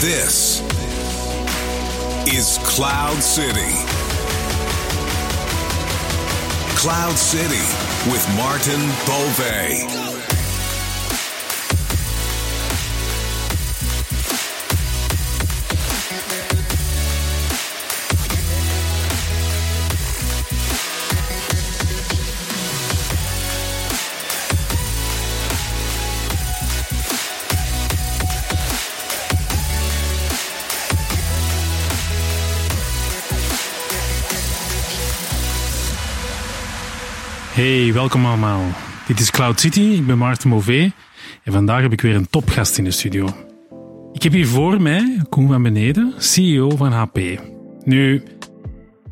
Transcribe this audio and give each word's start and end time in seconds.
This 0.00 0.60
is 2.26 2.58
Cloud 2.64 3.22
City. 3.22 3.72
Cloud 6.76 7.16
City 7.16 7.64
with 8.12 8.28
Martin 8.36 8.80
Bove. 9.06 10.15
Hey, 37.66 37.92
welkom 37.92 38.26
allemaal. 38.26 38.62
Dit 39.06 39.20
is 39.20 39.30
Cloud 39.30 39.60
City, 39.60 39.80
ik 39.80 40.06
ben 40.06 40.18
Maarten 40.18 40.48
Mauvé 40.48 40.92
en 41.42 41.52
vandaag 41.52 41.82
heb 41.82 41.92
ik 41.92 42.00
weer 42.00 42.14
een 42.14 42.30
topgast 42.30 42.78
in 42.78 42.84
de 42.84 42.90
studio. 42.90 43.28
Ik 44.12 44.22
heb 44.22 44.32
hier 44.32 44.46
voor 44.46 44.82
mij 44.82 45.22
Koen 45.28 45.48
van 45.48 45.62
Beneden, 45.62 46.14
CEO 46.18 46.70
van 46.70 46.92
HP. 46.92 47.18
Nu, 47.84 48.22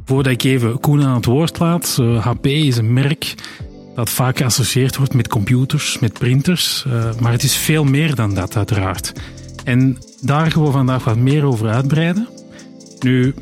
voordat 0.04 0.32
ik 0.32 0.42
even 0.42 0.80
Koen 0.80 1.02
aan 1.02 1.14
het 1.14 1.24
woord 1.24 1.58
laat, 1.58 1.98
HP 2.20 2.46
eh, 2.46 2.66
is 2.66 2.76
een 2.76 2.92
merk 2.92 3.34
dat 3.94 4.10
vaak 4.10 4.36
geassocieerd 4.36 4.96
wordt 4.96 5.14
met 5.14 5.28
computers, 5.28 5.98
met 5.98 6.12
printers, 6.12 6.84
eh, 6.86 7.14
maar 7.20 7.32
het 7.32 7.42
is 7.42 7.56
veel 7.56 7.84
meer 7.84 8.14
dan 8.14 8.34
dat 8.34 8.56
uiteraard. 8.56 9.12
En 9.64 9.98
daar 10.20 10.50
gaan 10.50 10.64
we 10.64 10.70
vandaag 10.70 11.04
wat 11.04 11.16
meer 11.16 11.44
over 11.44 11.68
uitbreiden. 11.68 12.28
Nu, 13.00 13.34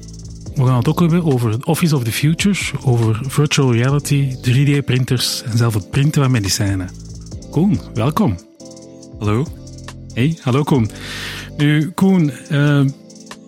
we 0.54 0.66
gaan 0.66 0.76
het 0.76 0.88
ook 0.88 1.00
hebben 1.00 1.24
over 1.24 1.50
het 1.50 1.64
Office 1.64 1.96
of 1.96 2.04
the 2.04 2.12
Future, 2.12 2.58
over 2.84 3.20
virtual 3.28 3.72
reality, 3.72 4.36
3D-printers 4.36 5.42
en 5.44 5.56
zelf 5.56 5.74
het 5.74 5.90
printen 5.90 6.22
van 6.22 6.30
medicijnen. 6.30 6.90
Koen, 7.50 7.80
welkom. 7.94 8.38
Hallo. 9.18 9.46
Hey, 10.14 10.38
hallo 10.40 10.62
Koen. 10.62 10.90
Nu, 11.56 11.90
Koen, 11.90 12.32
uh, 12.50 12.84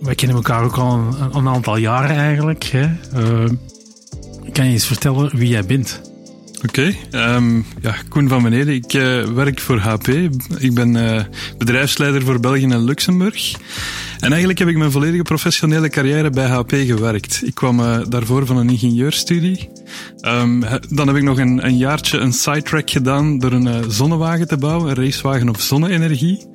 wij 0.00 0.14
kennen 0.14 0.36
elkaar 0.36 0.64
ook 0.64 0.76
al 0.76 0.92
een, 0.92 1.36
een 1.36 1.48
aantal 1.48 1.76
jaren 1.76 2.16
eigenlijk. 2.16 2.64
Hè? 2.64 2.84
Uh, 3.16 3.50
kan 4.52 4.66
je 4.66 4.72
eens 4.72 4.86
vertellen 4.86 5.36
wie 5.36 5.48
jij 5.48 5.64
bent? 5.64 6.00
Oké, 6.56 6.66
okay, 6.66 7.34
um, 7.36 7.54
ehm, 7.54 7.62
ja, 7.80 7.94
Koen 8.08 8.28
van 8.28 8.42
Beneden. 8.42 8.74
Ik 8.74 8.92
uh, 8.92 9.24
werk 9.24 9.60
voor 9.60 9.78
HP. 9.78 10.08
Ik 10.58 10.74
ben 10.74 11.26
bedrijfsleider 11.58 12.22
voor 12.22 12.40
België 12.40 12.64
en 12.64 12.84
Luxemburg. 12.84 13.54
En 14.24 14.30
eigenlijk 14.30 14.58
heb 14.58 14.68
ik 14.68 14.76
mijn 14.76 14.90
volledige 14.90 15.22
professionele 15.22 15.88
carrière 15.88 16.30
bij 16.30 16.46
HP 16.46 16.70
gewerkt. 16.70 17.42
Ik 17.44 17.54
kwam 17.54 17.80
uh, 17.80 17.98
daarvoor 18.08 18.46
van 18.46 18.56
een 18.56 18.68
ingenieurstudie. 18.68 19.68
Um, 20.22 20.64
dan 20.88 21.06
heb 21.06 21.16
ik 21.16 21.22
nog 21.22 21.38
een, 21.38 21.66
een 21.66 21.76
jaartje 21.76 22.18
een 22.18 22.32
sidetrack 22.32 22.90
gedaan 22.90 23.38
door 23.38 23.52
een 23.52 23.90
zonnewagen 23.90 24.48
te 24.48 24.56
bouwen, 24.56 24.88
een 24.88 25.04
racewagen 25.04 25.48
op 25.48 25.60
zonne-energie. 25.60 26.46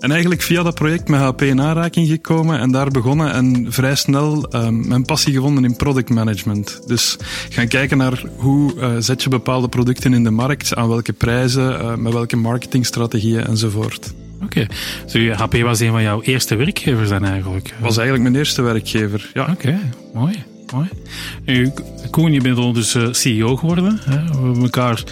En 0.00 0.10
eigenlijk 0.10 0.42
via 0.42 0.62
dat 0.62 0.74
project 0.74 1.08
met 1.08 1.20
HP 1.20 1.42
in 1.42 1.60
aanraking 1.60 2.08
gekomen 2.08 2.58
en 2.58 2.70
daar 2.70 2.90
begonnen 2.90 3.32
en 3.32 3.72
vrij 3.72 3.94
snel 3.94 4.54
um, 4.54 4.88
mijn 4.88 5.04
passie 5.04 5.32
gevonden 5.32 5.64
in 5.64 5.76
product 5.76 6.08
management. 6.08 6.80
Dus 6.86 7.16
gaan 7.48 7.68
kijken 7.68 7.98
naar 7.98 8.22
hoe 8.36 8.74
uh, 8.74 8.96
zet 8.98 9.22
je 9.22 9.28
bepaalde 9.28 9.68
producten 9.68 10.14
in 10.14 10.24
de 10.24 10.30
markt, 10.30 10.74
aan 10.74 10.88
welke 10.88 11.12
prijzen, 11.12 12.02
met 12.02 12.12
welke 12.12 12.36
marketingstrategieën 12.36 13.46
enzovoort. 13.46 14.12
Oké, 14.42 14.60
okay. 14.60 14.76
so 15.06 15.44
HP 15.44 15.62
was 15.62 15.80
een 15.80 15.90
van 15.90 16.02
jouw 16.02 16.22
eerste 16.22 16.54
werkgevers 16.54 17.08
dan 17.08 17.24
eigenlijk? 17.24 17.74
Was 17.78 17.96
eigenlijk 17.96 18.30
mijn 18.30 18.44
eerste 18.44 18.62
werkgever, 18.62 19.30
ja. 19.34 19.42
Oké, 19.42 19.50
okay. 19.50 19.80
mooi. 20.14 20.44
Mooi. 20.72 20.88
Nu, 21.44 21.72
Koen, 22.10 22.32
je 22.32 22.40
bent 22.40 22.58
ondertussen 22.58 23.14
CEO 23.14 23.56
geworden. 23.56 24.00
Hè? 24.04 24.24
We 24.24 24.32
hebben 24.32 24.62
elkaar 24.62 25.02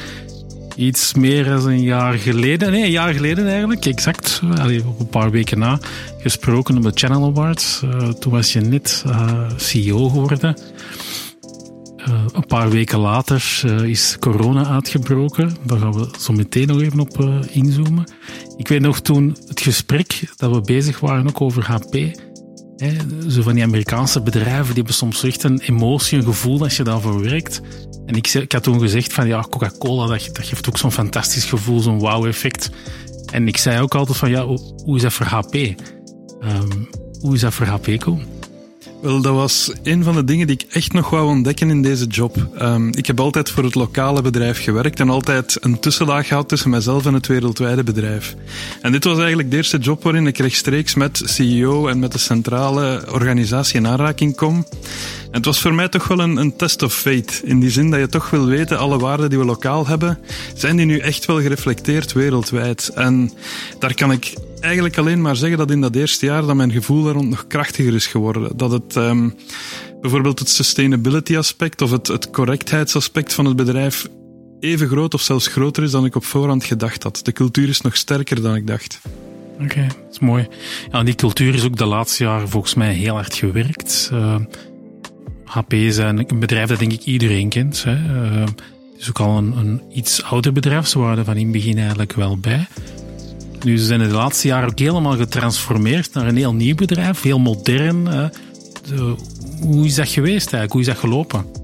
iets 0.77 1.15
meer 1.15 1.44
dan 1.44 1.67
een 1.67 1.83
jaar 1.83 2.15
geleden, 2.15 2.71
nee, 2.71 2.84
een 2.84 2.91
jaar 2.91 3.15
geleden 3.15 3.49
eigenlijk, 3.49 3.87
exact, 3.87 4.41
op 4.87 5.00
een 5.00 5.09
paar 5.09 5.31
weken 5.31 5.59
na, 5.59 5.78
gesproken 6.19 6.77
op 6.77 6.83
de 6.83 6.91
Channel 6.94 7.25
Awards. 7.25 7.83
Uh, 7.84 8.09
toen 8.09 8.33
was 8.33 8.53
je 8.53 8.61
net 8.61 9.05
uh, 9.06 9.50
CEO 9.56 10.09
geworden. 10.09 10.56
Uh, 12.08 12.24
een 12.32 12.46
paar 12.46 12.70
weken 12.70 12.98
later 12.98 13.62
is 13.84 14.16
corona 14.20 14.66
uitgebroken. 14.66 15.56
Daar 15.64 15.78
gaan 15.78 15.92
we 15.92 16.08
zo 16.19 16.32
meteen 16.32 16.66
nog 16.66 16.80
even 16.80 17.00
op 17.00 17.24
inzoomen. 17.50 18.10
Ik 18.56 18.69
weet 18.69 18.80
nog 18.80 19.00
toen 19.00 19.36
het 19.46 19.60
gesprek 19.60 20.32
dat 20.36 20.54
we 20.54 20.60
bezig 20.60 21.00
waren 21.00 21.28
ook 21.28 21.41
over 21.41 21.64
HP 21.64 21.94
zo 23.28 23.42
van 23.42 23.54
die 23.54 23.62
Amerikaanse 23.62 24.22
bedrijven, 24.22 24.64
die 24.66 24.74
hebben 24.74 24.94
soms 24.94 25.22
echt 25.22 25.42
een 25.42 25.60
emotie, 25.60 26.19
een 26.19 26.24
gevoel 26.24 26.62
als 26.62 26.76
je 26.76 26.82
daarvoor 26.82 27.22
werkt. 27.22 27.60
En 28.06 28.14
ik, 28.14 28.28
ik 28.34 28.52
had 28.52 28.62
toen 28.62 28.80
gezegd 28.80 29.12
van 29.12 29.26
ja, 29.26 29.40
Coca-Cola, 29.40 30.06
dat, 30.06 30.28
dat 30.32 30.44
geeft 30.44 30.69
ook 30.69 30.78
zo'n 30.78 30.92
fantastisch 30.92 31.44
gevoel, 31.44 31.80
zo'n 31.80 31.98
wow-effect. 31.98 32.70
En 33.32 33.48
ik 33.48 33.56
zei 33.56 33.80
ook 33.80 33.94
altijd 33.94 34.19
van 34.19 34.30
ja, 34.30 34.44
hoe 34.84 34.96
is 34.96 35.02
dat 35.02 35.12
voor 35.12 35.26
HP? 35.26 35.54
Um, 35.54 36.88
hoe 37.20 37.34
is 37.34 37.40
dat 37.40 37.54
voor 37.54 37.66
HP 37.66 37.98
komen? 37.98 38.38
Wel, 39.00 39.20
dat 39.20 39.34
was 39.34 39.72
een 39.82 40.04
van 40.04 40.14
de 40.14 40.25
dingen 40.25 40.47
die 40.47 40.56
ik 40.56 40.75
echt 40.75 40.92
nog 40.92 41.10
wou 41.10 41.26
ontdekken 41.26 41.70
in 41.70 41.82
deze 41.82 42.06
job. 42.06 42.48
Um, 42.62 42.92
ik 42.94 43.06
heb 43.06 43.20
altijd 43.20 43.50
voor 43.50 43.64
het 43.64 43.75
lokale 43.75 44.22
bedrijf 44.22 44.62
gewerkt 44.62 45.00
en 45.00 45.10
altijd 45.10 45.56
een 45.60 45.78
tussenlaag 45.78 46.26
gehad 46.26 46.48
tussen 46.48 46.70
mezelf 46.70 47.06
en 47.06 47.14
het 47.14 47.26
wereldwijde 47.26 47.82
bedrijf. 47.82 48.34
En 48.82 48.92
dit 48.92 49.04
was 49.04 49.19
eigenlijk 49.19 49.50
de 49.50 49.56
eerste 49.56 49.78
job 49.78 50.03
waarin 50.03 50.26
ik 50.26 50.38
rechtstreeks 50.38 50.94
met 50.94 51.22
CEO 51.25 51.88
en 51.88 51.98
met 51.98 52.12
de 52.12 52.19
centrale 52.19 53.04
organisatie 53.12 53.76
in 53.76 53.87
aanraking 53.87 54.37
kom. 54.37 54.66
En 55.31 55.34
het 55.34 55.44
was 55.44 55.61
voor 55.61 55.75
mij 55.75 55.89
toch 55.89 56.09
wel 56.09 56.19
een, 56.19 56.37
een 56.37 56.56
test 56.56 56.83
of 56.83 56.94
fate. 56.94 57.41
In 57.44 57.61
die 57.61 57.71
zin 57.71 57.91
dat 57.91 58.00
je 58.00 58.09
toch 58.09 58.31
wil 58.31 58.47
weten, 58.47 58.78
alle 58.78 58.99
waarden 58.99 59.28
die 59.28 59.39
we 59.39 59.44
lokaal 59.44 59.87
hebben, 59.87 60.19
zijn 60.55 60.77
die 60.77 60.87
nu 60.87 60.99
echt 60.99 61.25
wel 61.25 61.41
gereflecteerd 61.41 62.12
wereldwijd? 62.12 62.91
En 62.94 63.33
daar 63.78 63.94
kan 63.94 64.12
ik 64.12 64.34
eigenlijk 64.61 64.99
alleen 64.99 65.21
maar 65.21 65.37
zeggen 65.37 65.59
dat 65.59 65.71
in 65.71 65.81
dat 65.81 65.94
eerste 65.94 66.27
jaar 66.27 66.47
dat 66.47 66.55
mijn 66.55 66.72
gevoel 66.72 67.03
daar 67.03 67.15
rond 67.15 67.28
nog 67.28 67.47
krachtiger 67.47 67.94
is 67.94 68.06
geworden. 68.06 68.56
Dat 68.56 68.72
het 68.72 68.97
um, 68.97 69.34
bijvoorbeeld 70.00 70.38
het 70.38 70.49
sustainability 70.49 71.37
aspect 71.37 71.83
of 71.83 71.91
het, 71.91 72.06
het 72.06 72.31
correctheidsaspect 72.31 73.34
van 73.34 73.44
het 73.44 73.56
bedrijf 73.56 74.09
even 74.61 74.88
groot 74.88 75.15
of 75.15 75.21
zelfs 75.21 75.47
groter 75.47 75.83
is 75.83 75.91
dan 75.91 76.05
ik 76.05 76.15
op 76.15 76.25
voorhand 76.25 76.65
gedacht 76.65 77.03
had. 77.03 77.21
De 77.22 77.33
cultuur 77.33 77.69
is 77.69 77.81
nog 77.81 77.97
sterker 77.97 78.43
dan 78.43 78.55
ik 78.55 78.67
dacht. 78.67 79.00
Oké, 79.61 79.87
dat 79.87 80.11
is 80.11 80.19
mooi. 80.19 80.49
Ja, 80.93 81.03
die 81.03 81.15
cultuur 81.15 81.55
is 81.55 81.65
ook 81.65 81.77
de 81.77 81.84
laatste 81.84 82.25
jaren 82.25 82.49
volgens 82.49 82.75
mij 82.75 82.93
heel 82.93 83.15
hard 83.15 83.34
gewerkt. 83.34 84.11
Uh, 84.12 84.37
HP 85.48 85.72
is 85.72 85.97
een 85.97 86.26
bedrijf 86.34 86.69
dat 86.69 86.78
denk 86.78 86.92
ik 86.92 87.04
iedereen 87.04 87.48
kent. 87.48 87.84
Hè. 87.84 87.94
Uh, 87.94 88.41
het 88.41 89.00
is 89.00 89.09
ook 89.09 89.20
al 89.20 89.36
een, 89.36 89.56
een 89.56 89.82
iets 89.92 90.22
ouder 90.22 90.53
bedrijf, 90.53 90.86
ze 90.86 90.98
waren 90.98 91.19
er 91.19 91.25
van 91.25 91.36
in 91.36 91.42
het 91.42 91.53
begin 91.53 91.78
eigenlijk 91.78 92.12
wel 92.12 92.38
bij. 92.38 92.66
Nu, 93.62 93.78
ze 93.78 93.84
zijn 93.84 94.00
de 94.00 94.08
laatste 94.08 94.48
jaren 94.48 94.69
ook 94.69 94.78
helemaal 94.78 95.16
getransformeerd 95.16 96.12
naar 96.14 96.26
een 96.26 96.37
heel 96.37 96.54
nieuw 96.54 96.75
bedrijf, 96.75 97.22
heel 97.22 97.38
modern. 97.38 98.04
De, 98.04 99.14
hoe 99.60 99.87
is 99.87 99.94
dat 99.94 100.08
geweest? 100.08 100.50
Hoe 100.50 100.81
is 100.81 100.87
dat 100.87 100.97
gelopen? 100.97 101.57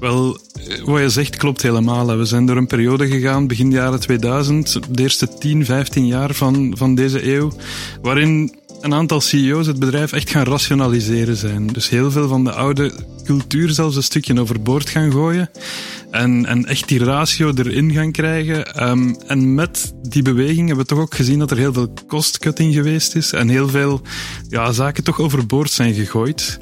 Wel, 0.00 0.38
wat 0.84 1.00
je 1.00 1.08
zegt 1.08 1.36
klopt 1.36 1.62
helemaal. 1.62 2.16
We 2.16 2.24
zijn 2.24 2.46
door 2.46 2.56
een 2.56 2.66
periode 2.66 3.08
gegaan, 3.08 3.46
begin 3.46 3.70
jaren 3.70 4.00
2000, 4.00 4.78
de 4.90 5.02
eerste 5.02 5.28
10, 5.38 5.64
15 5.64 6.06
jaar 6.06 6.34
van, 6.34 6.72
van 6.76 6.94
deze 6.94 7.32
eeuw, 7.32 7.52
waarin 8.02 8.58
een 8.80 8.94
aantal 8.94 9.20
CEO's 9.20 9.66
het 9.66 9.78
bedrijf 9.78 10.12
echt 10.12 10.30
gaan 10.30 10.44
rationaliseren 10.44 11.36
zijn. 11.36 11.66
Dus 11.66 11.88
heel 11.88 12.10
veel 12.10 12.28
van 12.28 12.44
de 12.44 12.52
oude 12.52 12.92
cultuur 13.24 13.70
zelfs 13.70 13.96
een 13.96 14.02
stukje 14.02 14.40
overboord 14.40 14.88
gaan 14.88 15.12
gooien. 15.12 15.50
En, 16.10 16.46
en 16.46 16.66
echt 16.66 16.88
die 16.88 17.04
ratio 17.04 17.52
erin 17.54 17.92
gaan 17.92 18.12
krijgen. 18.12 18.88
Um, 18.88 19.16
en 19.26 19.54
met 19.54 19.94
die 20.02 20.22
beweging 20.22 20.66
hebben 20.66 20.86
we 20.86 20.94
toch 20.94 20.98
ook 20.98 21.14
gezien 21.14 21.38
dat 21.38 21.50
er 21.50 21.56
heel 21.56 21.72
veel 21.72 21.92
cost-cutting 22.06 22.74
geweest 22.74 23.14
is. 23.14 23.32
En 23.32 23.48
heel 23.48 23.68
veel 23.68 24.00
ja, 24.48 24.72
zaken 24.72 25.04
toch 25.04 25.20
overboord 25.20 25.70
zijn 25.70 25.94
gegooid. 25.94 26.60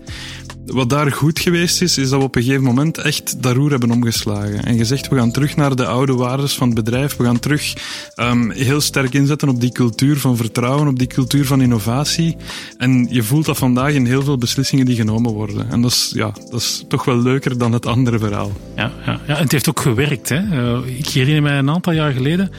Wat 0.66 0.90
daar 0.90 1.12
goed 1.12 1.38
geweest 1.38 1.82
is, 1.82 1.98
is 1.98 2.08
dat 2.08 2.18
we 2.18 2.24
op 2.24 2.36
een 2.36 2.42
gegeven 2.42 2.64
moment 2.64 2.98
echt 2.98 3.42
dat 3.42 3.54
roer 3.54 3.70
hebben 3.70 3.90
omgeslagen. 3.90 4.64
En 4.64 4.76
gezegd, 4.76 5.08
we 5.08 5.16
gaan 5.16 5.30
terug 5.30 5.56
naar 5.56 5.76
de 5.76 5.86
oude 5.86 6.14
waarden 6.14 6.48
van 6.48 6.66
het 6.66 6.76
bedrijf. 6.76 7.16
We 7.16 7.24
gaan 7.24 7.38
terug 7.38 7.74
um, 8.16 8.50
heel 8.50 8.80
sterk 8.80 9.14
inzetten 9.14 9.48
op 9.48 9.60
die 9.60 9.72
cultuur 9.72 10.16
van 10.16 10.36
vertrouwen, 10.36 10.88
op 10.88 10.98
die 10.98 11.06
cultuur 11.06 11.46
van 11.46 11.60
innovatie. 11.60 12.36
En 12.78 13.06
je 13.10 13.22
voelt 13.22 13.44
dat 13.44 13.56
vandaag 13.56 13.92
in 13.92 14.06
heel 14.06 14.22
veel 14.22 14.38
beslissingen 14.38 14.86
die 14.86 14.96
genomen 14.96 15.32
worden. 15.32 15.70
En 15.70 15.82
dat 15.82 15.90
is, 15.90 16.12
ja, 16.14 16.32
dat 16.50 16.60
is 16.60 16.84
toch 16.88 17.04
wel 17.04 17.18
leuker 17.18 17.58
dan 17.58 17.72
het 17.72 17.86
andere 17.86 18.18
verhaal. 18.18 18.52
Ja, 18.76 18.92
ja, 19.06 19.20
ja 19.26 19.36
en 19.36 19.42
het 19.42 19.52
heeft 19.52 19.68
ook 19.68 19.80
gewerkt. 19.80 20.28
Hè? 20.28 20.42
Uh, 20.42 20.98
ik 20.98 21.08
herinner 21.08 21.42
mij 21.42 21.58
een 21.58 21.70
aantal 21.70 21.92
jaar 21.92 22.12
geleden 22.12 22.50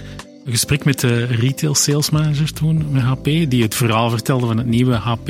een 0.45 0.53
gesprek 0.53 0.85
met 0.85 0.99
de 0.99 1.25
retail 1.25 1.75
sales 1.75 2.09
manager 2.09 2.53
toen, 2.53 2.85
met 2.91 3.01
HP, 3.01 3.23
die 3.23 3.61
het 3.61 3.75
verhaal 3.75 4.09
vertelde 4.09 4.45
van 4.45 4.57
het 4.57 4.67
nieuwe 4.67 4.93
HP 4.93 5.29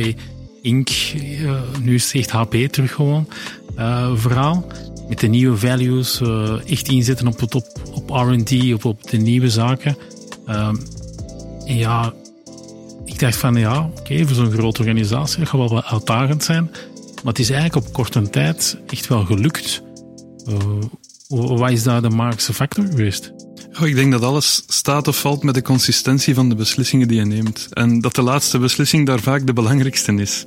Inc. 0.62 0.90
Uh, 1.16 1.62
nu 1.82 1.94
is 1.96 2.04
het 2.04 2.14
echt 2.14 2.32
HP 2.32 2.56
terug 2.56 2.94
gewoon. 2.94 3.28
Uh, 3.78 4.12
verhaal. 4.16 4.66
Met 5.10 5.20
de 5.20 5.28
nieuwe 5.28 5.58
values. 5.58 6.22
Uh, 6.22 6.72
echt 6.72 6.88
inzetten 6.88 7.28
op, 7.28 7.42
op, 7.94 8.10
R&D, 8.10 8.74
op, 8.74 8.86
op 8.86 9.10
de 9.10 9.18
nieuwe 9.18 9.50
zaken. 9.50 9.98
ja, 11.66 12.14
ik 13.06 13.20
dacht 13.20 13.36
van 13.36 13.56
ja, 13.56 13.90
oké, 14.00 14.26
voor 14.26 14.36
zo'n 14.36 14.52
grote 14.52 14.80
organisatie, 14.80 15.40
dat 15.40 15.48
gaat 15.48 15.60
wel 15.60 15.70
wat 15.70 15.86
uitdagend 15.86 16.44
zijn. 16.44 16.70
Maar 17.24 17.34
het 17.34 17.40
is 17.40 17.50
eigenlijk 17.50 17.88
op 17.88 17.94
korte 17.94 18.30
tijd 18.30 18.78
echt 18.88 19.08
wel 19.08 19.26
gelukt. 19.26 19.84
Wat 21.28 21.72
is 21.72 21.84
daar 21.84 22.02
de 22.02 22.10
magische 22.10 22.54
factor 22.54 22.86
geweest? 22.86 23.34
Oh, 23.82 23.88
ik 23.88 23.96
denk 23.96 24.12
dat 24.12 24.24
alles 24.24 24.64
staat 24.68 25.08
of 25.08 25.20
valt 25.20 25.44
met 25.44 25.56
de 25.56 25.62
consistentie 25.62 26.34
van 26.34 26.50
de 26.50 26.56
beslissingen 26.56 27.08
die 27.08 27.18
je 27.18 27.26
neemt. 27.26 27.68
En 27.74 28.02
dat 28.02 28.16
de 28.16 28.22
laatste 28.22 28.60
beslissing 28.60 29.06
daar 29.06 29.20
vaak 29.20 29.46
de 29.46 29.54
belangrijkste 29.54 30.14
is. 30.14 30.44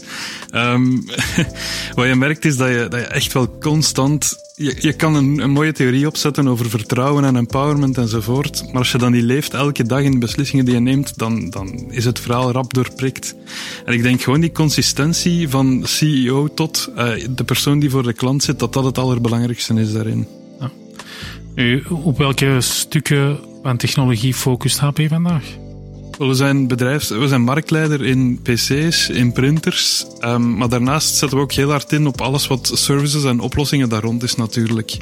Um, 0.54 1.04
wat 1.94 2.06
je 2.06 2.14
merkt 2.14 2.44
is 2.44 2.56
dat 2.56 2.68
je, 2.68 2.86
dat 2.88 3.00
je 3.00 3.06
echt 3.06 3.32
wel 3.32 3.58
constant. 3.58 4.34
Je, 4.54 4.76
je 4.78 4.92
kan 4.92 5.14
een, 5.14 5.50
mooie 5.50 5.72
theorie 5.72 6.06
opzetten 6.06 6.48
over 6.48 6.70
vertrouwen 6.70 7.24
en 7.24 7.36
empowerment 7.36 7.98
enzovoort. 7.98 8.62
Maar 8.66 8.78
als 8.78 8.92
je 8.92 8.98
dan 8.98 9.12
die 9.12 9.22
leeft 9.22 9.54
elke 9.54 9.86
dag 9.86 10.02
in 10.02 10.12
de 10.12 10.18
beslissingen 10.18 10.64
die 10.64 10.74
je 10.74 10.80
neemt, 10.80 11.18
dan, 11.18 11.50
dan 11.50 11.90
is 11.90 12.04
het 12.04 12.20
verhaal 12.20 12.50
rap 12.50 12.74
doorprikt. 12.74 13.34
En 13.84 13.92
ik 13.92 14.02
denk 14.02 14.22
gewoon 14.22 14.40
die 14.40 14.52
consistentie 14.52 15.48
van 15.48 15.82
CEO 15.84 16.54
tot 16.54 16.88
uh, 16.96 17.12
de 17.30 17.44
persoon 17.44 17.78
die 17.78 17.90
voor 17.90 18.02
de 18.02 18.12
klant 18.12 18.42
zit, 18.42 18.58
dat 18.58 18.72
dat 18.72 18.84
het 18.84 18.98
allerbelangrijkste 18.98 19.74
is 19.74 19.92
daarin. 19.92 20.39
Op 21.88 22.19
welke 22.19 22.61
stukken 22.61 23.38
van 23.62 23.76
technologie 23.76 24.35
focust 24.35 24.79
HP 24.79 25.00
vandaag? 25.08 25.44
We 26.19 26.35
zijn, 26.35 26.69
bedrijfs, 26.69 27.08
we 27.08 27.29
zijn 27.29 27.43
marktleider 27.43 28.05
in 28.05 28.41
PC's, 28.43 29.08
in 29.08 29.32
printers. 29.32 30.06
Um, 30.20 30.56
maar 30.56 30.69
daarnaast 30.69 31.14
zetten 31.14 31.38
we 31.38 31.44
ook 31.44 31.52
heel 31.52 31.70
hard 31.70 31.93
in 31.93 32.06
op 32.06 32.20
alles 32.20 32.47
wat 32.47 32.70
services 32.75 33.25
en 33.25 33.41
oplossingen 33.41 33.88
daar 33.88 34.02
rond 34.02 34.23
is 34.23 34.35
natuurlijk. 34.35 34.97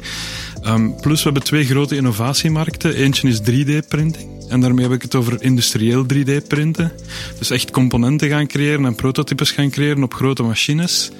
Um, 0.65 0.95
plus 1.01 1.17
we 1.17 1.23
hebben 1.23 1.43
twee 1.43 1.65
grote 1.65 1.95
innovatiemarkten. 1.95 2.95
Eentje 2.95 3.27
is 3.27 3.41
3D-printing. 3.41 4.38
En 4.49 4.59
daarmee 4.59 4.85
heb 4.85 4.93
ik 4.93 5.01
het 5.01 5.15
over 5.15 5.43
industrieel 5.43 6.05
3D-printen. 6.13 6.91
Dus 7.37 7.49
echt 7.49 7.71
componenten 7.71 8.29
gaan 8.29 8.47
creëren 8.47 8.85
en 8.85 8.95
prototypes 8.95 9.51
gaan 9.51 9.69
creëren 9.69 10.03
op 10.03 10.13
grote 10.13 10.43
machines. 10.43 11.11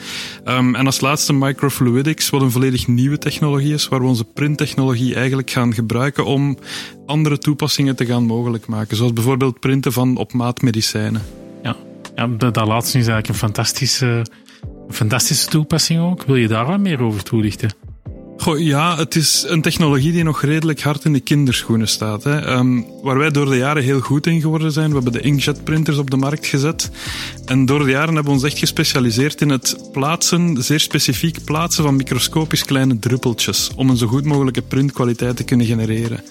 Um, 0.45 0.75
en 0.75 0.85
als 0.85 1.01
laatste 1.01 1.33
microfluidics, 1.33 2.29
wat 2.29 2.41
een 2.41 2.51
volledig 2.51 2.87
nieuwe 2.87 3.17
technologie 3.17 3.73
is, 3.73 3.87
waar 3.87 3.99
we 3.99 4.07
onze 4.07 4.23
printtechnologie 4.23 5.15
eigenlijk 5.15 5.49
gaan 5.49 5.73
gebruiken 5.73 6.25
om 6.25 6.57
andere 7.05 7.37
toepassingen 7.37 7.95
te 7.95 8.05
gaan 8.05 8.23
mogelijk 8.23 8.67
maken. 8.67 8.97
Zoals 8.97 9.13
bijvoorbeeld 9.13 9.59
printen 9.59 9.93
van 9.93 10.17
op 10.17 10.33
maat 10.33 10.61
medicijnen. 10.61 11.21
Ja, 11.63 11.75
ja 12.15 12.27
dat, 12.27 12.53
dat 12.53 12.67
laatste 12.67 12.97
is 12.97 13.07
eigenlijk 13.07 13.27
een 13.27 13.47
fantastische, 13.47 14.25
fantastische 14.89 15.49
toepassing 15.49 16.01
ook. 16.01 16.23
Wil 16.23 16.35
je 16.35 16.47
daar 16.47 16.65
wat 16.65 16.79
meer 16.79 17.01
over 17.01 17.23
toelichten? 17.23 17.88
Goh, 18.39 18.59
ja, 18.59 18.97
het 18.97 19.15
is 19.15 19.45
een 19.47 19.61
technologie 19.61 20.11
die 20.11 20.23
nog 20.23 20.41
redelijk 20.41 20.81
hard 20.81 21.05
in 21.05 21.13
de 21.13 21.19
kinderschoenen 21.19 21.87
staat. 21.87 22.23
Hè. 22.23 22.57
Um, 22.57 22.85
waar 23.01 23.17
wij 23.17 23.31
door 23.31 23.45
de 23.45 23.57
jaren 23.57 23.83
heel 23.83 23.99
goed 23.99 24.27
in 24.27 24.41
geworden 24.41 24.71
zijn. 24.71 24.87
We 24.87 24.93
hebben 24.93 25.11
de 25.13 25.21
inkjet 25.21 25.63
printers 25.63 25.97
op 25.97 26.09
de 26.09 26.17
markt 26.17 26.45
gezet. 26.45 26.91
En 27.45 27.65
door 27.65 27.85
de 27.85 27.91
jaren 27.91 28.13
hebben 28.13 28.23
we 28.23 28.29
ons 28.29 28.43
echt 28.43 28.57
gespecialiseerd 28.57 29.41
in 29.41 29.49
het 29.49 29.89
plaatsen, 29.91 30.63
zeer 30.63 30.79
specifiek 30.79 31.43
plaatsen 31.43 31.83
van 31.83 31.95
microscopisch 31.95 32.65
kleine 32.65 32.99
druppeltjes. 32.99 33.71
Om 33.75 33.89
een 33.89 33.97
zo 33.97 34.07
goed 34.07 34.25
mogelijke 34.25 34.61
printkwaliteit 34.61 35.35
te 35.35 35.43
kunnen 35.43 35.65
genereren. 35.65 36.23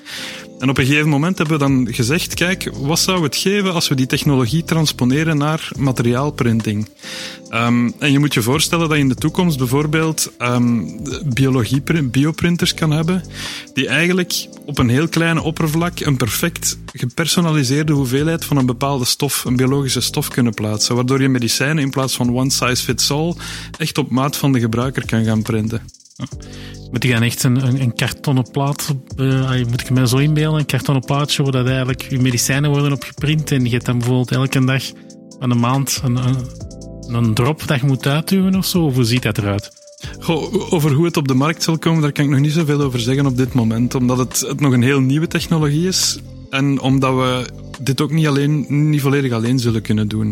En 0.59 0.69
op 0.69 0.79
een 0.79 0.87
gegeven 0.87 1.09
moment 1.09 1.39
hebben 1.39 1.59
we 1.59 1.65
dan 1.65 1.95
gezegd, 1.95 2.35
kijk, 2.35 2.71
wat 2.73 2.99
zou 2.99 3.23
het 3.23 3.37
geven 3.37 3.75
als 3.75 3.89
we 3.89 3.95
die 3.95 4.07
technologie 4.07 4.65
transponeren 4.65 5.37
naar 5.37 5.71
materiaalprinting? 5.77 6.89
Um, 7.51 7.95
en 7.99 8.13
je 8.13 8.19
moet 8.19 8.35
je 8.35 8.43
voorstellen 8.43 8.89
dat 8.89 8.97
je 8.97 9.03
in 9.03 9.09
de 9.09 9.15
toekomst 9.15 9.59
bijvoorbeeld 9.59 10.33
biologie, 11.25 11.83
bioprinters 12.03 12.75
kan 12.75 12.91
hebben, 12.91 13.23
die 13.75 13.89
eigenlijk 13.89 14.47
op 14.65 14.79
een 14.79 14.89
heel 14.89 15.09
kleine 15.09 15.43
oppervlak 15.43 16.01
een 16.01 16.17
perfect 16.17 16.79
gepersonaliseerde 16.93 17.93
hoeveelheid 17.93 18.45
van 18.45 18.57
een 18.57 18.67
bepaalde 18.67 19.05
stof, 19.05 19.45
een 19.45 19.57
biologische 19.57 20.01
stof 20.01 20.29
kunnen 20.29 20.55
plaatsen, 20.55 20.95
waardoor 20.95 21.23
je 21.23 21.29
medicijnen 21.29 21.83
in 21.83 21.91
plaats 21.91 22.17
van 22.17 22.37
one 22.37 22.51
size 22.51 22.85
fits 22.85 23.11
all 23.11 23.35
echt 23.79 23.99
op 23.99 24.11
maat 24.11 24.37
van 24.37 24.53
de 24.53 24.61
gebruiker 24.61 25.07
kan 25.07 25.25
gaan 25.25 25.43
printen. 25.43 25.83
Moet 26.91 27.03
je 27.03 27.13
dan 27.13 27.23
echt 27.23 27.43
een, 27.43 27.67
een, 27.67 27.81
een 27.81 27.95
kartonnen 27.95 28.51
plaat, 28.51 28.95
uh, 29.17 29.65
moet 29.69 29.81
ik 29.81 29.91
me 29.91 30.09
zo 30.09 30.17
inbeelden, 30.17 30.61
een 30.61 30.67
kartonnen 30.67 31.05
plaatje 31.05 31.43
waar 31.43 31.53
dat 31.53 31.67
eigenlijk 31.67 32.03
je 32.03 32.19
medicijnen 32.19 32.71
worden 32.71 32.93
op 32.93 33.03
geprint 33.03 33.51
en 33.51 33.65
je 33.65 33.71
hebt 33.71 33.85
dan 33.85 33.99
bijvoorbeeld 33.99 34.31
elke 34.31 34.65
dag 34.65 34.83
van 35.39 35.51
een 35.51 35.61
maand 35.61 36.01
een, 36.05 36.17
een, 36.17 36.37
een 37.15 37.35
drop 37.35 37.67
dat 37.67 37.81
je 37.81 37.87
moet 37.87 38.07
uitduwen 38.07 38.55
of 38.55 38.67
zo? 38.67 38.85
Of 38.85 38.95
hoe 38.95 39.05
ziet 39.05 39.23
dat 39.23 39.39
eruit? 39.39 39.71
Goh, 40.21 40.73
over 40.73 40.93
hoe 40.93 41.05
het 41.05 41.17
op 41.17 41.29
de 41.29 41.35
markt 41.35 41.63
zal 41.63 41.79
komen, 41.79 42.03
daar 42.03 42.13
kan 42.13 42.25
ik 42.25 42.31
nog 42.31 42.41
niet 42.41 42.53
zoveel 42.53 42.81
over 42.81 43.01
zeggen 43.01 43.27
op 43.27 43.37
dit 43.37 43.53
moment. 43.53 43.95
Omdat 43.95 44.19
het, 44.19 44.41
het 44.41 44.61
nog 44.61 44.73
een 44.73 44.83
heel 44.83 45.01
nieuwe 45.01 45.27
technologie 45.27 45.89
is. 45.89 46.19
En 46.51 46.81
omdat 46.81 47.15
we 47.15 47.47
dit 47.81 48.01
ook 48.01 48.11
niet, 48.11 48.27
alleen, 48.27 48.67
niet 48.69 49.01
volledig 49.01 49.33
alleen 49.33 49.59
zullen 49.59 49.83
kunnen 49.83 50.09
doen. 50.09 50.29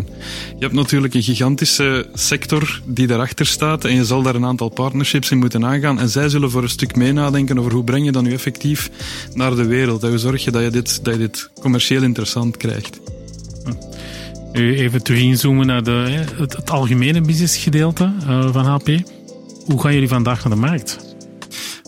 Je 0.48 0.64
hebt 0.64 0.72
natuurlijk 0.72 1.14
een 1.14 1.22
gigantische 1.22 2.06
sector 2.14 2.80
die 2.84 3.06
daarachter 3.06 3.46
staat 3.46 3.84
en 3.84 3.94
je 3.94 4.04
zal 4.04 4.22
daar 4.22 4.34
een 4.34 4.44
aantal 4.44 4.68
partnerships 4.68 5.30
in 5.30 5.38
moeten 5.38 5.64
aangaan. 5.64 6.00
En 6.00 6.08
zij 6.08 6.28
zullen 6.28 6.50
voor 6.50 6.62
een 6.62 6.68
stuk 6.68 6.96
mee 6.96 7.12
nadenken 7.12 7.58
over 7.58 7.72
hoe 7.72 7.84
breng 7.84 8.04
je 8.04 8.12
dat 8.12 8.22
nu 8.22 8.32
effectief 8.32 8.90
naar 9.34 9.54
de 9.54 9.66
wereld. 9.66 10.02
En 10.02 10.08
hoe 10.08 10.18
zorg 10.18 10.44
je 10.44 10.50
dat 10.50 10.62
je 10.62 10.70
dit, 10.70 11.04
dat 11.04 11.14
je 11.14 11.20
dit 11.20 11.50
commercieel 11.60 12.02
interessant 12.02 12.56
krijgt. 12.56 13.00
Even 14.52 15.02
terug 15.02 15.20
inzoomen 15.20 15.66
naar 15.66 15.82
de, 15.82 16.24
het, 16.36 16.56
het 16.56 16.70
algemene 16.70 17.20
businessgedeelte 17.20 18.12
uh, 18.28 18.52
van 18.52 18.64
HP. 18.64 18.88
Hoe 19.64 19.80
gaan 19.80 19.92
jullie 19.92 20.08
vandaag 20.08 20.44
naar 20.44 20.54
de 20.54 20.60
markt? 20.60 20.98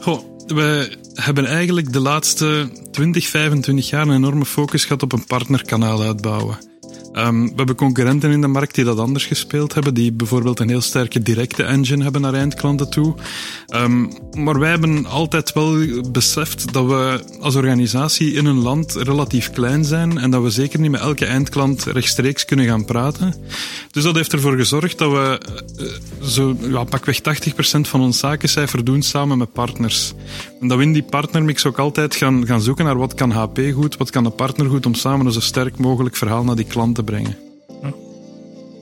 Goh, 0.01 0.21
we 0.47 0.97
hebben 1.23 1.45
eigenlijk 1.45 1.93
de 1.93 2.01
laatste 2.01 2.71
20, 2.91 3.27
25 3.27 3.91
jaar 3.91 4.09
een 4.09 4.15
enorme 4.15 4.45
focus 4.45 4.85
gehad 4.85 5.03
op 5.03 5.13
een 5.13 5.27
partnerkanaal 5.27 6.03
uitbouwen. 6.03 6.59
Um, 7.13 7.45
we 7.47 7.53
hebben 7.57 7.75
concurrenten 7.75 8.31
in 8.31 8.41
de 8.41 8.47
markt 8.47 8.75
die 8.75 8.85
dat 8.85 8.99
anders 8.99 9.27
gespeeld 9.27 9.75
hebben, 9.75 9.95
die 9.95 10.13
bijvoorbeeld 10.13 10.61
een 10.61 10.69
heel 10.69 10.81
sterke 10.81 11.23
directe 11.23 11.63
engine 11.63 12.03
hebben 12.03 12.21
naar 12.21 12.35
eindklanten 12.35 12.91
toe. 12.91 13.15
Um, 13.75 14.13
maar 14.33 14.59
wij 14.59 14.71
hebben 14.71 15.07
altijd 15.07 15.53
wel 15.53 16.01
beseft 16.13 16.73
dat 16.73 16.87
we 16.87 17.25
als 17.41 17.55
organisatie 17.55 18.33
in 18.33 18.47
een 18.47 18.59
land 18.59 18.95
relatief 18.95 19.51
klein 19.51 19.85
zijn 19.85 20.19
en 20.19 20.31
dat 20.31 20.43
we 20.43 20.51
zeker 20.51 20.81
niet 20.81 20.91
met 20.91 21.01
elke 21.01 21.27
eindklant 21.27 21.85
rechtstreeks 21.85 22.45
kunnen 22.45 22.67
gaan 22.67 22.85
praten. 22.85 23.35
Dus 23.91 24.03
dat 24.03 24.15
heeft 24.15 24.33
ervoor 24.33 24.57
gezorgd 24.57 24.99
dat 24.99 25.11
we 25.11 25.41
uh, 25.81 26.29
zo 26.29 26.57
ja, 26.61 26.85
pakweg 26.85 27.21
80% 27.21 27.81
van 27.81 28.01
ons 28.01 28.19
zakencijfer 28.19 28.85
doen 28.85 29.03
samen 29.03 29.39
met 29.39 29.53
partners. 29.53 30.15
En 30.61 30.69
dat 30.69 30.79
we 30.79 30.85
in 30.85 30.93
die 30.93 31.03
partnermix 31.03 31.67
ook 31.67 31.79
altijd 31.79 32.15
gaan, 32.15 32.47
gaan 32.47 32.61
zoeken 32.61 32.85
naar 32.85 32.99
wat 32.99 33.15
kan 33.15 33.31
HP 33.31 33.59
goed, 33.73 33.97
wat 33.97 34.11
kan 34.11 34.25
de 34.25 34.31
partner 34.31 34.69
goed 34.69 34.87
om 34.87 34.95
samen 34.95 35.27
een 35.27 35.33
zo 35.33 35.41
sterk 35.41 35.79
mogelijk 35.79 36.17
verhaal 36.17 36.45
naar 36.45 36.57
die 36.57 36.65
klant 36.65 36.95
te 36.95 37.03
brengen. 37.03 37.37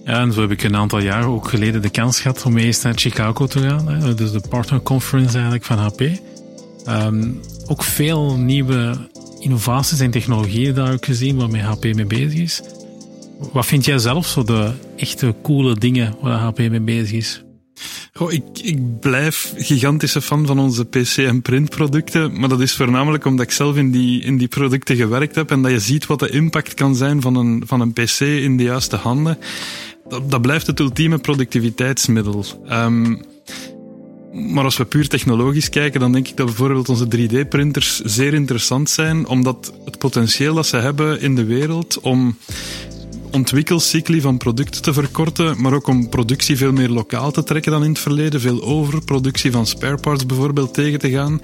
Ja, 0.04 0.21
en 0.21 0.33
zo 0.33 0.40
heb 0.40 0.50
ik 0.50 0.62
een 0.62 0.76
aantal 0.76 1.00
jaren 1.00 1.28
ook 1.28 1.49
geleden 1.49 1.83
de 1.83 1.90
kans 1.90 2.21
gehad 2.21 2.45
om 2.45 2.56
eens 2.56 2.83
naar 2.83 2.92
Chicago 2.97 3.47
te 3.47 3.61
gaan. 3.61 4.14
Dus 4.16 4.33
de 4.33 4.40
partner 4.49 4.83
conference 4.83 5.35
eigenlijk 5.35 5.64
van 5.64 5.78
HP. 5.78 6.00
Ehm, 6.85 7.30
ook 7.66 7.83
veel 7.83 8.37
nieuwe 8.37 8.97
innovaties 9.38 10.00
en 10.00 10.11
technologieën 10.11 10.75
daar 10.75 10.92
ook 10.92 11.04
gezien 11.04 11.37
waarmee 11.37 11.62
HP 11.62 11.83
mee 11.83 12.04
bezig 12.04 12.35
is. 12.35 12.62
Wat 13.52 13.66
vind 13.66 13.85
jij 13.85 13.99
zelf 13.99 14.26
zo 14.26 14.45
de 14.45 14.73
echte 14.97 15.35
coole 15.42 15.75
dingen 15.75 16.14
waar 16.21 16.38
HP 16.38 16.59
mee 16.59 16.80
bezig 16.80 17.12
is? 17.12 17.45
Ik, 18.28 18.42
ik 18.62 19.00
blijf 19.00 19.52
gigantische 19.56 20.23
fan 20.23 20.47
van 20.47 20.59
onze 20.59 20.85
PC- 20.85 21.16
en 21.16 21.42
printproducten, 21.42 22.40
maar 22.40 22.49
dat 22.49 22.61
is 22.61 22.75
voornamelijk 22.75 23.25
omdat 23.25 23.47
ik 23.47 23.52
zelf 23.52 23.76
in 23.76 23.90
die, 23.90 24.23
in 24.23 24.38
die 24.38 24.49
producten 24.49 24.97
gewerkt 24.97 25.35
heb 25.35 25.50
en 25.50 25.62
dat 25.62 25.71
je 25.71 25.80
ziet 25.80 26.06
wat 26.06 26.18
de 26.18 26.30
impact 26.30 26.75
kan 26.75 26.97
zijn 26.97 27.21
van 27.21 27.37
een, 27.37 27.62
van 27.66 27.80
een 27.80 27.92
PC 27.92 28.21
in 28.21 28.56
de 28.56 28.62
juiste 28.62 28.97
handen. 28.97 29.38
Dat, 30.09 30.30
dat 30.30 30.42
blijft 30.42 30.66
het 30.66 30.80
ultieme 30.80 31.18
productiviteitsmiddel. 31.18 32.45
Um, 32.71 33.21
maar 34.33 34.64
als 34.64 34.76
we 34.76 34.85
puur 34.85 35.09
technologisch 35.09 35.68
kijken, 35.68 36.00
dan 36.00 36.12
denk 36.12 36.28
ik 36.28 36.37
dat 36.37 36.47
bijvoorbeeld 36.47 36.88
onze 36.88 37.06
3D-printers 37.16 38.00
zeer 38.04 38.35
interessant 38.35 38.90
zijn, 38.90 39.26
omdat 39.26 39.73
het 39.85 39.99
potentieel 39.99 40.54
dat 40.54 40.66
ze 40.66 40.76
hebben 40.76 41.21
in 41.21 41.35
de 41.35 41.45
wereld 41.45 42.00
om 42.00 42.37
ontwikkelcycli 43.30 44.21
van 44.21 44.37
producten 44.37 44.83
te 44.83 44.92
verkorten, 44.92 45.61
maar 45.61 45.73
ook 45.73 45.87
om 45.87 46.09
productie 46.09 46.56
veel 46.56 46.73
meer 46.73 46.88
lokaal 46.88 47.30
te 47.30 47.45
trekken 47.45 47.73
dan 47.73 47.85
in 47.85 47.88
het 47.88 47.99
verleden, 47.99 48.40
veel 48.40 48.62
overproductie 48.62 49.50
van 49.50 49.66
spare 49.66 49.97
parts 49.97 50.26
bijvoorbeeld 50.26 50.75
tegen 50.75 50.99
te 50.99 51.11
gaan. 51.11 51.40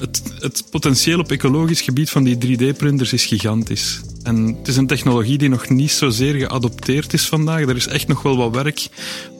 Het, 0.00 0.22
het 0.38 0.64
potentieel 0.70 1.18
op 1.18 1.30
ecologisch 1.30 1.80
gebied 1.80 2.10
van 2.10 2.24
die 2.24 2.36
3D-printers 2.36 3.12
is 3.12 3.26
gigantisch. 3.26 4.00
En 4.22 4.56
het 4.58 4.68
is 4.68 4.76
een 4.76 4.86
technologie 4.86 5.38
die 5.38 5.48
nog 5.48 5.68
niet 5.68 5.90
zozeer 5.90 6.34
geadopteerd 6.34 7.12
is 7.12 7.28
vandaag. 7.28 7.60
Er 7.60 7.76
is 7.76 7.86
echt 7.86 8.08
nog 8.08 8.22
wel 8.22 8.36
wat 8.36 8.54
werk 8.54 8.88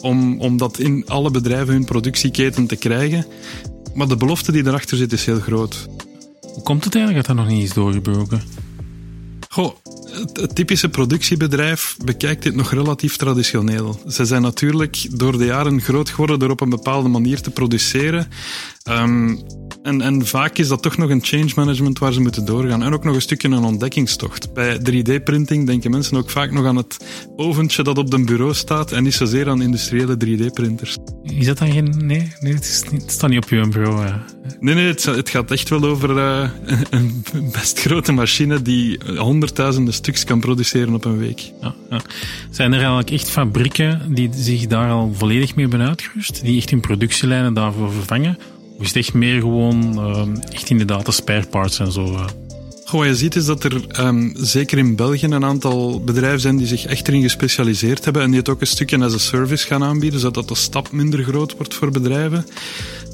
om, 0.00 0.40
om 0.40 0.56
dat 0.56 0.78
in 0.78 1.04
alle 1.06 1.30
bedrijven 1.30 1.74
hun 1.74 1.84
productieketen 1.84 2.66
te 2.66 2.76
krijgen. 2.76 3.26
Maar 3.94 4.08
de 4.08 4.16
belofte 4.16 4.52
die 4.52 4.66
erachter 4.66 4.96
zit 4.96 5.12
is 5.12 5.26
heel 5.26 5.40
groot. 5.40 5.88
Hoe 6.40 6.62
komt 6.62 6.84
het 6.84 6.94
eigenlijk 6.94 7.26
dat 7.26 7.36
dat 7.36 7.44
nog 7.44 7.54
niet 7.54 7.64
is 7.64 7.72
doorgebroken? 7.74 8.42
Goh, 9.48 9.74
het 10.32 10.54
typische 10.54 10.88
productiebedrijf 10.88 11.96
bekijkt 12.04 12.42
dit 12.42 12.54
nog 12.54 12.72
relatief 12.72 13.16
traditioneel. 13.16 14.00
Ze 14.08 14.24
zijn 14.24 14.42
natuurlijk 14.42 15.18
door 15.18 15.38
de 15.38 15.44
jaren 15.44 15.80
groot 15.80 16.10
geworden 16.10 16.38
door 16.38 16.50
op 16.50 16.60
een 16.60 16.70
bepaalde 16.70 17.08
manier 17.08 17.40
te 17.40 17.50
produceren. 17.50 18.28
Ehm, 18.82 19.36
en, 19.82 20.00
en 20.00 20.26
vaak 20.26 20.58
is 20.58 20.68
dat 20.68 20.82
toch 20.82 20.96
nog 20.96 21.10
een 21.10 21.24
change 21.24 21.50
management 21.56 21.98
waar 21.98 22.12
ze 22.12 22.20
moeten 22.20 22.44
doorgaan. 22.44 22.82
En 22.82 22.92
ook 22.92 23.04
nog 23.04 23.14
een 23.14 23.20
stukje 23.20 23.48
een 23.48 23.64
ontdekkingstocht. 23.64 24.52
Bij 24.52 24.78
3D-printing 24.78 25.66
denken 25.66 25.90
mensen 25.90 26.16
ook 26.16 26.30
vaak 26.30 26.50
nog 26.50 26.66
aan 26.66 26.76
het 26.76 26.96
oventje 27.36 27.82
dat 27.82 27.98
op 27.98 28.10
de 28.10 28.24
bureau 28.24 28.54
staat 28.54 28.92
en 28.92 29.02
niet 29.02 29.14
zozeer 29.14 29.48
aan 29.48 29.62
industriële 29.62 30.16
3D-printers. 30.24 30.96
Is 31.22 31.46
dat 31.46 31.58
dan 31.58 31.72
geen... 31.72 31.94
Nee, 31.98 32.32
nee 32.40 32.54
het, 32.54 32.64
is 32.64 32.82
niet, 32.90 33.02
het 33.02 33.10
staat 33.10 33.30
niet 33.30 33.44
op 33.44 33.50
uw 33.50 33.68
bureau. 33.68 34.10
Nee, 34.60 34.74
nee, 34.74 34.86
het, 34.86 35.04
het, 35.04 35.28
gaat 35.28 35.50
echt 35.50 35.68
wel 35.68 35.84
over 35.84 36.10
uh, 36.16 36.50
een 36.90 37.24
best 37.52 37.80
grote 37.80 38.12
machine 38.12 38.62
die 38.62 39.00
honderdduizenden 39.16 39.94
stuks 39.94 40.24
kan 40.24 40.40
produceren 40.40 40.94
op 40.94 41.04
een 41.04 41.18
week. 41.18 41.52
Ja, 41.60 41.74
ja. 41.90 42.00
Zijn 42.50 42.70
er 42.70 42.78
eigenlijk 42.78 43.10
echt 43.10 43.30
fabrieken 43.30 44.14
die 44.14 44.30
zich 44.32 44.66
daar 44.66 44.90
al 44.90 45.12
volledig 45.14 45.54
mee 45.54 45.68
hebben 45.68 45.88
uitgerust? 45.88 46.42
Die 46.42 46.56
echt 46.56 46.70
hun 46.70 46.80
productielijnen 46.80 47.54
daarvoor 47.54 47.92
vervangen? 47.92 48.38
Is 48.82 48.88
het 48.88 48.96
echt 48.96 49.14
meer 49.14 49.40
gewoon 49.40 49.92
uh, 49.98 50.52
echt 50.52 50.70
inderdaad 50.70 51.06
de 51.06 51.12
spare 51.12 51.46
parts 51.46 51.78
en 51.78 51.92
zo? 51.92 52.04
Uh. 52.04 52.24
wat 52.90 53.06
je 53.06 53.14
ziet 53.14 53.36
is 53.36 53.44
dat 53.44 53.64
er 53.64 54.04
um, 54.06 54.32
zeker 54.36 54.78
in 54.78 54.96
België 54.96 55.26
een 55.26 55.44
aantal 55.44 56.00
bedrijven 56.04 56.40
zijn 56.40 56.56
die 56.56 56.66
zich 56.66 56.84
echt 56.84 57.08
erin 57.08 57.22
gespecialiseerd 57.22 58.04
hebben 58.04 58.22
en 58.22 58.28
die 58.28 58.38
het 58.38 58.48
ook 58.48 58.60
een 58.60 58.66
stukje 58.66 58.98
as 58.98 59.14
a 59.14 59.18
service 59.18 59.66
gaan 59.66 59.84
aanbieden, 59.84 60.20
zodat 60.20 60.48
de 60.48 60.54
stap 60.54 60.92
minder 60.92 61.22
groot 61.22 61.56
wordt 61.56 61.74
voor 61.74 61.90
bedrijven. 61.90 62.46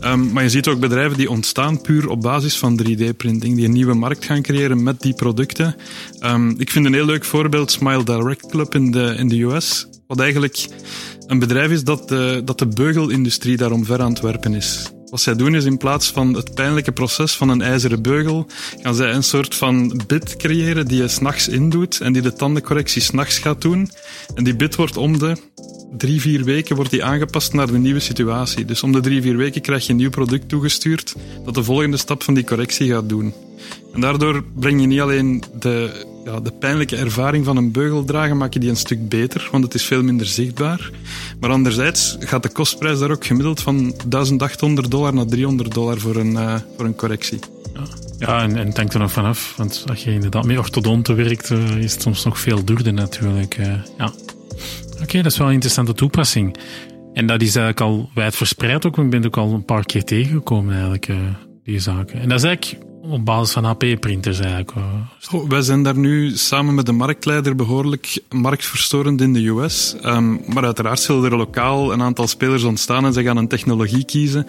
Um, 0.04 0.32
maar 0.32 0.42
je 0.42 0.48
ziet 0.48 0.68
ook 0.68 0.80
bedrijven 0.80 1.18
die 1.18 1.30
ontstaan 1.30 1.80
puur 1.80 2.08
op 2.08 2.20
basis 2.20 2.58
van 2.58 2.80
3D-printing, 2.82 3.54
die 3.54 3.64
een 3.64 3.72
nieuwe 3.72 3.94
markt 3.94 4.24
gaan 4.24 4.42
creëren 4.42 4.82
met 4.82 5.00
die 5.00 5.14
producten. 5.14 5.76
Ik 6.56 6.70
vind 6.70 6.86
een 6.86 6.94
heel 6.94 7.04
leuk 7.04 7.24
voorbeeld 7.24 7.70
Smile 7.70 8.04
Direct 8.04 8.46
Club 8.46 8.74
in 8.74 8.90
de, 8.90 9.14
in 9.18 9.28
de 9.28 9.42
US, 9.42 9.86
wat 10.06 10.20
eigenlijk 10.20 10.66
een 11.26 11.38
bedrijf 11.38 11.70
is 11.70 11.84
dat 11.84 12.08
de, 12.08 12.42
dat 12.44 12.58
de 12.58 12.66
beugelindustrie 12.66 13.56
daarom 13.56 13.84
ver 13.84 14.00
aan 14.00 14.10
het 14.10 14.20
werpen 14.20 14.54
is. 14.54 14.92
Wat 15.10 15.20
zij 15.20 15.34
doen 15.34 15.54
is 15.54 15.64
in 15.64 15.76
plaats 15.76 16.10
van 16.10 16.34
het 16.34 16.54
pijnlijke 16.54 16.92
proces 16.92 17.36
van 17.36 17.48
een 17.48 17.62
ijzeren 17.62 18.02
beugel, 18.02 18.46
gaan 18.82 18.94
zij 18.94 19.12
een 19.12 19.24
soort 19.24 19.54
van 19.54 20.00
bit 20.06 20.36
creëren 20.36 20.86
die 20.86 21.02
je 21.02 21.08
s'nachts 21.08 21.48
indoet 21.48 22.00
en 22.00 22.12
die 22.12 22.22
de 22.22 22.32
tandencorrectie 22.32 23.02
s'nachts 23.02 23.38
gaat 23.38 23.62
doen. 23.62 23.90
En 24.34 24.44
die 24.44 24.56
bit 24.56 24.76
wordt 24.76 24.96
om 24.96 25.18
de 25.18 25.36
drie, 25.96 26.20
vier 26.20 26.44
weken 26.44 26.76
wordt 26.76 26.90
die 26.90 27.04
aangepast 27.04 27.52
naar 27.52 27.66
de 27.66 27.78
nieuwe 27.78 28.00
situatie. 28.00 28.64
Dus 28.64 28.82
om 28.82 28.92
de 28.92 29.00
drie, 29.00 29.22
vier 29.22 29.36
weken 29.36 29.60
krijg 29.60 29.84
je 29.84 29.90
een 29.90 29.96
nieuw 29.96 30.10
product 30.10 30.48
toegestuurd 30.48 31.14
dat 31.44 31.54
de 31.54 31.64
volgende 31.64 31.96
stap 31.96 32.22
van 32.22 32.34
die 32.34 32.44
correctie 32.44 32.90
gaat 32.90 33.08
doen. 33.08 33.34
En 33.94 34.00
daardoor 34.00 34.44
breng 34.54 34.80
je 34.80 34.86
niet 34.86 35.00
alleen 35.00 35.42
de, 35.58 36.06
ja, 36.28 36.40
de 36.40 36.52
pijnlijke 36.52 36.96
ervaring 36.96 37.44
van 37.44 37.56
een 37.56 37.72
beugel 37.72 38.04
dragen, 38.04 38.36
maak 38.36 38.52
je 38.52 38.60
die 38.60 38.70
een 38.70 38.76
stuk 38.76 39.08
beter, 39.08 39.48
want 39.52 39.64
het 39.64 39.74
is 39.74 39.84
veel 39.84 40.02
minder 40.02 40.26
zichtbaar. 40.26 40.90
Maar 41.40 41.50
anderzijds 41.50 42.16
gaat 42.20 42.42
de 42.42 42.48
kostprijs 42.48 42.98
daar 42.98 43.10
ook 43.10 43.26
gemiddeld 43.26 43.60
van 43.60 43.94
1800 44.06 44.90
dollar 44.90 45.14
naar 45.14 45.26
300 45.26 45.74
dollar 45.74 45.98
voor 45.98 46.16
een, 46.16 46.32
uh, 46.32 46.54
voor 46.76 46.86
een 46.86 46.96
correctie. 46.96 47.38
Ja, 47.74 47.82
ja 48.18 48.42
en, 48.42 48.56
en 48.56 48.66
het 48.66 48.76
hangt 48.76 48.94
er 48.94 49.00
nog 49.00 49.12
vanaf, 49.12 49.54
want 49.56 49.84
als 49.88 50.04
je 50.04 50.10
inderdaad 50.10 50.44
met 50.44 50.58
orthodonten 50.58 51.16
werkt, 51.16 51.50
uh, 51.50 51.76
is 51.76 51.92
het 51.92 52.02
soms 52.02 52.24
nog 52.24 52.38
veel 52.38 52.64
duurder 52.64 52.92
natuurlijk. 52.92 53.58
Uh, 53.58 53.66
ja. 53.98 54.12
Oké, 55.02 55.22
dat 55.22 55.32
is 55.32 55.38
wel 55.38 55.46
een 55.46 55.52
interessante 55.52 55.94
toepassing. 55.94 56.56
En 57.12 57.26
dat 57.26 57.40
is 57.40 57.56
eigenlijk 57.56 57.80
al 57.80 58.10
wijdverspreid 58.14 58.86
ook. 58.86 58.98
Ik 58.98 59.10
ben 59.10 59.26
ook 59.26 59.36
al 59.36 59.52
een 59.52 59.64
paar 59.64 59.84
keer 59.84 60.04
tegengekomen 60.04 60.72
eigenlijk, 60.72 61.08
die 61.68 61.80
zaken. 61.80 62.20
En 62.20 62.28
dat 62.28 62.38
is 62.38 62.44
eigenlijk 62.44 62.84
op 63.02 63.24
basis 63.24 63.52
van 63.52 63.64
HP-printers 63.64 64.38
eigenlijk. 64.38 64.72
Oh, 65.32 65.48
wij 65.48 65.62
zijn 65.62 65.82
daar 65.82 65.98
nu 65.98 66.30
samen 66.36 66.74
met 66.74 66.86
de 66.86 66.92
marktleider 66.92 67.54
behoorlijk 67.54 68.20
marktverstorend 68.30 69.20
in 69.20 69.32
de 69.32 69.46
US. 69.46 69.94
Um, 69.94 70.00
ehm, 70.02 70.52
maar 70.54 70.64
uiteraard 70.64 71.00
zullen 71.00 71.30
er 71.30 71.36
lokaal 71.36 71.92
een 71.92 72.02
aantal 72.02 72.26
spelers 72.26 72.62
ontstaan 72.62 73.04
en 73.04 73.12
ze 73.12 73.22
gaan 73.22 73.36
een 73.36 73.48
technologie 73.48 74.04
kiezen. 74.04 74.46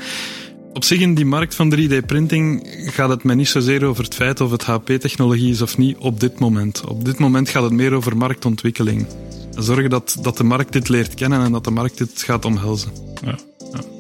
Op 0.73 0.83
zich 0.83 0.99
in 0.99 1.13
die 1.13 1.25
markt 1.25 1.55
van 1.55 1.75
3D-printing 1.75 2.67
gaat 2.85 3.09
het 3.09 3.23
mij 3.23 3.35
niet 3.35 3.47
zozeer 3.47 3.83
over 3.85 4.03
het 4.03 4.15
feit 4.15 4.41
of 4.41 4.51
het 4.51 4.63
HP-technologie 4.63 5.51
is 5.51 5.61
of 5.61 5.77
niet 5.77 5.97
op 5.97 6.19
dit 6.19 6.39
moment. 6.39 6.85
Op 6.87 7.05
dit 7.05 7.19
moment 7.19 7.49
gaat 7.49 7.63
het 7.63 7.73
meer 7.73 7.93
over 7.93 8.17
marktontwikkeling. 8.17 9.07
Zorgen 9.55 9.89
dat, 9.89 10.17
dat 10.21 10.37
de 10.37 10.43
markt 10.43 10.73
dit 10.73 10.89
leert 10.89 11.13
kennen 11.13 11.43
en 11.43 11.51
dat 11.51 11.63
de 11.63 11.71
markt 11.71 11.97
dit 11.97 12.21
gaat 12.21 12.45
omhelzen. 12.45 12.91
Ja. 13.25 13.35
Ja, 13.73 13.98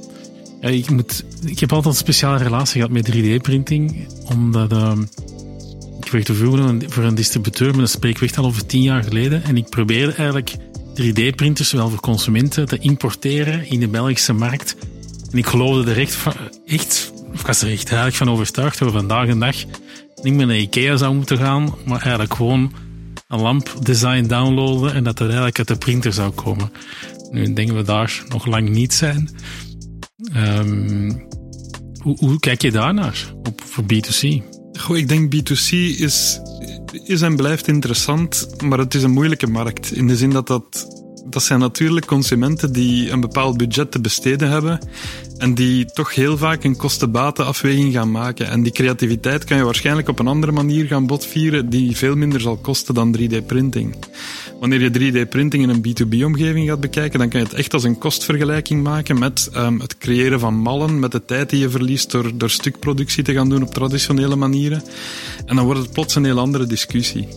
ik, 0.59 0.89
moet, 0.89 1.23
ik 1.45 1.59
heb 1.59 1.73
altijd 1.73 1.93
een 1.93 1.99
speciale 1.99 2.37
relatie 2.37 2.81
gehad 2.81 2.89
met 2.89 3.11
3D-printing, 3.11 4.07
omdat 4.25 4.73
uh, 4.73 4.97
ik 6.01 6.11
werkte 6.11 6.33
vroeger 6.33 6.81
voor 6.87 7.03
een 7.03 7.15
distributeur, 7.15 7.71
maar 7.71 7.79
dat 7.79 7.89
spreek 7.89 8.15
ik 8.15 8.21
echt 8.21 8.37
al 8.37 8.45
over 8.45 8.65
tien 8.65 8.81
jaar 8.81 9.03
geleden. 9.03 9.43
En 9.43 9.57
ik 9.57 9.69
probeerde 9.69 10.13
eigenlijk 10.13 10.55
3D-printers, 11.01 11.69
zowel 11.69 11.89
voor 11.89 11.99
consumenten, 11.99 12.65
te 12.65 12.77
importeren 12.77 13.69
in 13.69 13.79
de 13.79 13.87
Belgische 13.87 14.33
markt. 14.33 14.75
En 15.31 15.37
ik 15.37 15.47
geloofde 15.47 15.91
er 15.91 15.97
echt, 15.97 16.13
van, 16.13 16.33
echt 16.65 17.11
ik 17.33 17.45
was 17.45 17.61
er 17.61 17.71
echt 17.71 18.17
van 18.17 18.29
overtuigd 18.29 18.79
dat 18.79 18.91
we 18.91 18.97
vandaag 18.97 19.27
een 19.27 19.39
dag 19.39 19.55
niet 20.21 20.33
meer 20.33 20.45
naar 20.45 20.57
Ikea 20.57 20.97
zou 20.97 21.15
moeten 21.15 21.37
gaan, 21.37 21.75
maar 21.85 22.01
eigenlijk 22.01 22.33
gewoon 22.33 22.73
een 23.27 23.39
lampdesign 23.39 24.27
downloaden 24.27 24.93
en 24.93 25.03
dat 25.03 25.19
het 25.19 25.27
eigenlijk 25.27 25.57
uit 25.57 25.67
de 25.67 25.77
printer 25.77 26.13
zou 26.13 26.31
komen. 26.31 26.71
Nu 27.31 27.53
denken 27.53 27.75
we 27.75 27.83
daar 27.83 28.23
nog 28.27 28.45
lang 28.45 28.69
niet 28.69 28.93
zijn. 28.93 29.29
Hoe, 32.01 32.17
hoe, 32.17 32.39
kijk 32.39 32.61
je 32.61 32.71
daarnaar 32.71 33.33
op, 33.43 33.61
voor 33.65 33.83
B2C? 33.83 34.43
Goh, 34.71 34.97
ik 34.97 35.07
denk 35.07 35.35
B2C 35.35 35.69
is, 35.99 36.39
is 37.03 37.21
en 37.21 37.35
blijft 37.35 37.67
interessant, 37.67 38.47
maar 38.63 38.79
het 38.79 38.93
is 38.93 39.03
een 39.03 39.11
moeilijke 39.11 39.47
markt. 39.47 39.91
In 39.91 40.07
de 40.07 40.17
zin 40.17 40.29
dat 40.29 40.47
dat, 40.47 40.87
dat 41.29 41.43
zijn 41.43 41.59
natuurlijk 41.59 42.05
consumenten 42.05 42.73
die 42.73 43.11
een 43.11 43.21
bepaald 43.21 43.57
budget 43.57 43.91
te 43.91 44.01
besteden 44.01 44.49
hebben 44.49 44.79
en 45.37 45.53
die 45.53 45.85
toch 45.85 46.15
heel 46.15 46.37
vaak 46.37 46.63
een 46.63 46.75
kosten-batenafweging 46.75 47.93
gaan 47.93 48.11
maken. 48.11 48.47
En 48.47 48.63
die 48.63 48.71
creativiteit 48.71 49.43
kan 49.43 49.57
je 49.57 49.63
waarschijnlijk 49.63 50.07
op 50.07 50.19
een 50.19 50.27
andere 50.27 50.51
manier 50.51 50.85
gaan 50.85 51.07
botvieren 51.07 51.69
die 51.69 51.97
veel 51.97 52.15
minder 52.15 52.41
zal 52.41 52.57
kosten 52.57 52.93
dan 52.93 53.17
3D-printing. 53.17 53.95
Wanneer 54.59 54.81
je 54.81 54.89
3D-printing 54.89 55.63
in 55.63 55.69
een 55.69 55.85
B2B-omgeving 55.87 56.67
gaat 56.67 56.79
bekijken, 56.79 57.19
dan 57.19 57.29
kan 57.29 57.39
je 57.39 57.45
het 57.45 57.55
echt 57.55 57.73
als 57.73 57.83
een 57.83 57.97
kostvergelijking 57.97 58.83
maken 58.83 59.19
met 59.19 59.49
um, 59.55 59.79
het 59.79 59.97
creëren 59.97 60.39
van 60.39 60.53
mallen, 60.53 60.99
met 60.99 61.11
de 61.11 61.25
tijd 61.25 61.49
die 61.49 61.59
je 61.59 61.69
verliest 61.69 62.11
door, 62.11 62.37
door 62.37 62.49
stukproductie 62.49 63.23
te 63.23 63.33
gaan 63.33 63.49
doen 63.49 63.63
op 63.63 63.73
traditionele 63.73 64.35
manieren. 64.35 64.83
En 65.45 65.55
dan 65.55 65.65
wordt 65.65 65.81
het 65.81 65.91
plots 65.91 66.15
een 66.15 66.25
heel 66.25 66.39
andere 66.39 66.65
discussie. 66.65 67.27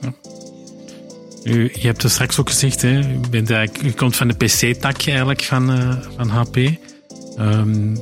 Ja. 0.00 0.34
Je 1.54 1.86
hebt 1.86 2.02
het 2.02 2.12
straks 2.12 2.40
ook 2.40 2.50
gezegd, 2.50 2.82
hè, 2.82 3.18
bent 3.30 3.48
komt 3.94 4.16
van 4.16 4.28
de 4.28 4.34
PC-tak 4.34 5.06
eigenlijk 5.06 5.42
van, 5.42 5.70
uh, 5.70 5.96
van 6.16 6.28
HP. 6.28 6.56
Um, 7.38 7.96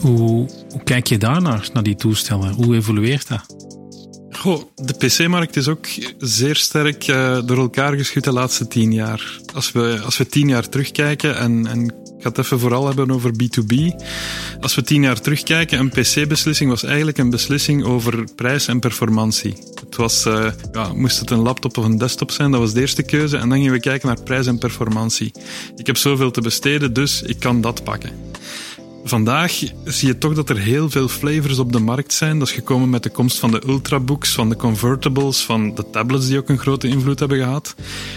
hoe, 0.00 0.48
hoe 0.70 0.82
kijk 0.84 1.06
je 1.06 1.18
daarnaar, 1.18 1.68
naar 1.72 1.82
die 1.82 1.96
toestellen? 1.96 2.52
Hoe 2.52 2.74
evolueert 2.74 3.28
dat? 3.28 3.56
Goh, 4.30 4.62
de 4.74 4.92
PC-markt 4.92 5.56
is 5.56 5.68
ook 5.68 5.86
zeer 6.18 6.56
sterk 6.56 7.08
uh, 7.08 7.38
door 7.44 7.58
elkaar 7.58 7.96
geschud 7.96 8.24
de 8.24 8.32
laatste 8.32 8.68
tien 8.68 8.92
jaar. 8.92 9.40
Als 9.54 9.72
we, 9.72 10.00
als 10.04 10.18
we 10.18 10.26
tien 10.26 10.48
jaar 10.48 10.68
terugkijken, 10.68 11.36
en, 11.36 11.66
en 11.66 11.94
ik 12.18 12.24
ga 12.24 12.28
het 12.28 12.38
even 12.38 12.58
vooral 12.58 12.86
hebben 12.86 13.10
over 13.10 13.32
B2B. 13.32 13.74
Als 14.60 14.74
we 14.74 14.82
tien 14.82 15.02
jaar 15.02 15.20
terugkijken, 15.20 15.78
een 15.78 15.88
PC-beslissing 15.88 16.70
was 16.70 16.82
eigenlijk 16.82 17.18
een 17.18 17.30
beslissing 17.30 17.84
over 17.84 18.24
prijs 18.34 18.66
en 18.66 18.78
performantie. 18.78 19.56
Het 19.84 19.96
was, 19.96 20.26
uh, 20.26 20.46
ja, 20.72 20.92
moest 20.92 21.20
het 21.20 21.30
een 21.30 21.38
laptop 21.38 21.78
of 21.78 21.84
een 21.84 21.98
desktop 21.98 22.30
zijn, 22.30 22.50
dat 22.50 22.60
was 22.60 22.72
de 22.72 22.80
eerste 22.80 23.02
keuze. 23.02 23.36
En 23.36 23.48
dan 23.48 23.58
gingen 23.58 23.72
we 23.72 23.80
kijken 23.80 24.08
naar 24.08 24.22
prijs 24.22 24.46
en 24.46 24.58
performantie. 24.58 25.32
Ik 25.76 25.86
heb 25.86 25.96
zoveel 25.96 26.30
te 26.30 26.40
besteden, 26.40 26.92
dus 26.92 27.22
ik 27.22 27.38
kan 27.38 27.60
dat 27.60 27.84
pakken. 27.84 28.27
Vandaag 29.04 29.52
zie 29.84 30.08
je 30.08 30.18
toch 30.18 30.34
dat 30.34 30.50
er 30.50 30.58
heel 30.58 30.90
veel 30.90 31.08
flavors 31.08 31.58
op 31.58 31.72
de 31.72 31.78
markt 31.78 32.12
zijn. 32.12 32.38
Dat 32.38 32.48
is 32.48 32.54
gekomen 32.54 32.90
met 32.90 33.02
de 33.02 33.10
komst 33.10 33.38
van 33.38 33.50
de 33.50 33.62
ultrabooks, 33.66 34.32
van 34.32 34.48
de 34.48 34.56
convertibles, 34.56 35.44
van 35.44 35.74
de 35.74 35.90
tablets 35.90 36.26
die 36.26 36.38
ook 36.38 36.48
een 36.48 36.58
grote 36.58 36.88
invloed 36.88 37.18
hebben 37.18 37.38
gehad. 37.38 37.74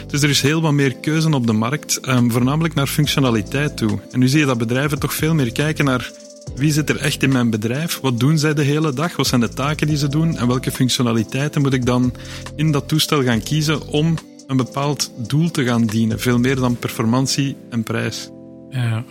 Dus 0.07 0.21
er 0.21 0.29
is 0.29 0.41
heel 0.41 0.61
wat 0.61 0.71
meer 0.71 0.95
keuze 0.95 1.33
op 1.33 1.47
de 1.47 1.53
markt, 1.53 1.99
um, 2.07 2.31
voornamelijk 2.31 2.73
naar 2.73 2.87
functionaliteit 2.87 3.77
toe. 3.77 3.99
En 4.11 4.19
nu 4.19 4.27
zie 4.27 4.39
je 4.39 4.45
dat 4.45 4.57
bedrijven 4.57 4.99
toch 4.99 5.13
veel 5.13 5.33
meer 5.33 5.51
kijken 5.51 5.85
naar 5.85 6.11
wie 6.55 6.71
zit 6.71 6.89
er 6.89 6.97
echt 6.97 7.23
in 7.23 7.31
mijn 7.31 7.49
bedrijf? 7.49 7.99
Wat 7.99 8.19
doen 8.19 8.37
zij 8.37 8.53
de 8.53 8.63
hele 8.63 8.93
dag? 8.93 9.15
Wat 9.15 9.27
zijn 9.27 9.41
de 9.41 9.49
taken 9.49 9.87
die 9.87 9.97
ze 9.97 10.07
doen? 10.07 10.37
En 10.37 10.47
welke 10.47 10.71
functionaliteiten 10.71 11.61
moet 11.61 11.73
ik 11.73 11.85
dan 11.85 12.13
in 12.55 12.71
dat 12.71 12.87
toestel 12.87 13.23
gaan 13.23 13.43
kiezen 13.43 13.87
om 13.87 14.17
een 14.47 14.57
bepaald 14.57 15.11
doel 15.27 15.51
te 15.51 15.63
gaan 15.63 15.85
dienen? 15.85 16.19
Veel 16.19 16.39
meer 16.39 16.55
dan 16.55 16.75
performantie 16.75 17.55
en 17.69 17.83
prijs. 17.83 18.29
Ja, 18.69 19.03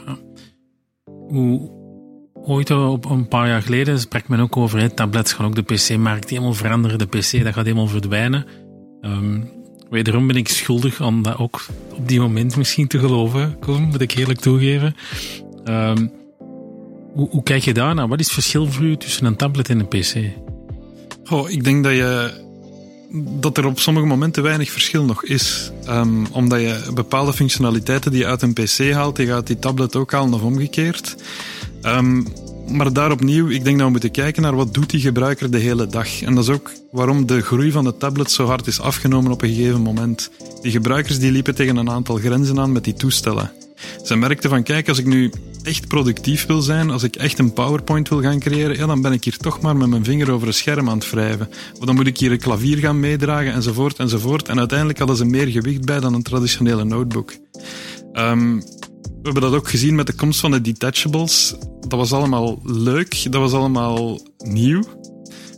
hoe 1.31 1.71
ooit 2.35 2.71
op 2.71 3.05
een 3.05 3.29
paar 3.29 3.49
jaar 3.49 3.63
geleden 3.63 4.01
sprak 4.01 4.29
men 4.29 4.41
ook 4.41 4.57
over, 4.57 4.79
hè, 4.79 4.91
tablets 4.91 5.33
gaan 5.33 5.47
ook 5.47 5.55
de 5.55 5.63
PC-markt 5.63 6.31
helemaal 6.31 6.55
veranderen. 6.55 6.99
De 6.99 7.07
PC 7.07 7.45
dat 7.45 7.55
gaat 7.55 7.65
helemaal 7.65 7.87
verdwijnen. 7.87 8.47
Um, 9.01 9.51
wederom 9.91 10.27
ben 10.27 10.37
ik 10.37 10.49
schuldig 10.49 11.01
om 11.01 11.23
dat 11.23 11.39
ook 11.39 11.67
op 11.97 12.09
die 12.09 12.21
moment 12.21 12.57
misschien 12.57 12.89
te 12.89 12.99
geloven, 12.99 13.59
Koen, 13.59 13.83
moet 13.83 14.01
ik 14.01 14.13
eerlijk 14.13 14.41
toegeven. 14.41 14.97
Um, 15.65 16.13
hoe, 17.13 17.29
hoe, 17.31 17.43
kijk 17.43 17.63
je 17.63 17.75
daarnaar? 17.75 18.09
Wat 18.09 18.21
is 18.21 18.25
het 18.25 18.35
verschil 18.35 18.67
voor 18.67 18.85
u 18.85 18.97
tussen 18.97 19.27
een 19.27 19.37
tablet 19.37 19.69
en 19.69 19.79
een 19.79 19.89
PC? 19.89 20.15
Oh, 21.31 21.51
ik 21.51 21.65
denk 21.65 21.85
dat 21.85 21.93
je 21.93 22.33
dat 23.13 23.57
er 23.57 23.67
op 23.67 23.81
sommige 23.81 24.07
momenten 24.07 24.43
weinig 24.43 24.71
verschil 24.71 25.05
nog 25.05 25.25
is. 25.25 25.71
Um, 25.89 26.27
omdat 26.33 26.61
je 26.61 26.91
bepaalde 26.95 27.33
functionaliteiten 27.33 28.11
die 28.11 28.21
je 28.21 28.27
uit 28.27 28.43
een 28.43 28.53
PC 28.53 28.93
haalt, 28.93 29.17
die 29.17 29.27
gaat 29.27 29.47
die 29.47 29.59
tablet 29.59 29.97
ook 29.97 30.13
halen 30.13 30.35
of 30.35 30.43
omgekeerd. 30.43 31.17
Um, 31.83 32.27
maar 32.69 32.93
daar 32.93 33.11
opnieuw, 33.11 33.49
ik 33.49 33.65
denk 33.65 33.77
dat 33.77 33.87
we 33.87 33.93
moeten 33.93 34.11
kijken 34.11 34.43
naar 34.43 34.57
wat 34.57 34.75
doet 34.75 34.91
die 34.91 35.01
gebruiker 35.01 35.51
de 35.51 35.59
hele 35.59 35.87
dag. 35.87 36.23
En 36.23 36.35
dat 36.35 36.45
is 36.45 36.51
ook 36.51 36.71
waarom 36.91 37.27
de 37.27 37.41
groei 37.41 37.71
van 37.71 37.85
de 37.85 37.97
tablet 37.97 38.31
zo 38.31 38.47
hard 38.47 38.67
is 38.67 38.81
afgenomen 38.81 39.33
op 39.33 39.43
een 39.43 39.55
gegeven 39.55 39.81
moment. 39.81 40.31
Die 40.63 40.73
gebruikers 40.73 41.19
die 41.19 41.33
liepen 41.33 41.55
tegen 41.55 41.77
een 41.77 41.91
aantal 41.91 42.17
grenzen 42.17 42.61
aan 42.61 42.73
met 42.73 42.85
die 42.85 42.95
toestellen. 42.95 43.53
Ze 44.05 44.17
merkten 44.17 44.51
van, 44.51 44.63
kijk, 44.63 44.89
als 44.89 44.99
ik 44.99 45.07
nu 45.07 45.31
echt 45.63 45.89
productief 45.89 46.47
wil 46.47 46.61
zijn, 46.61 46.91
als 46.91 47.03
ik 47.03 47.17
echt 47.17 47.39
een 47.39 47.53
PowerPoint 47.53 48.09
wil 48.09 48.21
gaan 48.21 48.39
creëren, 48.39 48.77
ja, 48.77 48.87
dan 48.87 49.03
ben 49.03 49.13
ik 49.13 49.25
hier 49.25 49.37
toch 49.37 49.61
maar 49.61 49.77
met 49.77 49.89
mijn 49.89 50.05
vinger 50.05 50.31
over 50.31 50.47
een 50.47 50.55
scherm 50.55 50.89
aan 50.89 50.99
het 50.99 51.11
wrijven. 51.11 51.49
Of 51.79 51.87
dan 51.87 51.95
moet 51.95 52.07
ik 52.07 52.19
hier 52.19 52.33
een 52.33 52.39
klavier 52.39 52.79
gaan 52.79 53.01
meedragen, 53.01 53.53
enzovoort, 53.53 53.99
enzovoort. 53.99 54.49
En 54.49 54.59
uiteindelijk 54.59 54.99
hadden 54.99 55.17
ze 55.17 55.25
meer 55.25 55.47
gewicht 55.47 55.85
bij 55.85 56.01
dan 56.01 56.15
een 56.15 56.23
traditionele 56.23 56.85
notebook. 56.85 57.33
Um, 58.13 58.63
we 59.23 59.27
hebben 59.27 59.43
dat 59.43 59.55
ook 59.55 59.69
gezien 59.69 59.95
met 59.95 60.07
de 60.07 60.13
komst 60.13 60.41
van 60.41 60.51
de 60.51 60.61
detachables. 60.61 61.55
Dat 61.81 61.99
was 61.99 62.13
allemaal 62.13 62.61
leuk, 62.65 63.33
dat 63.33 63.41
was 63.41 63.53
allemaal 63.53 64.21
nieuw. 64.39 64.83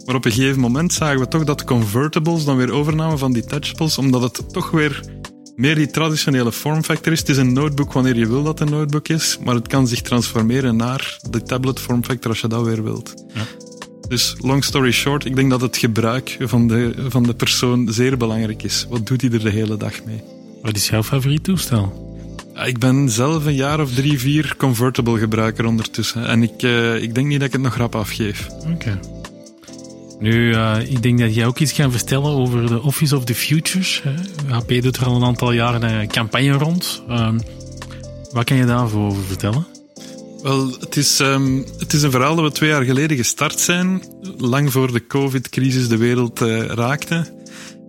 Maar 0.04 0.14
op 0.14 0.24
een 0.24 0.32
gegeven 0.32 0.60
moment 0.60 0.92
zagen 0.92 1.20
we 1.20 1.28
toch 1.28 1.44
dat 1.44 1.64
convertibles 1.64 2.44
dan 2.44 2.56
weer 2.56 2.70
overnamen 2.72 3.18
van 3.18 3.32
detachables, 3.32 3.98
omdat 3.98 4.22
het 4.22 4.52
toch 4.52 4.70
weer 4.70 5.20
meer 5.56 5.74
die 5.74 5.90
traditionele 5.90 6.52
vormfactor 6.52 7.12
is. 7.12 7.18
Het 7.18 7.28
is 7.28 7.36
een 7.36 7.52
notebook 7.52 7.92
wanneer 7.92 8.16
je 8.16 8.26
wil 8.26 8.42
dat 8.42 8.58
het 8.58 8.68
een 8.68 8.74
notebook 8.74 9.08
is, 9.08 9.38
maar 9.44 9.54
het 9.54 9.68
kan 9.68 9.86
zich 9.86 10.00
transformeren 10.00 10.76
naar 10.76 11.18
de 11.30 11.42
tablet 11.42 11.80
vormfactor 11.80 12.30
als 12.30 12.40
je 12.40 12.48
dat 12.48 12.64
weer 12.64 12.82
wilt. 12.82 13.14
Ja. 13.34 13.42
Dus 14.08 14.34
long 14.40 14.64
story 14.64 14.90
short, 14.90 15.24
ik 15.24 15.36
denk 15.36 15.50
dat 15.50 15.60
het 15.60 15.76
gebruik 15.76 16.36
van 16.40 16.68
de, 16.68 16.94
van 17.08 17.22
de 17.22 17.34
persoon 17.34 17.92
zeer 17.92 18.16
belangrijk 18.16 18.62
is. 18.62 18.86
Wat 18.88 19.06
doet 19.06 19.20
hij 19.20 19.30
er 19.30 19.40
de 19.40 19.50
hele 19.50 19.76
dag 19.76 20.04
mee? 20.04 20.22
Wat 20.62 20.76
is 20.76 20.88
jouw 20.88 21.02
favoriet 21.02 21.44
toestel? 21.44 22.10
Ik 22.64 22.78
ben 22.78 23.10
zelf 23.10 23.46
een 23.46 23.54
jaar 23.54 23.80
of 23.80 23.94
drie, 23.94 24.20
vier 24.20 24.54
convertible 24.56 25.18
gebruiker 25.18 25.66
ondertussen. 25.66 26.26
En 26.26 26.42
ik, 26.42 26.62
uh, 26.62 27.02
ik 27.02 27.14
denk 27.14 27.26
niet 27.26 27.38
dat 27.38 27.46
ik 27.46 27.52
het 27.52 27.62
nog 27.62 27.76
rap 27.76 27.94
afgeef. 27.94 28.48
Oké. 28.74 29.00
Nu, 30.22 30.54
uh, 30.54 30.76
ik 30.84 31.02
denk 31.02 31.18
dat 31.18 31.34
jij 31.34 31.46
ook 31.46 31.58
iets 31.58 31.72
gaat 31.72 31.90
vertellen 31.90 32.30
over 32.30 32.66
de 32.66 32.82
Office 32.82 33.16
of 33.16 33.24
the 33.24 33.34
Futures. 33.34 34.02
HP 34.48 34.82
doet 34.82 34.96
er 34.96 35.06
al 35.06 35.16
een 35.16 35.24
aantal 35.24 35.52
jaren 35.52 35.82
een 35.82 36.08
campagne 36.08 36.52
rond. 36.52 37.02
Uh, 37.08 37.32
wat 38.32 38.44
kan 38.44 38.56
je 38.56 38.64
daarover 38.64 39.22
vertellen? 39.26 39.66
Wel, 40.42 40.76
het 40.80 40.96
is, 40.96 41.18
um, 41.18 41.66
het 41.78 41.92
is 41.92 42.02
een 42.02 42.10
verhaal 42.10 42.34
dat 42.34 42.44
we 42.44 42.52
twee 42.52 42.70
jaar 42.70 42.82
geleden 42.82 43.16
gestart 43.16 43.60
zijn, 43.60 44.02
lang 44.38 44.72
voor 44.72 44.92
de 44.92 45.06
COVID-crisis 45.06 45.88
de 45.88 45.96
wereld 45.96 46.40
uh, 46.40 46.64
raakte. 46.64 47.26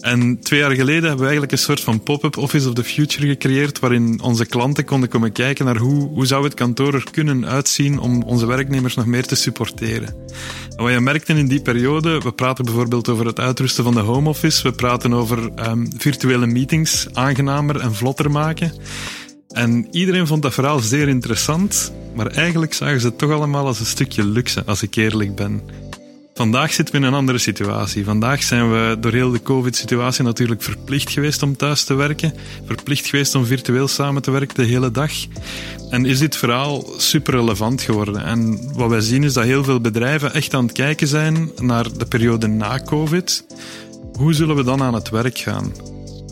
En 0.04 0.40
twee 0.40 0.60
jaar 0.60 0.72
geleden 0.72 1.02
hebben 1.02 1.18
we 1.18 1.24
eigenlijk 1.24 1.52
een 1.52 1.58
soort 1.58 1.82
van 1.82 2.04
pop-up 2.04 2.38
Office 2.38 2.68
of 2.68 2.74
the 2.74 2.84
Future 2.84 3.28
gecreëerd, 3.28 3.80
waarin 3.80 4.22
onze 4.22 4.46
klanten 4.46 4.86
konden 4.86 5.10
komen 5.10 5.32
kijken 5.32 5.66
naar 5.66 5.78
hoe, 5.78 6.08
hoe 6.08 6.26
zou 6.26 6.44
het 6.44 6.54
kantoor 6.54 6.94
er 6.94 7.08
kunnen 7.12 7.46
uitzien 7.46 8.00
om 8.00 8.24
onze 8.24 8.46
werknemers 8.46 8.96
nog 8.96 9.06
meer 9.06 9.26
te 9.26 9.36
supporteren. 9.36 10.16
En 10.78 10.84
wat 10.84 10.92
je 10.92 11.00
merkte 11.00 11.34
in 11.34 11.48
die 11.48 11.62
periode, 11.62 12.20
we 12.20 12.32
praten 12.32 12.66
bijvoorbeeld 12.66 13.10
over 13.10 13.26
het 13.26 13.40
uitrusten 13.40 13.84
van 13.84 13.94
de 13.94 14.00
home 14.00 14.30
office, 14.30 14.64
we 14.64 14.72
praten 14.72 15.14
over 15.14 15.52
um, 15.70 15.90
virtuele 15.98 16.46
meetings 16.46 17.08
aangenamer 17.14 17.80
en 17.80 17.96
vlotter 17.96 18.32
maken. 18.32 18.72
En 19.48 19.88
iedereen 19.92 20.28
vond 20.28 20.42
dat 20.42 20.54
verhaal 20.54 20.80
zeer 20.80 21.08
interessant, 21.08 21.94
maar 22.16 22.28
eigenlijk 22.28 22.74
zagen 22.74 23.00
ze 23.00 23.08
het 23.08 23.18
toch 23.18 23.32
allemaal 23.32 23.66
als 23.66 23.80
een 23.80 23.86
stukje 23.86 24.26
luxe, 24.26 24.64
als 24.66 24.82
ik 24.82 24.96
eerlijk 24.96 25.36
ben. 25.36 25.62
Vandaag 26.34 26.74
zitten 26.74 26.96
we 26.96 27.02
in 27.02 27.08
een 27.08 27.18
andere 27.18 27.38
situatie. 27.38 28.04
Vandaag 28.04 28.44
zijn 28.44 28.72
we 28.72 28.98
door 29.00 29.12
heel 29.12 29.32
de 29.32 29.42
COVID-situatie 29.42 30.24
natuurlijk 30.24 30.62
verplicht 30.62 31.12
geweest 31.12 31.44
om 31.44 31.58
thuis 31.58 31.84
te 31.84 31.94
werken. 31.94 32.34
Verplicht 32.66 33.06
geweest 33.08 33.36
om 33.36 33.46
virtueel 33.46 33.88
samen 33.88 34.22
te 34.22 34.32
werken 34.32 34.56
de 34.56 34.64
hele 34.64 34.92
dag. 34.92 35.12
En 35.90 36.06
is 36.06 36.20
dit 36.20 36.36
verhaal 36.36 36.86
super 36.98 37.34
relevant 37.34 37.82
geworden. 37.82 38.24
En 38.24 38.60
wat 38.74 38.90
wij 38.90 39.02
zien 39.02 39.24
is 39.24 39.34
dat 39.34 39.44
heel 39.44 39.64
veel 39.64 39.82
bedrijven 39.82 40.34
echt 40.34 40.54
aan 40.54 40.64
het 40.64 40.74
kijken 40.74 41.08
zijn 41.08 41.52
naar 41.62 41.98
de 41.98 42.06
periode 42.06 42.48
na 42.48 42.80
COVID. 42.80 43.46
Hoe 44.14 44.34
zullen 44.34 44.56
we 44.56 44.64
dan 44.64 44.82
aan 44.82 44.94
het 44.94 45.10
werk 45.10 45.38
gaan? 45.38 45.72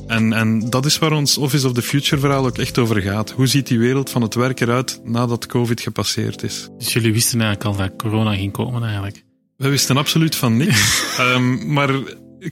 En, 0.08 0.34
en 0.34 0.70
dat 0.70 0.86
is 0.86 1.00
waar 1.00 1.12
ons 1.12 1.38
Office 1.38 1.68
of 1.68 1.74
the 1.74 1.82
Future 1.82 2.22
verhaal 2.22 2.46
ook 2.46 2.58
echt 2.58 2.78
over 2.78 3.02
gaat. 3.02 3.32
Hoe 3.32 3.48
ziet 3.48 3.68
die 3.68 3.80
wereld 3.80 4.10
van 4.10 4.22
het 4.22 4.36
werk 4.36 4.60
eruit 4.60 5.02
nadat 5.04 5.46
COVID 5.46 5.82
gepasseerd 5.82 6.44
is? 6.44 6.70
Dus 6.78 6.94
jullie 6.94 7.14
wisten 7.14 7.42
eigenlijk 7.42 7.70
al 7.70 7.86
dat 7.86 7.96
corona 7.98 8.36
ging 8.36 8.52
komen 8.52 8.84
eigenlijk? 8.84 9.24
We 9.62 9.70
wisten 9.70 9.98
absoluut 9.98 10.36
van 10.36 10.58
niks. 10.58 11.04
um, 11.20 11.60
maar 11.74 11.90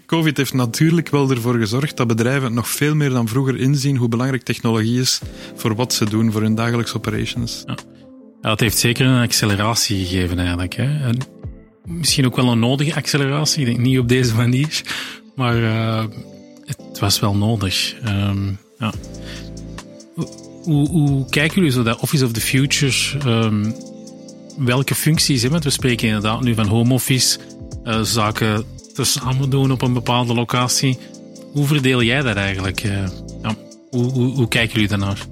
COVID 0.05 0.37
heeft 0.37 0.53
natuurlijk 0.53 1.09
wel 1.09 1.29
ervoor 1.29 1.57
gezorgd 1.57 1.97
dat 1.97 2.07
bedrijven 2.07 2.53
nog 2.53 2.67
veel 2.67 2.95
meer 2.95 3.09
dan 3.09 3.27
vroeger 3.27 3.59
inzien 3.59 3.97
hoe 3.97 4.09
belangrijk 4.09 4.43
technologie 4.43 4.99
is 4.99 5.19
voor 5.55 5.75
wat 5.75 5.93
ze 5.93 6.09
doen, 6.09 6.31
voor 6.31 6.41
hun 6.41 6.55
dagelijkse 6.55 6.95
operations. 6.95 7.63
Ja. 7.65 7.77
ja 8.41 8.49
het 8.49 8.59
heeft 8.59 8.77
zeker 8.77 9.05
een 9.05 9.21
acceleratie 9.21 10.05
gegeven 10.05 10.39
eigenlijk. 10.39 10.73
Hè? 10.73 10.83
En 10.83 11.17
misschien 11.85 12.25
ook 12.25 12.35
wel 12.35 12.51
een 12.51 12.59
nodige 12.59 12.95
acceleratie, 12.95 13.59
ik 13.59 13.65
denk 13.65 13.79
niet 13.79 13.99
op 13.99 14.07
deze 14.07 14.35
manier, 14.35 14.81
maar 15.35 15.57
uh, 15.57 16.05
het 16.65 16.99
was 16.99 17.19
wel 17.19 17.35
nodig. 17.35 17.95
Um, 18.07 18.57
ja. 18.79 18.93
Hoe, 20.63 20.89
hoe, 20.89 21.29
kijken 21.29 21.55
jullie 21.55 21.71
zo 21.71 21.83
dat 21.83 21.99
Office 21.99 22.25
of 22.25 22.31
the 22.31 22.41
Future 22.41 23.19
um, 23.25 23.75
welke 24.59 24.95
functies. 24.95 25.41
Hè? 25.41 25.49
Want 25.49 25.63
we 25.63 25.69
spreken 25.69 26.07
inderdaad 26.07 26.41
nu 26.41 26.53
van 26.53 26.67
home 26.67 26.93
office, 26.93 27.39
uh, 27.83 28.01
zaken 28.01 28.63
te 28.93 29.03
samen 29.03 29.49
doen 29.49 29.71
op 29.71 29.81
een 29.81 29.93
bepaalde 29.93 30.33
locatie. 30.33 30.97
Hoe 31.51 31.67
verdeel 31.67 32.03
jij 32.03 32.21
dat 32.21 32.35
eigenlijk? 32.35 32.83
Uh, 32.83 33.07
ja, 33.41 33.55
hoe, 33.89 34.11
hoe, 34.11 34.47
kijken 34.47 34.73
jullie 34.73 34.87
daarnaar? 34.87 35.25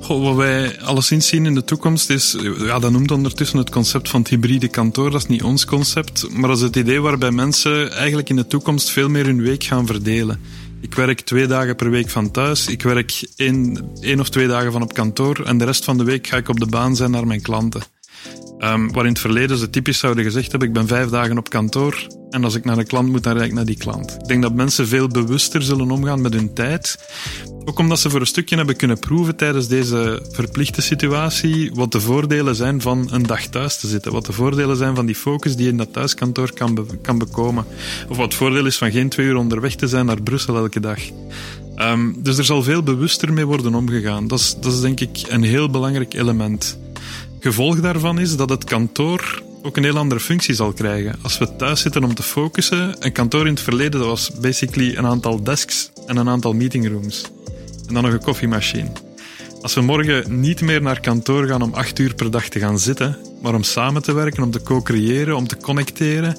Goh, 0.00 0.22
wat 0.22 0.36
wij 0.36 0.80
alleszins 0.80 1.28
zien 1.28 1.46
in 1.46 1.54
de 1.54 1.64
toekomst 1.64 2.10
is, 2.10 2.36
ja, 2.58 2.78
dat 2.78 2.92
noemt 2.92 3.10
ondertussen 3.10 3.58
het 3.58 3.70
concept 3.70 4.08
van 4.08 4.20
het 4.20 4.28
hybride 4.28 4.68
kantoor. 4.68 5.10
Dat 5.10 5.20
is 5.20 5.28
niet 5.28 5.42
ons 5.42 5.64
concept, 5.64 6.26
maar 6.30 6.48
dat 6.48 6.56
is 6.56 6.62
het 6.62 6.76
idee 6.76 7.00
waarbij 7.00 7.30
mensen 7.30 7.92
eigenlijk 7.92 8.28
in 8.28 8.36
de 8.36 8.46
toekomst 8.46 8.90
veel 8.90 9.08
meer 9.08 9.24
hun 9.24 9.42
week 9.42 9.64
gaan 9.64 9.86
verdelen. 9.86 10.40
Ik 10.80 10.94
werk 10.94 11.20
twee 11.20 11.46
dagen 11.46 11.76
per 11.76 11.90
week 11.90 12.10
van 12.10 12.30
thuis. 12.30 12.66
Ik 12.66 12.82
werk 12.82 13.28
één 13.36 14.20
of 14.20 14.28
twee 14.28 14.46
dagen 14.46 14.72
van 14.72 14.82
op 14.82 14.94
kantoor. 14.94 15.40
En 15.44 15.58
de 15.58 15.64
rest 15.64 15.84
van 15.84 15.98
de 15.98 16.04
week 16.04 16.26
ga 16.26 16.36
ik 16.36 16.48
op 16.48 16.60
de 16.60 16.66
baan 16.66 16.96
zijn 16.96 17.10
naar 17.10 17.26
mijn 17.26 17.42
klanten. 17.42 17.82
Um, 18.58 18.92
waar 18.92 19.04
in 19.04 19.10
het 19.10 19.18
verleden 19.18 19.58
ze 19.58 19.70
typisch 19.70 19.98
zouden 19.98 20.24
gezegd 20.24 20.50
hebben, 20.50 20.68
ik 20.68 20.74
ben 20.74 20.86
vijf 20.86 21.08
dagen 21.08 21.38
op 21.38 21.48
kantoor 21.50 22.06
en 22.30 22.44
als 22.44 22.54
ik 22.54 22.64
naar 22.64 22.78
een 22.78 22.86
klant 22.86 23.08
moet, 23.08 23.22
dan 23.22 23.36
rijd 23.36 23.46
ik 23.46 23.52
naar 23.52 23.64
die 23.64 23.76
klant. 23.76 24.10
Ik 24.10 24.26
denk 24.26 24.42
dat 24.42 24.54
mensen 24.54 24.88
veel 24.88 25.08
bewuster 25.08 25.62
zullen 25.62 25.90
omgaan 25.90 26.20
met 26.20 26.34
hun 26.34 26.54
tijd. 26.54 26.98
Ook 27.64 27.78
omdat 27.78 28.00
ze 28.00 28.10
voor 28.10 28.20
een 28.20 28.26
stukje 28.26 28.56
hebben 28.56 28.76
kunnen 28.76 28.98
proeven 28.98 29.36
tijdens 29.36 29.68
deze 29.68 30.26
verplichte 30.30 30.82
situatie 30.82 31.70
wat 31.74 31.92
de 31.92 32.00
voordelen 32.00 32.54
zijn 32.54 32.80
van 32.80 33.08
een 33.10 33.22
dag 33.22 33.46
thuis 33.46 33.76
te 33.76 33.86
zitten. 33.86 34.12
Wat 34.12 34.26
de 34.26 34.32
voordelen 34.32 34.76
zijn 34.76 34.94
van 34.94 35.06
die 35.06 35.14
focus 35.14 35.56
die 35.56 35.64
je 35.64 35.70
in 35.70 35.76
dat 35.76 35.92
thuiskantoor 35.92 36.52
kan, 36.52 36.86
kan 37.02 37.18
bekomen. 37.18 37.64
Of 38.08 38.16
wat 38.16 38.26
het 38.26 38.34
voordeel 38.34 38.66
is 38.66 38.78
van 38.78 38.90
geen 38.90 39.08
twee 39.08 39.26
uur 39.26 39.36
onderweg 39.36 39.74
te 39.74 39.88
zijn 39.88 40.06
naar 40.06 40.22
Brussel 40.22 40.56
elke 40.56 40.80
dag. 40.80 40.98
Um, 41.78 42.16
dus 42.22 42.38
er 42.38 42.44
zal 42.44 42.62
veel 42.62 42.82
bewuster 42.82 43.32
mee 43.32 43.46
worden 43.46 43.74
omgegaan. 43.74 44.26
Dat 44.26 44.38
is, 44.38 44.56
dat 44.60 44.72
is 44.72 44.80
denk 44.80 45.00
ik 45.00 45.18
een 45.28 45.42
heel 45.42 45.70
belangrijk 45.70 46.14
element. 46.14 46.78
Gevolg 47.44 47.80
daarvan 47.80 48.18
is 48.18 48.36
dat 48.36 48.50
het 48.50 48.64
kantoor 48.64 49.42
ook 49.62 49.76
een 49.76 49.84
heel 49.84 49.98
andere 49.98 50.20
functie 50.20 50.54
zal 50.54 50.72
krijgen. 50.72 51.14
Als 51.22 51.38
we 51.38 51.56
thuis 51.56 51.80
zitten 51.80 52.04
om 52.04 52.14
te 52.14 52.22
focussen, 52.22 52.96
een 52.98 53.12
kantoor 53.12 53.46
in 53.46 53.52
het 53.52 53.60
verleden 53.60 54.06
was 54.06 54.30
basically 54.40 54.96
een 54.96 55.06
aantal 55.06 55.42
desks 55.42 55.90
en 56.06 56.16
een 56.16 56.28
aantal 56.28 56.52
meetingrooms. 56.52 57.30
En 57.86 57.94
dan 57.94 58.02
nog 58.02 58.12
een 58.12 58.22
koffiemachine. 58.22 58.90
Als 59.60 59.74
we 59.74 59.80
morgen 59.80 60.40
niet 60.40 60.60
meer 60.60 60.82
naar 60.82 61.00
kantoor 61.00 61.46
gaan 61.46 61.62
om 61.62 61.74
acht 61.74 61.98
uur 61.98 62.14
per 62.14 62.30
dag 62.30 62.48
te 62.48 62.58
gaan 62.58 62.78
zitten, 62.78 63.18
maar 63.42 63.54
om 63.54 63.62
samen 63.62 64.02
te 64.02 64.12
werken, 64.12 64.42
om 64.42 64.50
te 64.50 64.62
co-creëren, 64.62 65.36
om 65.36 65.46
te 65.46 65.56
connecteren, 65.56 66.36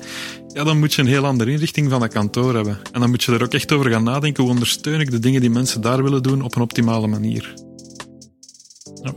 ja, 0.54 0.64
dan 0.64 0.80
moet 0.80 0.94
je 0.94 1.02
een 1.02 1.08
heel 1.08 1.26
andere 1.26 1.52
inrichting 1.52 1.90
van 1.90 2.00
dat 2.00 2.14
kantoor 2.14 2.56
hebben. 2.56 2.80
En 2.92 3.00
dan 3.00 3.10
moet 3.10 3.24
je 3.24 3.32
er 3.32 3.44
ook 3.44 3.54
echt 3.54 3.72
over 3.72 3.92
gaan 3.92 4.04
nadenken, 4.04 4.44
hoe 4.44 4.52
ondersteun 4.52 5.00
ik 5.00 5.12
de 5.12 5.20
dingen 5.20 5.42
die 5.42 5.50
mensen 5.50 5.82
daar 5.82 6.04
willen 6.04 6.24
doen 6.24 6.42
op 6.42 6.56
een 6.56 6.62
optimale 6.62 7.08
manier. 7.08 7.54
Ja. 9.04 9.14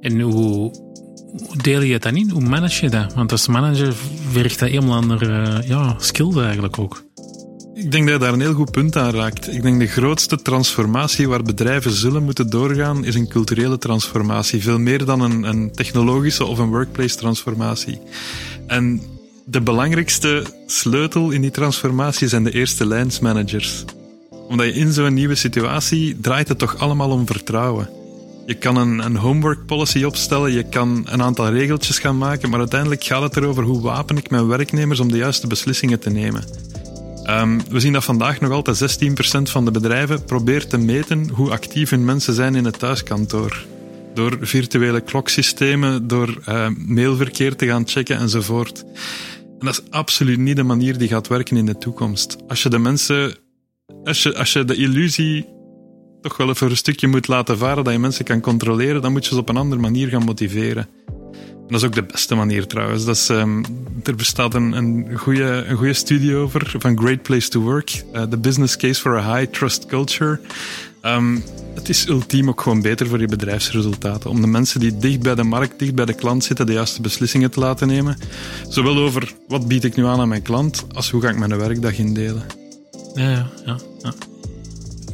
En 0.00 0.20
hoe, 0.20 0.90
hoe 1.32 1.56
deel 1.56 1.80
je 1.80 1.92
het 1.92 2.02
dan 2.02 2.16
in? 2.16 2.30
Hoe 2.30 2.42
manage 2.42 2.84
je 2.84 2.90
dat? 2.90 3.14
Want 3.14 3.32
als 3.32 3.46
manager 3.46 3.94
vergt 4.30 4.58
dat 4.58 4.68
helemaal 4.68 4.96
andere 4.96 5.26
uh, 5.26 5.68
ja, 5.68 5.94
skills 5.98 6.36
eigenlijk 6.36 6.78
ook. 6.78 7.04
Ik 7.74 7.90
denk 7.90 8.04
dat 8.04 8.14
je 8.14 8.24
daar 8.24 8.32
een 8.32 8.40
heel 8.40 8.54
goed 8.54 8.70
punt 8.70 8.96
aan 8.96 9.10
raakt. 9.10 9.52
Ik 9.52 9.62
denk 9.62 9.80
de 9.80 9.86
grootste 9.86 10.42
transformatie 10.42 11.28
waar 11.28 11.42
bedrijven 11.42 11.90
zullen 11.90 12.22
moeten 12.22 12.50
doorgaan 12.50 13.04
is 13.04 13.14
een 13.14 13.28
culturele 13.28 13.78
transformatie. 13.78 14.62
Veel 14.62 14.78
meer 14.78 15.04
dan 15.04 15.20
een, 15.20 15.42
een 15.42 15.72
technologische 15.72 16.44
of 16.44 16.58
een 16.58 16.68
workplace 16.68 17.16
transformatie. 17.16 18.00
En 18.66 19.02
de 19.44 19.60
belangrijkste 19.60 20.44
sleutel 20.66 21.30
in 21.30 21.40
die 21.40 21.50
transformatie 21.50 22.28
zijn 22.28 22.44
de 22.44 22.52
eerste 22.52 22.86
lijnsmanagers. 22.86 23.84
Omdat 24.48 24.66
je 24.66 24.72
in 24.72 24.92
zo'n 24.92 25.14
nieuwe 25.14 25.34
situatie 25.34 26.20
draait 26.20 26.48
het 26.48 26.58
toch 26.58 26.78
allemaal 26.78 27.10
om 27.10 27.26
vertrouwen. 27.26 28.01
Je 28.46 28.54
kan 28.54 28.76
een, 28.76 28.98
een 28.98 29.16
homework 29.16 29.66
policy 29.66 30.04
opstellen, 30.04 30.52
je 30.52 30.68
kan 30.68 31.06
een 31.08 31.22
aantal 31.22 31.48
regeltjes 31.48 31.98
gaan 31.98 32.18
maken, 32.18 32.50
maar 32.50 32.58
uiteindelijk 32.58 33.04
gaat 33.04 33.22
het 33.22 33.36
erover 33.36 33.62
hoe 33.62 33.80
wapen 33.80 34.16
ik 34.16 34.30
mijn 34.30 34.46
werknemers 34.46 35.00
om 35.00 35.10
de 35.10 35.16
juiste 35.16 35.46
beslissingen 35.46 36.00
te 36.00 36.10
nemen. 36.10 36.44
Um, 37.26 37.60
we 37.70 37.80
zien 37.80 37.92
dat 37.92 38.04
vandaag 38.04 38.40
nog 38.40 38.50
altijd 38.50 39.04
16% 39.04 39.42
van 39.42 39.64
de 39.64 39.70
bedrijven 39.70 40.24
probeert 40.24 40.70
te 40.70 40.78
meten 40.78 41.28
hoe 41.28 41.50
actief 41.50 41.90
hun 41.90 42.04
mensen 42.04 42.34
zijn 42.34 42.54
in 42.54 42.64
het 42.64 42.78
thuiskantoor. 42.78 43.64
door 44.14 44.38
virtuele 44.40 45.00
kloksystemen, 45.00 46.06
door 46.08 46.38
uh, 46.48 46.68
mailverkeer 46.86 47.56
te 47.56 47.66
gaan 47.66 47.88
checken 47.88 48.18
enzovoort. 48.18 48.84
En 49.58 49.66
dat 49.66 49.74
is 49.74 49.90
absoluut 49.90 50.38
niet 50.38 50.56
de 50.56 50.62
manier 50.62 50.98
die 50.98 51.08
gaat 51.08 51.28
werken 51.28 51.56
in 51.56 51.66
de 51.66 51.78
toekomst. 51.78 52.36
Als 52.48 52.62
je 52.62 52.68
de 52.68 52.78
mensen, 52.78 53.34
als 54.04 54.22
je, 54.22 54.36
als 54.36 54.52
je 54.52 54.64
de 54.64 54.74
illusie 54.74 55.46
toch 56.22 56.36
wel 56.36 56.48
even 56.48 56.70
een 56.70 56.76
stukje 56.76 57.06
moet 57.06 57.28
laten 57.28 57.58
varen 57.58 57.84
dat 57.84 57.92
je 57.92 57.98
mensen 57.98 58.24
kan 58.24 58.40
controleren, 58.40 59.02
dan 59.02 59.12
moet 59.12 59.26
je 59.26 59.34
ze 59.34 59.40
op 59.40 59.48
een 59.48 59.56
andere 59.56 59.80
manier 59.80 60.08
gaan 60.08 60.24
motiveren. 60.24 60.88
En 61.36 61.68
dat 61.68 61.80
is 61.80 61.86
ook 61.86 61.94
de 61.94 62.12
beste 62.12 62.34
manier 62.34 62.66
trouwens. 62.66 63.04
Dat 63.04 63.16
is, 63.16 63.28
um, 63.28 63.64
er 64.04 64.14
bestaat 64.14 64.54
een, 64.54 64.72
een, 64.72 65.18
goede, 65.18 65.64
een 65.66 65.76
goede 65.76 65.92
studie 65.92 66.34
over 66.34 66.74
van 66.78 66.98
Great 66.98 67.22
Place 67.22 67.48
to 67.48 67.60
Work, 67.60 68.04
The 68.30 68.38
Business 68.38 68.76
Case 68.76 69.00
for 69.00 69.18
a 69.18 69.36
High 69.36 69.52
Trust 69.52 69.86
Culture. 69.86 70.40
Um, 71.04 71.42
het 71.74 71.88
is 71.88 72.08
ultiem 72.08 72.48
ook 72.48 72.60
gewoon 72.60 72.82
beter 72.82 73.06
voor 73.06 73.20
je 73.20 73.26
bedrijfsresultaten. 73.26 74.30
Om 74.30 74.40
de 74.40 74.46
mensen 74.46 74.80
die 74.80 74.96
dicht 74.96 75.20
bij 75.20 75.34
de 75.34 75.42
markt, 75.42 75.78
dicht 75.78 75.94
bij 75.94 76.04
de 76.04 76.14
klant 76.14 76.44
zitten, 76.44 76.66
de 76.66 76.72
juiste 76.72 77.00
beslissingen 77.00 77.50
te 77.50 77.60
laten 77.60 77.88
nemen. 77.88 78.16
Zowel 78.68 78.96
over 78.96 79.32
wat 79.48 79.68
bied 79.68 79.84
ik 79.84 79.96
nu 79.96 80.06
aan 80.06 80.20
aan 80.20 80.28
mijn 80.28 80.42
klant, 80.42 80.84
als 80.92 81.10
hoe 81.10 81.22
ga 81.22 81.28
ik 81.28 81.38
mijn 81.38 81.58
werkdag 81.58 81.98
indelen. 81.98 82.42
Ja, 83.14 83.30
ja, 83.30 83.50
ja. 83.64 83.78
ja. 84.02 84.12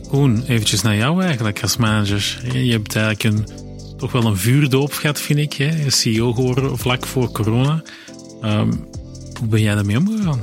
Koen, 0.09 0.43
eventjes 0.47 0.83
naar 0.83 0.97
jou 0.97 1.23
eigenlijk 1.23 1.63
als 1.63 1.77
manager. 1.77 2.57
Je 2.57 2.73
hebt 2.73 2.97
eigenlijk 2.97 3.37
een, 3.37 3.47
toch 3.97 4.13
wel 4.13 4.25
een 4.25 4.37
vuurdoop 4.37 4.93
gehad, 4.93 5.21
vind 5.21 5.39
ik. 5.39 5.53
Hè? 5.53 5.91
CEO 5.91 6.33
geworden 6.33 6.79
vlak 6.79 7.07
voor 7.07 7.31
corona. 7.33 7.83
Um, 8.45 8.87
hoe 9.39 9.49
ben 9.49 9.63
jij 9.63 9.75
daarmee 9.75 9.97
omgegaan? 9.97 10.41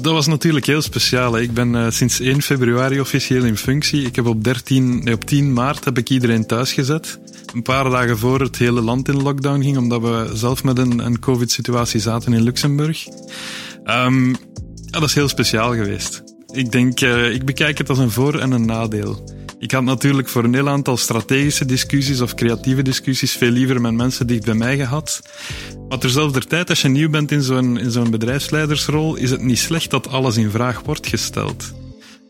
Dat 0.00 0.12
was 0.12 0.26
natuurlijk 0.26 0.66
heel 0.66 0.82
speciaal. 0.82 1.38
Ik 1.38 1.54
ben 1.54 1.74
uh, 1.74 1.90
sinds 1.90 2.20
1 2.20 2.42
februari 2.42 3.00
officieel 3.00 3.44
in 3.44 3.56
functie. 3.56 4.06
Ik 4.06 4.16
heb 4.16 4.26
op, 4.26 4.44
13, 4.44 5.04
nee, 5.04 5.14
op 5.14 5.24
10 5.24 5.52
maart 5.52 5.84
heb 5.84 5.98
ik 5.98 6.10
iedereen 6.10 6.46
thuis 6.46 6.72
gezet. 6.72 7.18
Een 7.54 7.62
paar 7.62 7.90
dagen 7.90 8.18
voor 8.18 8.40
het 8.40 8.56
hele 8.56 8.80
land 8.80 9.08
in 9.08 9.22
lockdown 9.22 9.62
ging, 9.62 9.76
omdat 9.76 10.00
we 10.00 10.30
zelf 10.34 10.64
met 10.64 10.78
een, 10.78 10.98
een 10.98 11.18
COVID-situatie 11.18 12.00
zaten 12.00 12.32
in 12.32 12.42
Luxemburg. 12.42 13.06
Um, 13.84 14.28
ja, 14.28 14.36
dat 15.00 15.02
is 15.02 15.14
heel 15.14 15.28
speciaal 15.28 15.74
geweest. 15.74 16.31
Ik 16.52 16.72
denk, 16.72 17.00
uh, 17.00 17.32
ik 17.32 17.44
bekijk 17.44 17.78
het 17.78 17.88
als 17.88 17.98
een 17.98 18.10
voor- 18.10 18.38
en 18.38 18.52
een 18.52 18.66
nadeel. 18.66 19.24
Ik 19.58 19.70
had 19.70 19.82
natuurlijk 19.82 20.28
voor 20.28 20.44
een 20.44 20.54
heel 20.54 20.68
aantal 20.68 20.96
strategische 20.96 21.64
discussies 21.64 22.20
of 22.20 22.34
creatieve 22.34 22.82
discussies 22.82 23.32
veel 23.32 23.50
liever 23.50 23.80
met 23.80 23.92
mensen 23.92 24.26
dicht 24.26 24.44
bij 24.44 24.54
mij 24.54 24.76
gehad. 24.76 25.22
Maar 25.88 25.98
terzelfde 25.98 26.40
tijd, 26.40 26.68
als 26.68 26.82
je 26.82 26.88
nieuw 26.88 27.10
bent 27.10 27.30
in 27.30 27.42
zo'n, 27.42 27.78
in 27.78 27.90
zo'n 27.90 28.10
bedrijfsleidersrol, 28.10 29.16
is 29.16 29.30
het 29.30 29.42
niet 29.42 29.58
slecht 29.58 29.90
dat 29.90 30.08
alles 30.08 30.36
in 30.36 30.50
vraag 30.50 30.82
wordt 30.84 31.06
gesteld. 31.06 31.72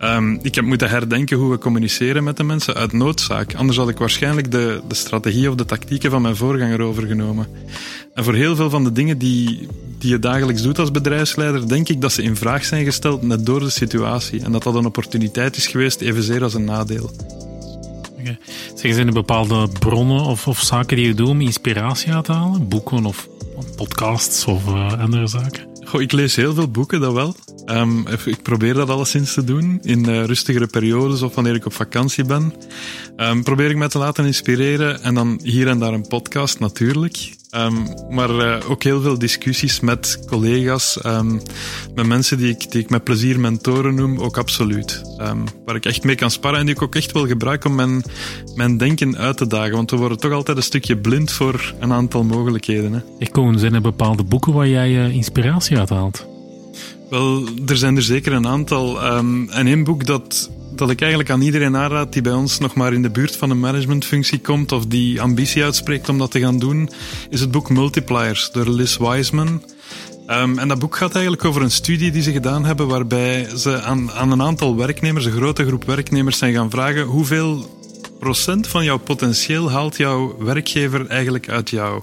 Um, 0.05 0.39
ik 0.43 0.55
heb 0.55 0.65
moeten 0.65 0.89
herdenken 0.89 1.37
hoe 1.37 1.51
we 1.51 1.59
communiceren 1.59 2.25
met 2.25 2.37
de 2.37 2.43
mensen 2.43 2.75
uit 2.75 2.93
noodzaak. 2.93 3.55
Anders 3.55 3.79
had 3.79 3.89
ik 3.89 3.99
waarschijnlijk 3.99 4.51
de, 4.51 4.81
de 4.89 4.95
strategie 4.95 5.49
of 5.49 5.55
de 5.55 5.65
tactieken 5.65 6.11
van 6.11 6.23
mijn 6.23 6.37
voorganger 6.37 6.81
overgenomen. 6.81 7.47
En 8.15 8.25
voor 8.25 8.35
heel 8.35 8.57
veel 8.57 8.71
van 8.71 8.85
de 8.85 8.93
dingen 8.93 9.19
die, 9.19 9.69
die 9.99 10.11
je 10.11 10.19
dagelijks 10.19 10.63
doet 10.63 10.79
als 10.79 10.91
bedrijfsleider, 10.91 11.69
denk 11.69 11.89
ik 11.89 12.01
dat 12.01 12.13
ze 12.13 12.23
in 12.23 12.37
vraag 12.37 12.65
zijn 12.65 12.85
gesteld 12.85 13.23
net 13.23 13.47
door 13.47 13.61
de 13.61 13.71
situatie. 13.71 14.43
En 14.43 14.53
dat 14.53 14.63
dat 14.63 14.75
een 14.75 14.87
opportuniteit 14.87 15.57
is 15.57 15.67
geweest, 15.67 16.01
evenzeer 16.01 16.43
als 16.43 16.55
een 16.55 16.65
nadeel. 16.65 17.11
Zijn 18.75 19.07
er 19.07 19.13
bepaalde 19.13 19.69
bronnen 19.79 20.25
of, 20.25 20.49
of 20.49 20.61
zaken 20.61 20.97
die 20.97 21.07
je 21.07 21.15
doet 21.15 21.29
om 21.29 21.41
inspiratie 21.41 22.13
uit 22.13 22.25
te 22.25 22.33
halen? 22.33 22.69
Boeken 22.69 23.05
of 23.05 23.29
podcasts 23.77 24.45
of 24.45 24.67
uh, 24.67 24.93
andere 25.01 25.27
zaken? 25.27 25.72
Goh, 25.93 26.03
ik 26.03 26.13
lees 26.13 26.37
heel 26.37 26.55
veel 26.55 26.71
boeken, 26.71 27.01
dat 27.01 27.13
wel. 27.13 27.37
Um, 27.67 28.07
ik 28.25 28.43
probeer 28.43 28.75
dat 28.75 28.89
alleszins 28.89 29.35
te 29.35 29.45
doen 29.45 29.79
in 29.83 30.09
uh, 30.09 30.25
rustigere 30.25 30.67
periodes 30.67 31.23
of 31.23 31.35
wanneer 31.35 31.55
ik 31.55 31.67
op 31.67 31.73
vakantie 31.73 32.25
ben. 32.25 32.55
Um, 33.17 33.43
probeer 33.43 33.71
ik 33.71 33.77
me 33.77 33.89
te 33.89 33.99
laten 33.99 34.25
inspireren 34.25 35.03
en 35.03 35.15
dan 35.15 35.41
hier 35.43 35.69
en 35.69 35.79
daar 35.79 35.93
een 35.93 36.09
podcast 36.09 36.59
natuurlijk. 36.59 37.35
Um, 37.57 37.87
maar 38.11 38.31
uh, 38.31 38.71
ook 38.71 38.83
heel 38.83 39.01
veel 39.01 39.19
discussies 39.19 39.81
met 39.81 40.25
collega's, 40.27 41.05
um, 41.05 41.41
met 41.95 42.07
mensen 42.07 42.39
die 42.39 42.49
ik, 42.49 42.71
die 42.71 42.81
ik 42.81 42.91
met 42.91 43.05
plezier 43.05 43.41
mentoren 43.41 43.95
noem, 43.95 44.19
ook 44.19 44.37
absoluut. 44.37 45.03
Um, 45.21 45.45
waar 45.65 45.75
ik 45.75 45.85
echt 45.85 46.05
mee 46.05 46.15
kan 46.15 46.31
sparren 46.31 46.61
en 46.61 46.67
die 46.67 46.75
ik 46.75 46.83
ook 46.83 46.95
echt 46.95 47.13
wil 47.13 47.27
gebruiken 47.27 47.71
om 47.71 47.77
mijn, 47.77 48.03
mijn 48.55 48.77
denken 48.77 49.17
uit 49.17 49.37
te 49.37 49.47
dagen. 49.47 49.73
Want 49.73 49.91
we 49.91 49.97
worden 49.97 50.19
toch 50.19 50.33
altijd 50.33 50.57
een 50.57 50.63
stukje 50.63 50.97
blind 50.97 51.33
voor 51.33 51.75
een 51.81 51.93
aantal 51.93 52.25
mogelijkheden. 52.25 52.93
Hè. 52.93 53.01
Ik 53.19 53.33
kon, 53.33 53.59
zijn 53.59 53.75
er 53.75 53.81
bepaalde 53.81 54.25
boeken 54.25 54.53
waar 54.53 54.69
jij 54.69 54.91
uh, 54.91 55.15
inspiratie 55.15 55.79
uit 55.79 55.91
haalt? 55.91 56.27
Wel, 57.11 57.47
er 57.67 57.77
zijn 57.77 57.97
er 57.97 58.03
zeker 58.03 58.33
een 58.33 58.47
aantal. 58.47 59.03
en 59.03 59.67
één 59.67 59.85
boek 59.85 60.07
dat 60.07 60.51
dat 60.75 60.91
ik 60.91 61.01
eigenlijk 61.01 61.31
aan 61.31 61.41
iedereen 61.41 61.77
aanraad 61.77 62.13
die 62.13 62.23
bij 62.23 62.33
ons 62.33 62.59
nog 62.59 62.75
maar 62.75 62.93
in 62.93 63.03
de 63.03 63.11
buurt 63.11 63.37
van 63.37 63.51
een 63.51 63.61
managementfunctie 63.61 64.41
komt 64.41 64.73
of 64.73 64.87
die 64.87 65.21
ambitie 65.21 65.65
uitspreekt 65.65 66.09
om 66.09 66.19
dat 66.19 66.31
te 66.31 66.41
gaan 66.41 66.59
doen, 66.59 66.91
is 67.31 67.41
het 67.41 67.51
boek 67.51 67.71
Multipliers 67.71 68.51
door 68.53 68.69
Liz 68.69 68.97
Wiseman. 68.97 69.63
Um, 70.27 70.59
en 70.59 70.69
dat 70.69 70.79
boek 70.79 70.97
gaat 70.97 71.13
eigenlijk 71.13 71.45
over 71.45 71.63
een 71.63 71.71
studie 71.71 72.11
die 72.11 72.23
ze 72.23 72.33
gedaan 72.33 72.65
hebben 72.65 72.89
waarbij 72.89 73.49
ze 73.57 73.83
aan, 73.83 74.13
aan 74.13 74.31
een 74.31 74.43
aantal 74.43 74.77
werknemers, 74.77 75.25
een 75.25 75.33
grote 75.33 75.67
groep 75.67 75.85
werknemers, 75.85 76.39
zijn 76.39 76.55
gaan 76.55 76.71
vragen 76.71 77.03
hoeveel 77.03 77.81
procent 78.19 78.67
van 78.67 78.85
jouw 78.85 78.99
potentieel 78.99 79.71
haalt 79.71 79.97
jouw 79.97 80.37
werkgever 80.39 81.07
eigenlijk 81.07 81.49
uit 81.49 81.71
jou? 81.71 82.03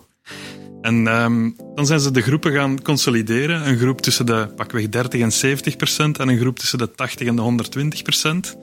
En 0.81 1.07
um, 1.07 1.55
dan 1.75 1.85
zijn 1.85 1.99
ze 1.99 2.11
de 2.11 2.21
groepen 2.21 2.51
gaan 2.51 2.81
consolideren. 2.81 3.67
Een 3.67 3.77
groep 3.77 4.01
tussen 4.01 4.25
de 4.25 4.47
pakweg 4.55 4.89
30 4.89 5.21
en 5.21 5.31
70 5.31 5.75
procent 5.75 6.19
en 6.19 6.27
een 6.27 6.39
groep 6.39 6.59
tussen 6.59 6.77
de 6.77 6.91
80 6.91 7.27
en 7.27 7.35
de 7.35 7.41
120 7.41 8.01
procent. 8.01 8.57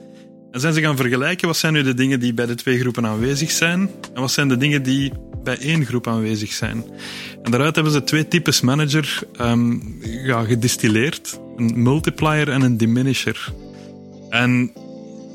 En 0.51 0.59
zijn 0.59 0.73
ze 0.73 0.81
gaan 0.81 0.97
vergelijken 0.97 1.47
wat 1.47 1.57
zijn 1.57 1.73
nu 1.73 1.83
de 1.83 1.93
dingen 1.93 2.19
die 2.19 2.33
bij 2.33 2.45
de 2.45 2.55
twee 2.55 2.79
groepen 2.79 3.05
aanwezig 3.05 3.51
zijn 3.51 3.89
en 4.13 4.21
wat 4.21 4.31
zijn 4.31 4.47
de 4.47 4.57
dingen 4.57 4.83
die 4.83 5.11
bij 5.43 5.57
één 5.59 5.85
groep 5.85 6.07
aanwezig 6.07 6.51
zijn. 6.51 6.85
En 7.43 7.51
daaruit 7.51 7.75
hebben 7.75 7.93
ze 7.93 8.03
twee 8.03 8.27
types 8.27 8.61
manager 8.61 9.23
um, 9.41 9.97
ja, 10.01 10.43
gedistilleerd. 10.43 11.39
Een 11.57 11.81
multiplier 11.81 12.49
en 12.49 12.61
een 12.61 12.77
diminisher. 12.77 13.53
En 14.29 14.71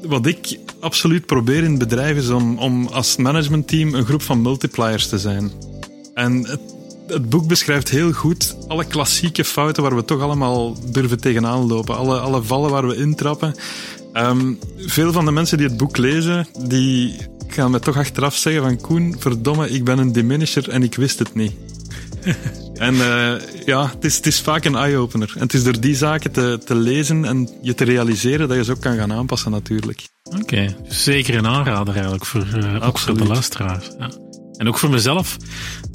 wat 0.02 0.26
ik 0.26 0.58
absoluut 0.80 1.26
probeer 1.26 1.62
in 1.62 1.70
het 1.70 1.78
bedrijf 1.78 2.16
is 2.16 2.28
om, 2.28 2.58
om 2.58 2.86
als 2.86 3.16
managementteam 3.16 3.94
een 3.94 4.04
groep 4.04 4.22
van 4.22 4.42
multipliers 4.42 5.08
te 5.08 5.18
zijn. 5.18 5.50
En 6.14 6.46
het, 6.46 6.60
het, 7.12 7.28
boek 7.28 7.46
beschrijft 7.46 7.88
heel 7.88 8.12
goed 8.12 8.56
alle 8.68 8.84
klassieke 8.84 9.44
fouten 9.44 9.82
waar 9.82 9.96
we 9.96 10.04
toch 10.04 10.20
allemaal 10.20 10.76
durven 10.92 11.20
tegenaan 11.20 11.66
lopen. 11.66 11.96
Alle, 11.96 12.18
alle 12.18 12.42
vallen 12.42 12.70
waar 12.70 12.86
we 12.86 12.96
intrappen. 12.96 13.54
Um, 14.12 14.58
veel 14.76 15.12
van 15.12 15.24
de 15.24 15.32
mensen 15.32 15.58
die 15.58 15.66
het 15.66 15.76
boek 15.76 15.96
lezen, 15.96 16.46
die 16.66 17.16
gaan 17.46 17.70
me 17.70 17.78
toch 17.78 17.96
achteraf 17.96 18.36
zeggen 18.36 18.62
van 18.62 18.80
Koen, 18.80 19.16
verdomme, 19.18 19.70
ik 19.70 19.84
ben 19.84 19.98
een 19.98 20.12
diminisher 20.12 20.68
en 20.68 20.82
ik 20.82 20.94
wist 20.94 21.18
het 21.18 21.34
niet. 21.34 21.52
en 22.74 22.94
uh, 22.94 23.32
ja, 23.66 23.90
het 23.90 24.04
is, 24.04 24.16
het 24.16 24.26
is 24.26 24.40
vaak 24.40 24.64
een 24.64 24.74
eye-opener. 24.74 25.32
En 25.34 25.40
het 25.40 25.54
is 25.54 25.64
door 25.64 25.80
die 25.80 25.96
zaken 25.96 26.32
te, 26.32 26.58
te 26.64 26.74
lezen 26.74 27.24
en 27.24 27.48
je 27.62 27.74
te 27.74 27.84
realiseren 27.84 28.48
dat 28.48 28.56
je 28.56 28.64
ze 28.64 28.72
ook 28.72 28.80
kan 28.80 28.96
gaan 28.96 29.12
aanpassen 29.12 29.50
natuurlijk. 29.50 30.08
Oké, 30.22 30.38
okay. 30.40 30.76
zeker 30.88 31.34
een 31.34 31.46
aanrader 31.46 31.94
eigenlijk 31.94 32.26
voor, 32.26 32.46
uh, 32.56 32.86
ook 32.86 32.98
voor 32.98 33.16
de 33.16 33.26
luisteraars. 33.26 33.90
Ja. 33.98 34.10
En 34.56 34.68
ook 34.68 34.78
voor 34.78 34.90
mezelf. 34.90 35.36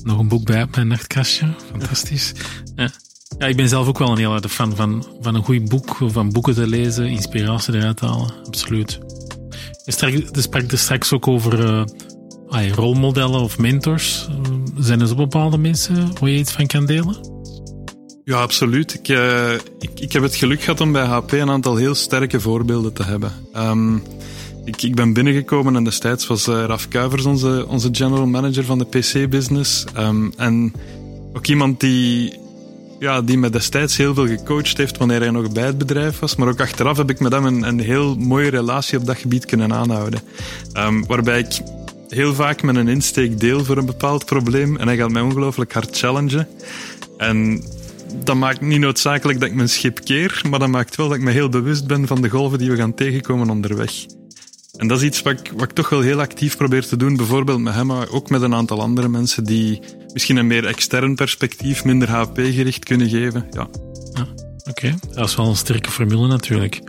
Nog 0.08 0.20
een 0.20 0.28
boek 0.28 0.46
bij 0.46 0.64
op 0.64 0.76
mijn 0.76 0.88
nachtkastje. 0.88 1.48
Fantastisch. 1.72 2.34
Ja. 2.76 2.90
ja. 3.38 3.48
ik 3.48 3.56
ben 3.56 3.68
zelf 3.68 3.88
ook 3.88 3.98
wel 3.98 4.12
een 4.12 4.18
heel 4.18 4.30
harde 4.30 4.50
fan 4.50 4.76
van, 4.76 5.06
van 5.22 5.36
een 5.36 5.44
goed 5.44 5.70
boek, 5.70 5.98
van 6.00 6.32
boeken 6.32 6.54
te 6.54 6.68
lezen, 6.68 7.06
inspiratie 7.08 7.74
eruit 7.74 7.98
te 7.98 8.06
halen. 8.06 8.34
Absoluut. 8.46 9.00
Je 9.86 10.28
sprak 10.32 10.72
er 10.72 10.78
straks 10.78 11.14
ook 11.14 11.28
over 11.28 11.86
uh, 12.54 12.72
rolmodellen 12.72 13.40
of 13.40 13.58
mentors. 13.58 14.28
Zijn 14.78 15.02
er 15.02 15.08
zo 15.08 15.16
bepaalde 15.16 15.58
mensen 15.58 16.20
waar 16.20 16.30
je 16.30 16.38
iets 16.38 16.52
van 16.52 16.68
kan 16.68 16.86
delen? 16.86 17.16
Ja, 18.24 18.42
absoluut. 18.42 18.94
Ik, 18.94 19.08
uh, 19.08 19.54
ik, 19.54 20.00
ik, 20.00 20.12
heb 20.12 20.24
het 20.24 20.36
geluk 20.36 20.62
gehad 20.62 20.82
om 20.82 20.92
bij 20.92 21.06
HP 21.06 21.32
een 21.32 21.50
aantal 21.50 21.76
heel 21.76 21.96
sterke 21.96 22.40
voorbeelden 22.40 22.94
te 22.94 23.04
hebben. 23.04 23.32
Um, 23.56 24.04
ik, 24.68 24.82
ik 24.82 24.96
ben 24.96 25.14
binnengekomen 25.14 25.76
en 25.76 25.84
destijds 25.84 26.28
was 26.28 26.48
uh, 26.48 26.64
Raf 26.66 26.88
Kuivers 26.88 27.26
onze, 27.26 27.66
onze 27.68 27.90
general 27.92 28.26
manager 28.26 28.64
van 28.64 28.78
de 28.78 28.86
PC-business. 28.86 29.86
Um, 29.98 30.34
en 30.38 30.74
ook 31.34 31.48
iemand 31.48 31.80
die, 31.80 32.34
ja, 33.00 33.22
die 33.22 33.38
me 33.38 33.50
destijds 33.50 33.98
heel 33.98 34.14
veel 34.14 34.28
gecoacht 34.28 34.78
heeft 34.78 34.98
wanneer 34.98 35.20
hij 35.20 35.30
nog 35.30 35.52
bij 35.52 35.66
het 35.66 35.78
bedrijf 35.78 36.20
was. 36.20 36.36
Maar 36.36 36.48
ook 36.48 36.62
achteraf 36.62 36.98
heb 36.98 37.10
ik 37.10 37.20
met 37.20 37.32
hem 37.32 37.46
een, 37.46 37.64
een 37.64 37.80
heel 37.80 38.16
mooie 38.16 38.50
relatie 38.50 38.98
op 38.98 39.06
dat 39.06 39.18
gebied 39.18 39.46
kunnen 39.46 39.74
aanhouden. 39.74 40.22
Um, 40.74 41.06
waarbij 41.06 41.40
ik 41.40 41.62
heel 42.10 42.34
vaak 42.34 42.62
met 42.62 42.76
een 42.76 42.88
insteek 42.88 43.40
deel 43.40 43.66
voor 43.66 43.78
een 43.78 43.86
bepaald 43.86 44.26
probleem 44.26 44.78
en 44.78 44.88
hij 44.88 44.98
gaat 44.98 45.12
mij 45.12 45.22
ongelooflijk 45.22 45.74
hard 45.74 45.98
challengen. 45.98 46.48
En 47.18 47.64
dat 48.24 48.36
maakt 48.36 48.62
niet 48.62 48.80
noodzakelijk 48.80 49.40
dat 49.40 49.50
ik 49.50 49.56
mijn 49.56 49.70
schip 49.70 50.00
keer, 50.04 50.42
maar 50.50 50.60
dat 50.60 50.70
maakt 50.70 50.96
wel 50.96 51.08
dat 51.08 51.18
ik 51.18 51.24
me 51.24 51.32
heel 51.32 51.50
bewust 51.50 51.88
ben 51.88 52.08
van 52.08 52.22
de 52.22 52.30
golven 52.30 52.60
die 52.60 52.70
we 52.70 52.76
gaan 52.76 52.94
tegenkomen 52.94 53.50
onderweg. 53.50 54.06
En 54.78 54.88
dat 54.88 54.98
is 54.98 55.04
iets 55.04 55.22
wat 55.22 55.40
ik, 55.40 55.52
wat 55.56 55.64
ik 55.64 55.72
toch 55.72 55.90
wel 55.90 56.02
heel 56.02 56.20
actief 56.20 56.58
probeer 56.58 56.88
te 56.88 56.98
doen, 56.98 57.16
bijvoorbeeld 57.16 57.60
met 57.60 57.74
hem, 57.74 57.86
maar 57.86 58.10
ook 58.10 58.30
met 58.30 58.42
een 58.42 58.54
aantal 58.54 58.82
andere 58.82 59.08
mensen 59.08 59.44
die 59.44 59.80
misschien 60.14 60.38
een 60.38 60.48
meer 60.48 60.66
extern 60.66 61.16
perspectief, 61.16 61.84
minder 61.84 62.10
HP-gericht 62.10 62.86
kunnen 62.86 63.10
geven. 63.10 63.48
Ja. 63.52 63.68
ja 64.14 64.28
Oké, 64.60 64.70
okay. 64.70 64.96
dat 65.14 65.30
is 65.30 65.36
wel 65.36 65.48
een 65.48 65.56
sterke 65.56 65.92
formule 65.92 66.28
natuurlijk. 66.28 66.82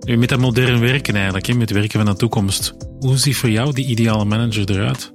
Nu, 0.00 0.16
met 0.16 0.28
dat 0.28 0.38
modern 0.38 0.80
werken 0.80 1.14
eigenlijk, 1.14 1.46
hè, 1.46 1.54
met 1.54 1.70
werken 1.70 2.04
van 2.04 2.12
de 2.12 2.18
toekomst. 2.18 2.74
Hoe 2.98 3.16
ziet 3.16 3.36
voor 3.36 3.50
jou 3.50 3.72
die 3.72 3.86
ideale 3.86 4.24
manager 4.24 4.70
eruit? 4.70 5.12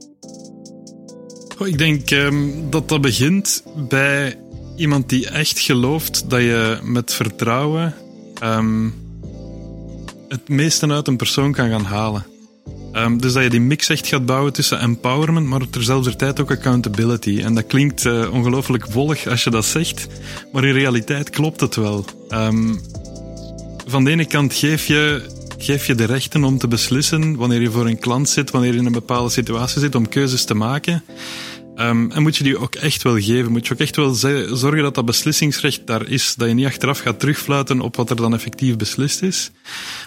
Oh, 1.58 1.68
ik 1.68 1.78
denk 1.78 2.12
um, 2.12 2.70
dat 2.70 2.90
dat 2.90 3.02
begint 3.02 3.64
bij 3.90 4.38
iemand 4.76 5.10
die 5.10 5.30
echt 5.30 5.60
gelooft 5.60 6.30
dat 6.30 6.40
je 6.40 6.80
met 6.84 7.14
vertrouwen 7.14 7.94
um, 8.44 8.94
het 10.34 10.50
meeste 10.50 10.88
uit 10.88 11.08
een 11.08 11.18
persoon 11.18 11.52
kan 11.52 11.70
gaan 11.70 11.84
halen. 11.84 12.26
Um, 12.94 13.22
dus 13.22 13.34
dat 13.34 13.44
je 13.44 13.50
die 13.50 13.62
mix 13.62 13.90
echt 13.90 14.08
gaat 14.08 14.26
bouwen 14.26 14.54
tussen 14.54 14.80
empowerment, 14.80 15.48
maar 15.48 15.70
terzelfde 15.70 16.16
tijd 16.16 16.42
ook 16.42 16.52
accountability. 16.52 17.42
En 17.44 17.54
dat 17.56 17.68
klinkt 17.68 18.04
uh, 18.04 18.34
ongelooflijk 18.34 18.86
volg 18.90 19.28
als 19.28 19.44
je 19.44 19.50
dat 19.50 19.66
zegt, 19.66 20.08
maar 20.52 20.64
in 20.64 20.74
realiteit 20.74 21.30
klopt 21.30 21.60
het 21.60 21.76
wel. 21.76 22.06
Um, 22.30 22.82
van 23.88 24.04
de 24.04 24.12
ene 24.12 24.26
kant 24.26 24.54
geef 24.54 24.86
je, 24.86 25.26
geef 25.58 25.88
je 25.88 25.96
de 25.96 26.06
rechten 26.06 26.44
om 26.44 26.58
te 26.58 26.68
beslissen 26.68 27.36
wanneer 27.36 27.62
je 27.62 27.72
voor 27.72 27.88
een 27.88 28.00
klant 28.00 28.30
zit, 28.30 28.52
wanneer 28.52 28.74
je 28.74 28.80
in 28.80 28.86
een 28.86 28.92
bepaalde 28.92 29.30
situatie 29.30 29.80
zit, 29.80 29.96
om 29.96 30.10
keuzes 30.10 30.46
te 30.46 30.54
maken. 30.54 31.04
Um, 31.76 32.12
en 32.12 32.22
moet 32.22 32.38
je 32.38 32.44
die 32.44 32.58
ook 32.58 32.76
echt 32.76 33.04
wel 33.04 33.20
geven. 33.20 33.52
Moet 33.52 33.68
je 33.68 33.74
ook 33.74 33.80
echt 33.80 33.96
wel 33.96 34.14
zorgen 34.56 34.82
dat 34.82 34.96
dat 34.96 35.06
beslissingsrecht 35.06 35.88
daar 35.88 36.10
is. 36.10 36.36
Dat 36.36 36.48
je 36.48 36.54
niet 36.54 36.66
achteraf 36.66 37.00
gaat 37.00 37.20
terugfluiten 37.20 37.82
op 37.82 37.96
wat 37.96 38.10
er 38.10 38.16
dan 38.16 38.34
effectief 38.34 38.78
beslist 38.78 39.22
is. 39.22 39.52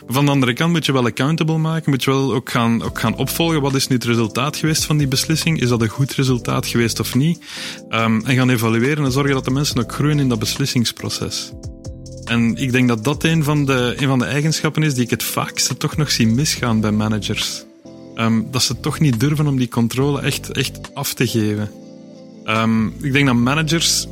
van 0.06 0.24
de 0.24 0.30
andere 0.30 0.52
kant 0.52 0.72
moet 0.72 0.86
je 0.86 0.92
wel 0.92 1.04
accountable 1.04 1.58
maken. 1.58 1.90
Moet 1.90 2.04
je 2.04 2.10
wel 2.10 2.34
ook 2.34 2.50
gaan, 2.50 2.82
ook 2.82 3.00
gaan 3.00 3.16
opvolgen. 3.16 3.60
Wat 3.60 3.74
is 3.74 3.86
nu 3.86 3.94
het 3.94 4.04
resultaat 4.04 4.56
geweest 4.56 4.84
van 4.84 4.96
die 4.96 5.08
beslissing? 5.08 5.60
Is 5.60 5.68
dat 5.68 5.82
een 5.82 5.88
goed 5.88 6.14
resultaat 6.14 6.66
geweest 6.66 7.00
of 7.00 7.14
niet? 7.14 7.44
Um, 7.90 8.24
en 8.24 8.36
gaan 8.36 8.50
evalueren 8.50 9.04
en 9.04 9.12
zorgen 9.12 9.34
dat 9.34 9.44
de 9.44 9.50
mensen 9.50 9.78
ook 9.78 9.92
groeien 9.92 10.18
in 10.18 10.28
dat 10.28 10.38
beslissingsproces. 10.38 11.52
En 12.24 12.56
ik 12.56 12.72
denk 12.72 12.88
dat 12.88 13.04
dat 13.04 13.24
een 13.24 13.44
van 13.44 13.64
de, 13.64 13.94
een 13.96 14.08
van 14.08 14.18
de 14.18 14.24
eigenschappen 14.24 14.82
is 14.82 14.94
die 14.94 15.04
ik 15.04 15.10
het 15.10 15.22
vaakste 15.22 15.76
toch 15.76 15.96
nog 15.96 16.10
zie 16.10 16.26
misgaan 16.26 16.80
bij 16.80 16.90
managers. 16.92 17.65
Um, 18.18 18.46
dat 18.50 18.62
ze 18.62 18.80
toch 18.80 19.00
niet 19.00 19.20
durven 19.20 19.46
om 19.46 19.56
die 19.56 19.68
controle 19.68 20.20
echt, 20.20 20.50
echt 20.50 20.94
af 20.94 21.14
te 21.14 21.26
geven. 21.26 21.70
Um, 22.46 22.94
ik 23.00 23.12
denk 23.12 23.26
dat 23.26 23.34
managers, 23.34 24.06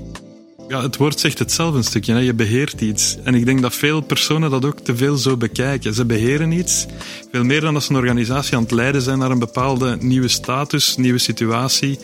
ja, 0.69 0.83
het 0.83 0.97
woord 0.97 1.21
zegt 1.21 1.38
het 1.38 1.53
zelf 1.53 1.75
een 1.75 1.85
stukje, 1.85 2.12
hè, 2.12 2.19
je 2.19 2.35
beheert 2.35 2.81
iets. 2.81 3.17
En 3.23 3.35
ik 3.35 3.45
denk 3.45 3.62
dat 3.62 3.75
veel 3.75 4.01
personen 4.01 4.51
dat 4.51 4.64
ook 4.64 4.81
te 4.81 4.97
veel 4.97 5.17
zo 5.17 5.37
bekijken. 5.37 5.95
Ze 5.95 6.05
beheren 6.05 6.53
iets, 6.53 6.87
veel 7.33 7.45
meer 7.45 7.61
dan 7.61 7.75
dat 7.75 7.83
ze 7.83 7.90
een 7.90 7.97
organisatie 7.97 8.57
aan 8.57 8.62
het 8.62 8.71
leiden 8.71 9.03
zijn 9.03 9.19
naar 9.19 9.31
een 9.31 9.38
bepaalde 9.38 9.97
nieuwe 10.01 10.29
status, 10.29 10.97
nieuwe 10.97 11.19
situatie, 11.19 11.99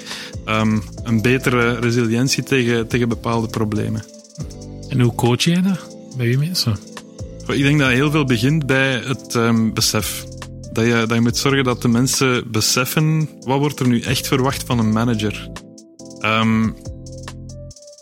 um, 0.46 0.82
een 1.04 1.22
betere 1.22 1.78
resilientie 1.78 2.42
tegen, 2.42 2.88
tegen 2.88 3.08
bepaalde 3.08 3.46
problemen. 3.46 4.04
En 4.88 5.00
hoe 5.00 5.14
coach 5.14 5.42
je 5.42 5.60
dat 5.60 5.96
bij 6.16 6.28
je 6.28 6.38
mensen? 6.38 6.76
Ik 7.46 7.62
denk 7.62 7.78
dat 7.78 7.90
heel 7.90 8.10
veel 8.10 8.24
begint 8.24 8.66
bij 8.66 9.02
het 9.04 9.38
besef 9.74 10.28
dat 10.72 10.85
je, 10.85 10.92
dat 10.92 11.12
je 11.12 11.20
moet 11.20 11.37
zorgen 11.37 11.64
dat 11.64 11.83
de 11.83 11.88
mensen 11.88 12.50
beseffen 12.50 13.28
wat 13.40 13.59
wordt 13.59 13.80
er 13.80 13.88
nu 13.88 14.00
echt 14.00 14.26
verwacht 14.26 14.62
van 14.66 14.78
een 14.78 14.92
manager. 14.92 15.50
Um, 16.24 16.76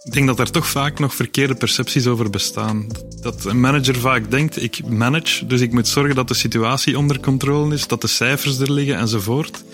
ik 0.05 0.15
denk 0.15 0.27
dat 0.27 0.37
daar 0.37 0.51
toch 0.51 0.67
vaak 0.67 0.99
nog 0.99 1.15
verkeerde 1.15 1.55
percepties 1.55 2.07
over 2.07 2.31
bestaan. 2.31 2.87
Dat 3.21 3.45
een 3.45 3.61
manager 3.61 3.97
vaak 3.97 4.31
denkt, 4.31 4.63
ik 4.63 4.89
manage, 4.89 5.47
dus 5.47 5.61
ik 5.61 5.73
moet 5.73 5.89
zorgen 5.89 6.15
dat 6.15 6.29
de 6.29 6.35
situatie 6.35 6.99
onder 6.99 7.21
controle 7.21 7.75
is, 7.75 7.87
dat 7.87 8.01
de 8.01 8.07
cijfers 8.07 8.59
er 8.59 8.73
liggen 8.73 8.97
enzovoort. 8.97 9.65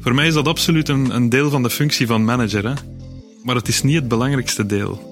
Voor 0.00 0.14
mij 0.14 0.26
is 0.26 0.34
dat 0.34 0.48
absoluut 0.48 0.88
een, 0.88 1.14
een 1.14 1.28
deel 1.28 1.50
van 1.50 1.62
de 1.62 1.70
functie 1.70 2.06
van 2.06 2.24
manager. 2.24 2.64
Hè? 2.64 2.74
Maar 3.42 3.54
het 3.54 3.68
is 3.68 3.82
niet 3.82 3.94
het 3.94 4.08
belangrijkste 4.08 4.66
deel 4.66 5.07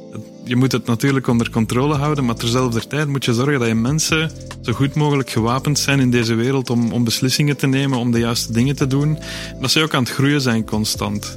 je 0.46 0.56
moet 0.56 0.72
het 0.72 0.86
natuurlijk 0.86 1.26
onder 1.26 1.50
controle 1.50 1.94
houden, 1.94 2.24
maar 2.24 2.34
terzelfde 2.34 2.86
tijd 2.86 3.08
moet 3.08 3.24
je 3.24 3.34
zorgen 3.34 3.58
dat 3.58 3.68
je 3.68 3.74
mensen 3.74 4.30
zo 4.62 4.72
goed 4.72 4.94
mogelijk 4.94 5.30
gewapend 5.30 5.78
zijn 5.78 6.00
in 6.00 6.10
deze 6.10 6.34
wereld 6.34 6.70
om, 6.70 6.92
om 6.92 7.04
beslissingen 7.04 7.56
te 7.56 7.66
nemen, 7.66 7.98
om 7.98 8.10
de 8.10 8.18
juiste 8.18 8.52
dingen 8.52 8.76
te 8.76 8.86
doen. 8.86 9.18
Dat 9.60 9.70
ze 9.70 9.82
ook 9.82 9.94
aan 9.94 10.02
het 10.02 10.12
groeien 10.12 10.40
zijn 10.40 10.64
constant. 10.64 11.32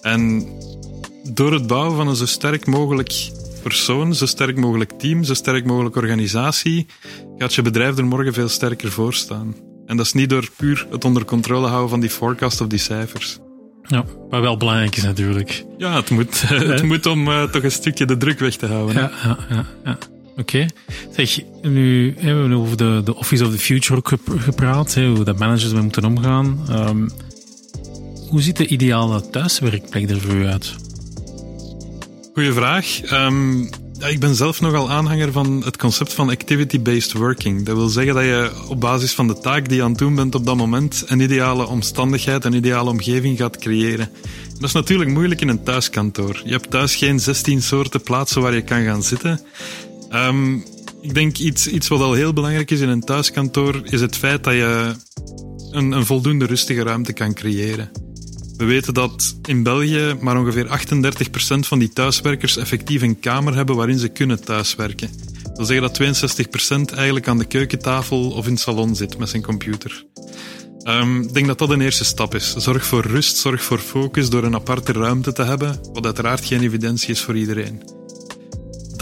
En 0.00 0.46
door 1.32 1.52
het 1.52 1.66
bouwen 1.66 1.96
van 1.96 2.08
een 2.08 2.16
zo 2.16 2.26
sterk 2.26 2.66
mogelijk 2.66 3.30
persoon, 3.62 4.14
zo 4.14 4.26
sterk 4.26 4.56
mogelijk 4.56 4.92
team, 4.98 5.24
zo 5.24 5.34
sterk 5.34 5.64
mogelijk 5.64 5.96
organisatie, 5.96 6.86
gaat 7.38 7.54
je 7.54 7.62
bedrijf 7.62 7.98
er 7.98 8.06
morgen 8.06 8.32
veel 8.32 8.48
sterker 8.48 8.90
voor 8.90 9.14
staan. 9.14 9.56
En 9.86 9.96
dat 9.96 10.06
is 10.06 10.12
niet 10.12 10.30
door 10.30 10.50
puur 10.56 10.86
het 10.90 11.04
onder 11.04 11.24
controle 11.24 11.66
houden 11.66 11.90
van 11.90 12.00
die 12.00 12.10
forecast 12.10 12.60
of 12.60 12.66
die 12.66 12.78
cijfers. 12.78 13.38
Ja, 13.86 14.04
maar 14.30 14.40
wel 14.40 14.56
belangrijk 14.56 14.96
is 14.96 15.02
natuurlijk. 15.02 15.64
Ja, 15.78 15.96
het 15.96 16.10
moet, 16.10 16.48
het 16.48 16.82
moet 16.82 17.06
om 17.06 17.28
uh, 17.28 17.42
toch 17.42 17.62
een 17.62 17.70
stukje 17.70 18.06
de 18.06 18.16
druk 18.16 18.38
weg 18.38 18.56
te 18.56 18.66
houden. 18.66 18.94
Ja, 18.94 19.10
ja, 19.24 19.38
ja. 19.48 19.66
ja. 19.84 19.98
Oké. 20.36 20.40
Okay. 20.40 20.68
Zeg, 21.16 21.40
nu 21.62 22.14
hebben 22.18 22.48
we 22.48 22.56
over 22.56 22.76
de, 22.76 23.00
de 23.04 23.16
Office 23.16 23.44
of 23.44 23.50
the 23.50 23.58
Future 23.58 23.98
ook 23.98 24.12
gepraat, 24.26 24.94
hè, 24.94 25.08
hoe 25.08 25.24
de 25.24 25.32
managers 25.32 25.68
ermee 25.68 25.82
moeten 25.82 26.04
omgaan. 26.04 26.66
Um, 26.70 27.10
hoe 28.28 28.42
ziet 28.42 28.56
de 28.56 28.66
ideale 28.66 29.30
thuiswerkplek 29.30 30.10
er 30.10 30.20
voor 30.20 30.34
u 30.34 30.46
uit? 30.46 30.74
Goeie 32.34 32.52
vraag. 32.52 33.12
Um, 33.12 33.70
ik 34.08 34.20
ben 34.20 34.34
zelf 34.34 34.60
nogal 34.60 34.90
aanhanger 34.90 35.32
van 35.32 35.62
het 35.64 35.76
concept 35.76 36.12
van 36.12 36.30
activity-based 36.30 37.12
working. 37.12 37.62
Dat 37.62 37.76
wil 37.76 37.88
zeggen 37.88 38.14
dat 38.14 38.24
je 38.24 38.50
op 38.68 38.80
basis 38.80 39.12
van 39.12 39.26
de 39.26 39.38
taak 39.38 39.68
die 39.68 39.76
je 39.76 39.82
aan 39.82 39.90
het 39.90 39.98
doen 39.98 40.14
bent 40.14 40.34
op 40.34 40.46
dat 40.46 40.56
moment 40.56 41.04
een 41.06 41.20
ideale 41.20 41.66
omstandigheid, 41.66 42.44
een 42.44 42.52
ideale 42.52 42.90
omgeving 42.90 43.38
gaat 43.38 43.56
creëren. 43.56 44.10
Dat 44.54 44.62
is 44.68 44.72
natuurlijk 44.72 45.10
moeilijk 45.10 45.40
in 45.40 45.48
een 45.48 45.62
thuiskantoor. 45.62 46.40
Je 46.44 46.50
hebt 46.50 46.70
thuis 46.70 46.94
geen 46.94 47.20
16 47.20 47.62
soorten 47.62 48.02
plaatsen 48.02 48.42
waar 48.42 48.54
je 48.54 48.62
kan 48.62 48.84
gaan 48.84 49.02
zitten. 49.02 49.40
Um, 50.12 50.64
ik 51.00 51.14
denk 51.14 51.38
iets, 51.38 51.66
iets 51.66 51.88
wat 51.88 52.00
al 52.00 52.12
heel 52.12 52.32
belangrijk 52.32 52.70
is 52.70 52.80
in 52.80 52.88
een 52.88 53.04
thuiskantoor, 53.04 53.80
is 53.84 54.00
het 54.00 54.16
feit 54.16 54.44
dat 54.44 54.54
je 54.54 54.94
een, 55.70 55.92
een 55.92 56.06
voldoende 56.06 56.46
rustige 56.46 56.82
ruimte 56.82 57.12
kan 57.12 57.34
creëren. 57.34 57.90
We 58.56 58.64
weten 58.64 58.94
dat 58.94 59.36
in 59.44 59.62
België 59.62 60.16
maar 60.20 60.38
ongeveer 60.38 60.66
38% 60.66 61.58
van 61.58 61.78
die 61.78 61.88
thuiswerkers 61.88 62.56
effectief 62.56 63.02
een 63.02 63.20
kamer 63.20 63.54
hebben 63.54 63.76
waarin 63.76 63.98
ze 63.98 64.08
kunnen 64.08 64.44
thuiswerken. 64.44 65.10
Dat 65.42 65.56
wil 65.56 65.66
zeggen 65.66 65.92
dat 65.92 66.92
62% 66.92 66.94
eigenlijk 66.96 67.28
aan 67.28 67.38
de 67.38 67.44
keukentafel 67.44 68.30
of 68.30 68.46
in 68.46 68.52
het 68.52 68.60
salon 68.60 68.96
zit 68.96 69.18
met 69.18 69.28
zijn 69.28 69.42
computer. 69.42 70.04
Um, 70.84 71.22
ik 71.22 71.34
denk 71.34 71.46
dat 71.46 71.58
dat 71.58 71.70
een 71.70 71.80
eerste 71.80 72.04
stap 72.04 72.34
is. 72.34 72.54
Zorg 72.56 72.84
voor 72.84 73.06
rust, 73.06 73.36
zorg 73.36 73.62
voor 73.62 73.78
focus 73.78 74.30
door 74.30 74.44
een 74.44 74.54
aparte 74.54 74.92
ruimte 74.92 75.32
te 75.32 75.42
hebben, 75.42 75.78
wat 75.92 76.04
uiteraard 76.04 76.44
geen 76.44 76.62
evidentie 76.62 77.08
is 77.08 77.20
voor 77.20 77.36
iedereen. 77.36 78.01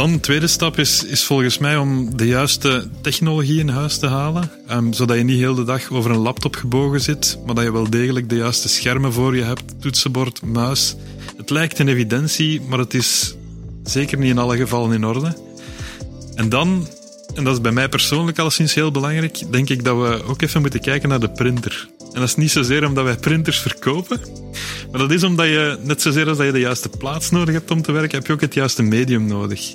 Dan 0.01 0.13
de 0.13 0.21
tweede 0.21 0.47
stap 0.47 0.79
is, 0.79 1.05
is 1.05 1.25
volgens 1.25 1.59
mij 1.59 1.77
om 1.77 2.17
de 2.17 2.27
juiste 2.27 2.89
technologie 3.01 3.59
in 3.59 3.69
huis 3.69 3.99
te 3.99 4.07
halen. 4.07 4.51
Um, 4.71 4.93
zodat 4.93 5.17
je 5.17 5.23
niet 5.23 5.39
heel 5.39 5.55
de 5.55 5.65
dag 5.65 5.91
over 5.91 6.11
een 6.11 6.19
laptop 6.19 6.57
gebogen 6.57 7.01
zit, 7.01 7.39
maar 7.47 7.55
dat 7.55 7.65
je 7.65 7.73
wel 7.73 7.91
degelijk 7.91 8.29
de 8.29 8.37
juiste 8.37 8.69
schermen 8.69 9.13
voor 9.13 9.37
je 9.37 9.43
hebt, 9.43 9.81
toetsenbord, 9.81 10.43
muis. 10.43 10.97
Het 11.37 11.51
lijkt 11.51 11.79
een 11.79 11.89
evidentie, 11.89 12.61
maar 12.61 12.79
het 12.79 12.95
is 12.95 13.35
zeker 13.85 14.19
niet 14.19 14.31
in 14.31 14.39
alle 14.39 14.57
gevallen 14.57 14.93
in 14.93 15.05
orde. 15.05 15.37
En 16.35 16.49
dan, 16.49 16.89
en 17.35 17.45
dat 17.45 17.55
is 17.55 17.61
bij 17.61 17.73
mij 17.73 17.89
persoonlijk 17.89 18.39
alleszins 18.39 18.75
heel 18.75 18.91
belangrijk, 18.91 19.53
denk 19.53 19.69
ik 19.69 19.85
dat 19.85 19.97
we 19.97 20.23
ook 20.25 20.43
even 20.43 20.61
moeten 20.61 20.81
kijken 20.81 21.09
naar 21.09 21.21
de 21.21 21.31
printer. 21.31 21.89
En 21.99 22.21
dat 22.21 22.29
is 22.29 22.37
niet 22.37 22.51
zozeer 22.51 22.87
omdat 22.87 23.05
wij 23.05 23.17
printers 23.17 23.59
verkopen, 23.59 24.21
maar 24.91 25.01
dat 25.01 25.11
is 25.11 25.23
omdat 25.23 25.47
je, 25.47 25.79
net 25.83 26.03
zozeer 26.03 26.29
als 26.29 26.37
dat 26.37 26.47
je 26.47 26.53
de 26.53 26.59
juiste 26.59 26.89
plaats 26.89 27.31
nodig 27.31 27.55
hebt 27.55 27.71
om 27.71 27.83
te 27.83 27.93
werken, 27.93 28.19
heb 28.19 28.27
je 28.27 28.33
ook 28.33 28.41
het 28.41 28.55
juiste 28.55 28.83
medium 28.83 29.27
nodig. 29.27 29.75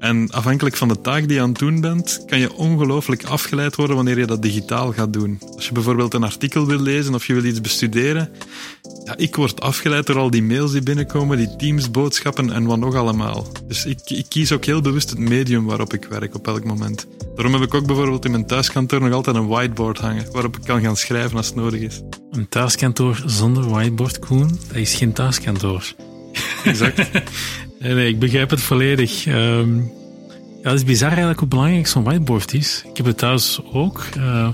En 0.00 0.30
afhankelijk 0.30 0.76
van 0.76 0.88
de 0.88 1.00
taak 1.00 1.22
die 1.22 1.36
je 1.36 1.42
aan 1.42 1.48
het 1.48 1.58
doen 1.58 1.80
bent, 1.80 2.22
kan 2.26 2.38
je 2.38 2.52
ongelooflijk 2.52 3.24
afgeleid 3.24 3.76
worden 3.76 3.96
wanneer 3.96 4.18
je 4.18 4.26
dat 4.26 4.42
digitaal 4.42 4.92
gaat 4.92 5.12
doen. 5.12 5.38
Als 5.56 5.66
je 5.66 5.72
bijvoorbeeld 5.72 6.14
een 6.14 6.22
artikel 6.22 6.66
wil 6.66 6.80
lezen 6.80 7.14
of 7.14 7.26
je 7.26 7.34
wil 7.34 7.44
iets 7.44 7.60
bestuderen, 7.60 8.30
ja, 9.04 9.16
ik 9.16 9.36
word 9.36 9.60
afgeleid 9.60 10.06
door 10.06 10.18
al 10.18 10.30
die 10.30 10.42
mails 10.42 10.72
die 10.72 10.82
binnenkomen, 10.82 11.36
die 11.36 11.56
Teams-boodschappen 11.56 12.52
en 12.52 12.64
wat 12.64 12.78
nog 12.78 12.94
allemaal. 12.94 13.46
Dus 13.66 13.84
ik, 13.84 14.00
ik 14.06 14.26
kies 14.28 14.52
ook 14.52 14.64
heel 14.64 14.80
bewust 14.80 15.10
het 15.10 15.18
medium 15.18 15.64
waarop 15.64 15.92
ik 15.92 16.04
werk 16.04 16.34
op 16.34 16.46
elk 16.46 16.64
moment. 16.64 17.06
Daarom 17.34 17.54
heb 17.54 17.62
ik 17.62 17.74
ook 17.74 17.86
bijvoorbeeld 17.86 18.24
in 18.24 18.30
mijn 18.30 18.46
thuiskantoor 18.46 19.00
nog 19.00 19.12
altijd 19.12 19.36
een 19.36 19.46
whiteboard 19.46 19.98
hangen, 19.98 20.26
waarop 20.32 20.56
ik 20.56 20.64
kan 20.64 20.80
gaan 20.80 20.96
schrijven 20.96 21.36
als 21.36 21.46
het 21.46 21.56
nodig 21.56 21.80
is. 21.80 22.00
Een 22.30 22.48
thuiskantoor 22.48 23.22
zonder 23.26 23.68
whiteboard, 23.68 24.18
Koen, 24.18 24.48
dat 24.68 24.76
is 24.76 24.94
geen 24.94 25.12
thuiskantoor. 25.12 25.84
Exact. 26.64 27.10
Nee, 27.80 27.94
nee, 27.94 28.08
ik 28.08 28.18
begrijp 28.18 28.50
het 28.50 28.60
volledig. 28.60 29.26
Um, 29.26 29.92
ja, 30.62 30.70
het 30.70 30.78
is 30.78 30.84
bizar 30.84 31.08
eigenlijk 31.08 31.38
hoe 31.38 31.48
belangrijk 31.48 31.86
zo'n 31.86 32.04
whiteboard 32.04 32.54
is. 32.54 32.84
Ik 32.90 32.96
heb 32.96 33.06
het 33.06 33.18
thuis 33.18 33.60
ook. 33.72 34.04
Uh, 34.18 34.48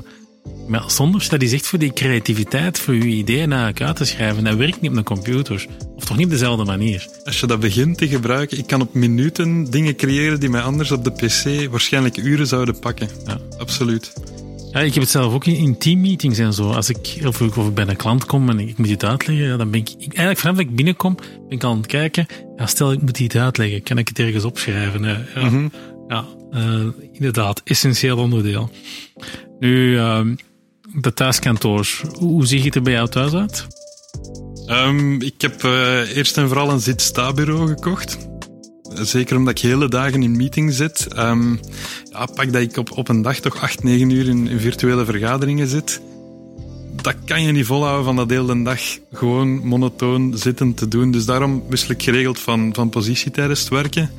maar 0.69 0.91
zonder 0.91 1.27
dat 1.29 1.43
is 1.43 1.53
echt 1.53 1.67
voor 1.67 1.79
die 1.79 1.93
creativiteit, 1.93 2.79
voor 2.79 2.95
je 2.95 3.05
ideeën 3.05 3.49
naar 3.49 3.73
uit 3.75 3.97
te 3.97 4.05
schrijven. 4.05 4.45
Dat 4.45 4.57
werkt 4.57 4.81
niet 4.81 4.91
op 4.91 4.97
een 4.97 5.05
computer. 5.05 5.67
Of 5.97 6.05
toch 6.05 6.17
niet 6.17 6.27
op 6.27 6.33
dezelfde 6.33 6.65
manier. 6.65 7.09
Als 7.25 7.41
je 7.41 7.47
dat 7.47 7.61
begint 7.61 7.99
te 7.99 8.09
gebruiken, 8.09 8.59
ik 8.59 8.67
kan 8.67 8.81
op 8.81 8.95
minuten 8.95 9.71
dingen 9.71 9.97
creëren 9.97 10.41
die 10.41 10.49
mij 10.49 10.61
anders 10.61 10.93
op 10.93 11.05
de 11.05 11.11
pc 11.11 11.71
waarschijnlijk 11.71 12.17
uren 12.17 12.47
zouden 12.47 12.79
pakken. 12.79 13.09
Ja, 13.27 13.39
absoluut. 13.59 14.13
Ja, 14.77 14.83
ik 14.83 14.95
heb 14.95 15.03
het 15.03 15.13
zelf 15.13 15.33
ook 15.33 15.47
in, 15.47 15.79
teammeetings 15.79 16.39
en 16.39 16.53
zo. 16.53 16.71
Als 16.71 16.89
ik, 16.89 17.19
of, 17.27 17.41
ik, 17.41 17.75
bij 17.75 17.87
een 17.89 17.97
klant 17.97 18.25
kom 18.25 18.49
en 18.49 18.61
ik 18.61 18.79
moet 18.79 18.89
iets 18.89 19.05
uitleggen, 19.05 19.59
dan 19.59 19.71
ben 19.71 19.81
ik, 19.81 19.89
eigenlijk 19.99 20.39
vanaf 20.39 20.57
dat 20.57 20.65
ik 20.65 20.77
binnenkom, 20.77 21.15
ben 21.15 21.29
ik 21.49 21.65
aan 21.65 21.77
het 21.77 21.87
kijken. 21.87 22.27
Ja, 22.57 22.67
stel 22.67 22.93
ik 22.93 23.01
moet 23.01 23.19
iets 23.19 23.37
uitleggen, 23.37 23.83
kan 23.83 23.99
ik 23.99 24.09
het 24.09 24.19
ergens 24.19 24.45
opschrijven? 24.45 25.03
Ja, 25.35 25.49
mhm. 25.49 25.69
Ja, 26.09 26.25
uh, 26.51 26.87
inderdaad, 27.13 27.61
essentieel 27.65 28.19
onderdeel. 28.19 28.71
Nu, 29.59 29.93
uh, 29.93 30.21
de 30.95 31.13
thuiskantoor, 31.13 31.87
hoe 32.19 32.47
ziet 32.47 32.65
het 32.65 32.75
er 32.75 32.83
bij 32.83 32.93
jou 32.93 33.09
thuis 33.09 33.33
uit? 33.33 33.67
Um, 34.67 35.23
ik 35.23 35.41
heb 35.41 35.63
uh, 35.63 36.17
eerst 36.17 36.37
en 36.37 36.49
vooral 36.49 36.71
een 36.71 36.81
zit-sta-bureau 36.81 37.69
gekocht. 37.69 38.19
Zeker 39.01 39.37
omdat 39.37 39.59
ik 39.59 39.65
hele 39.65 39.89
dagen 39.89 40.23
in 40.23 40.37
meeting 40.37 40.73
zit. 40.73 41.07
Um, 41.19 41.61
ja, 42.11 42.27
pak 42.27 42.53
dat 42.53 42.63
ik 42.63 42.77
op, 42.77 42.91
op 42.91 43.09
een 43.09 43.23
dag 43.23 43.39
toch 43.39 43.61
8, 43.61 43.83
9 43.83 44.11
uur 44.11 44.29
in, 44.29 44.61
virtuele 44.61 45.05
vergaderingen 45.05 45.67
zit 45.67 46.01
dat 47.03 47.15
kan 47.25 47.43
je 47.43 47.53
niet 47.53 47.67
volhouden 47.67 48.05
van 48.05 48.17
dat 48.17 48.31
heel 48.31 48.47
de 48.47 48.63
dag 48.63 48.81
gewoon 49.13 49.67
monotoon 49.67 50.33
zitten 50.39 50.75
te 50.75 50.89
doen. 50.89 51.11
Dus 51.11 51.25
daarom 51.25 51.63
wissel 51.69 51.91
ik 51.91 52.03
geregeld 52.03 52.39
van, 52.39 52.75
van 52.75 52.89
positie 52.89 53.31
tijdens 53.31 53.61
het 53.61 53.69
werken. 53.69 54.11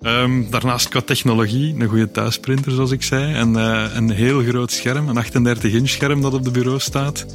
Um, 0.00 0.50
daarnaast 0.50 0.88
qua 0.88 1.00
technologie, 1.00 1.74
een 1.78 1.88
goede 1.88 2.10
thuisprinter 2.10 2.72
zoals 2.72 2.90
ik 2.90 3.02
zei. 3.02 3.34
En 3.34 3.52
uh, 3.52 3.84
een 3.94 4.10
heel 4.10 4.42
groot 4.42 4.72
scherm, 4.72 5.08
een 5.08 5.16
38 5.16 5.72
inch 5.72 5.88
scherm 5.88 6.20
dat 6.20 6.34
op 6.34 6.44
de 6.44 6.50
bureau 6.50 6.80
staat. 6.80 7.26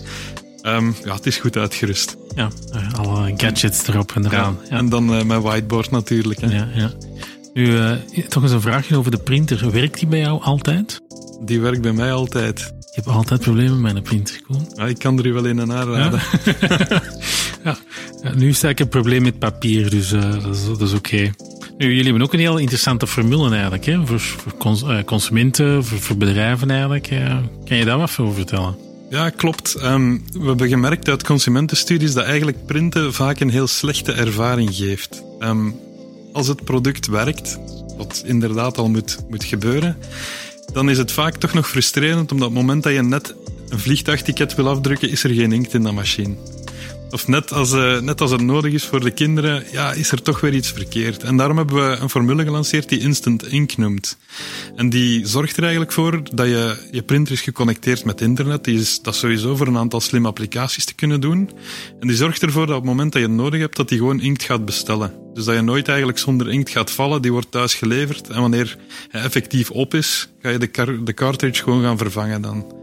Um, 0.62 0.96
ja, 1.06 1.16
het 1.16 1.26
is 1.26 1.38
goed 1.38 1.58
uitgerust. 1.58 2.18
Ja, 2.36 2.50
uh, 2.76 2.94
alle 2.94 3.34
gadgets 3.38 3.88
erop 3.88 4.12
en 4.16 4.26
eraan. 4.26 4.58
Ja, 4.70 4.78
En 4.78 4.90
dan 4.90 5.16
uh, 5.16 5.24
mijn 5.24 5.42
whiteboard 5.42 5.92
natuurlijk. 5.92 6.42
Hè. 6.42 6.48
Ja, 6.48 6.68
ja. 6.74 6.92
Nu, 7.54 7.80
toch 8.28 8.44
eens 8.44 8.52
een 8.52 8.62
vraagje 8.62 8.98
over 8.98 9.12
de 9.12 9.18
printer. 9.18 9.72
Werkt 9.72 10.00
die 10.00 10.08
bij 10.08 10.20
jou 10.20 10.42
altijd? 10.42 11.02
Die 11.42 11.60
werkt 11.60 11.82
bij 11.82 11.92
mij 11.92 12.14
altijd. 12.14 12.60
Je 12.60 13.02
hebt 13.02 13.08
altijd 13.08 13.42
problemen 13.42 13.82
met 13.82 13.96
een 13.96 14.02
printer, 14.02 14.42
Koen. 14.42 14.68
Ja, 14.76 14.86
ik 14.86 15.00
kan 15.00 15.20
er 15.20 15.26
u 15.26 15.34
wel 15.34 15.46
in 15.46 15.58
een 15.58 15.74
aanraden. 15.74 16.22
Ja? 17.64 17.78
ja. 18.24 18.34
nu 18.36 18.54
sta 18.54 18.70
ik 18.70 18.80
een 18.80 18.88
probleem 18.88 19.22
met 19.22 19.40
papier, 19.40 19.90
dus 19.90 20.12
uh, 20.14 20.22
dat 20.44 20.56
is, 20.56 20.66
dat 20.66 20.82
is 20.82 20.94
oké. 20.94 21.16
Okay. 21.16 21.34
Nu, 21.78 21.88
jullie 21.88 22.04
hebben 22.04 22.22
ook 22.22 22.34
een 22.34 22.40
heel 22.40 22.58
interessante 22.58 23.08
formule 23.08 23.52
eigenlijk, 23.52 23.86
hè? 23.86 24.06
voor, 24.06 24.20
voor 24.20 24.58
cons 24.58 24.86
consumenten, 25.06 25.84
voor, 25.84 26.00
voor, 26.00 26.18
bedrijven 26.18 26.70
eigenlijk. 26.70 27.08
Kan 27.66 27.78
je 27.78 27.86
daar 27.86 27.98
wat 27.98 28.18
over 28.20 28.34
vertellen? 28.36 28.91
Ja, 29.12 29.30
klopt. 29.30 29.84
Um, 29.84 30.24
we 30.34 30.46
hebben 30.46 30.68
gemerkt 30.68 31.10
uit 31.10 31.24
consumentenstudies 31.24 32.14
dat 32.14 32.24
eigenlijk 32.24 32.66
printen 32.66 33.14
vaak 33.14 33.40
een 33.40 33.50
heel 33.50 33.68
slechte 33.68 34.12
ervaring 34.12 34.76
geeft. 34.76 35.24
Um, 35.40 35.76
als 36.34 36.48
het 36.48 36.64
product 36.64 37.08
werkt, 37.08 37.60
wat 37.98 38.24
inderdaad 38.26 38.78
al 38.78 38.90
moet, 38.90 39.18
moet 39.30 39.44
gebeuren, 39.44 39.98
dan 40.74 40.90
is 40.90 40.98
het 40.98 41.12
vaak 41.12 41.36
toch 41.36 41.54
nog 41.54 41.70
frustrerend, 41.70 42.32
omdat 42.32 42.48
op 42.48 42.54
het 42.54 42.64
moment 42.64 42.84
dat 42.84 42.94
je 42.94 43.02
net 43.02 43.36
een 43.70 43.80
vliegtuigticket 43.80 44.56
wil 44.56 44.70
afdrukken, 44.70 45.10
is 45.10 45.24
er 45.24 45.30
geen 45.30 45.52
inkt 45.52 45.74
in 45.74 45.84
dat 45.84 45.94
machine. 45.94 46.36
Of 47.12 47.28
net 47.28 47.54
als, 47.54 47.74
uh, 47.74 48.00
net 48.00 48.22
als 48.22 48.32
het 48.32 48.42
nodig 48.42 48.74
is 48.74 48.86
voor 48.86 49.00
de 49.00 49.12
kinderen, 49.12 49.64
ja, 49.72 49.94
is 49.94 50.12
er 50.12 50.22
toch 50.22 50.40
weer 50.40 50.54
iets 50.54 50.72
verkeerd. 50.72 51.24
En 51.24 51.38
daarom 51.38 51.58
hebben 51.58 51.76
we 51.76 51.96
een 51.96 52.10
formule 52.10 52.44
gelanceerd 52.44 52.90
die 52.90 53.00
Instant 53.00 53.48
Ink 53.48 53.78
noemt. 53.78 54.18
En 54.76 54.90
die 54.90 55.28
zorgt 55.28 55.58
er 55.58 55.62
eigenlijk 55.62 55.92
voor 55.92 56.22
dat 56.34 56.48
je, 56.48 56.88
je 56.92 57.02
printer 57.02 57.34
is 57.34 57.42
geconnecteerd 57.42 58.06
met 58.06 58.22
internet. 58.22 58.64
Die 58.64 58.80
is 58.80 59.02
dat 59.02 59.16
sowieso 59.16 59.56
voor 59.56 59.68
een 59.68 59.78
aantal 59.78 60.00
slimme 60.02 60.28
applicaties 60.28 60.86
te 60.86 60.94
kunnen 60.94 61.22
doen. 61.22 61.50
En 62.00 62.08
die 62.08 62.18
zorgt 62.18 62.42
ervoor 62.42 62.66
dat 62.66 62.76
op 62.76 62.82
het 62.82 62.92
moment 62.92 63.12
dat 63.12 63.22
je 63.22 63.28
het 63.28 63.38
nodig 63.38 63.60
hebt, 63.60 63.76
dat 63.76 63.90
die 63.90 63.98
gewoon 63.98 64.22
inkt 64.22 64.44
gaat 64.44 64.66
bestellen. 64.66 65.14
Dus 65.34 65.46
dat 65.46 65.56
je 65.56 65.62
nooit 65.62 65.88
eigenlijk 65.88 66.18
zonder 66.18 66.50
inkt 66.50 66.70
gaat 66.70 66.92
vallen, 66.92 67.22
die 67.22 67.32
wordt 67.32 67.52
thuis 67.52 67.74
geleverd. 67.74 68.30
En 68.30 68.42
wanneer 68.42 68.78
hij 69.10 69.22
effectief 69.22 69.72
op 69.72 69.94
is, 69.94 70.30
ga 70.42 70.50
je 70.50 70.58
de, 70.58 71.04
de 71.04 71.14
cartridge 71.14 71.64
gewoon 71.64 71.84
gaan 71.84 71.98
vervangen 71.98 72.42
dan. 72.42 72.74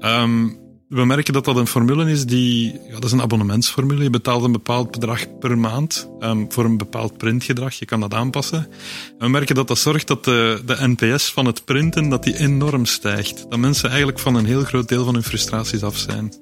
Um, 0.00 0.66
we 0.88 1.04
merken 1.04 1.32
dat 1.32 1.44
dat 1.44 1.56
een 1.56 1.66
formule 1.66 2.10
is 2.10 2.26
die, 2.26 2.72
ja, 2.72 2.92
dat 2.92 3.04
is 3.04 3.12
een 3.12 3.20
abonnementsformule. 3.20 4.02
Je 4.02 4.10
betaalt 4.10 4.44
een 4.44 4.52
bepaald 4.52 4.90
bedrag 4.90 5.38
per 5.38 5.58
maand 5.58 6.08
um, 6.20 6.52
voor 6.52 6.64
een 6.64 6.76
bepaald 6.76 7.16
printgedrag. 7.16 7.74
Je 7.74 7.84
kan 7.84 8.00
dat 8.00 8.14
aanpassen. 8.14 8.58
En 8.58 9.18
we 9.18 9.28
merken 9.28 9.54
dat 9.54 9.68
dat 9.68 9.78
zorgt 9.78 10.06
dat 10.06 10.24
de, 10.24 10.62
de 10.66 10.76
NPS 10.96 11.32
van 11.32 11.46
het 11.46 11.64
printen 11.64 12.08
dat 12.08 12.22
die 12.22 12.38
enorm 12.38 12.84
stijgt. 12.84 13.46
Dat 13.48 13.58
mensen 13.58 13.88
eigenlijk 13.88 14.18
van 14.18 14.34
een 14.34 14.46
heel 14.46 14.64
groot 14.64 14.88
deel 14.88 15.04
van 15.04 15.14
hun 15.14 15.22
frustraties 15.22 15.82
af 15.82 15.96
zijn. 15.96 16.32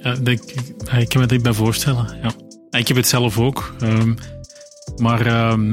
Ja, 0.00 0.16
ik, 0.24 1.08
kan 1.08 1.20
me 1.20 1.26
dat 1.26 1.42
bij 1.42 1.52
voorstellen. 1.52 2.18
Ja. 2.22 2.32
Ik 2.78 2.88
heb 2.88 2.96
het 2.96 3.08
zelf 3.08 3.38
ook. 3.38 3.74
Um, 3.82 4.16
maar 4.96 5.50
um, 5.50 5.70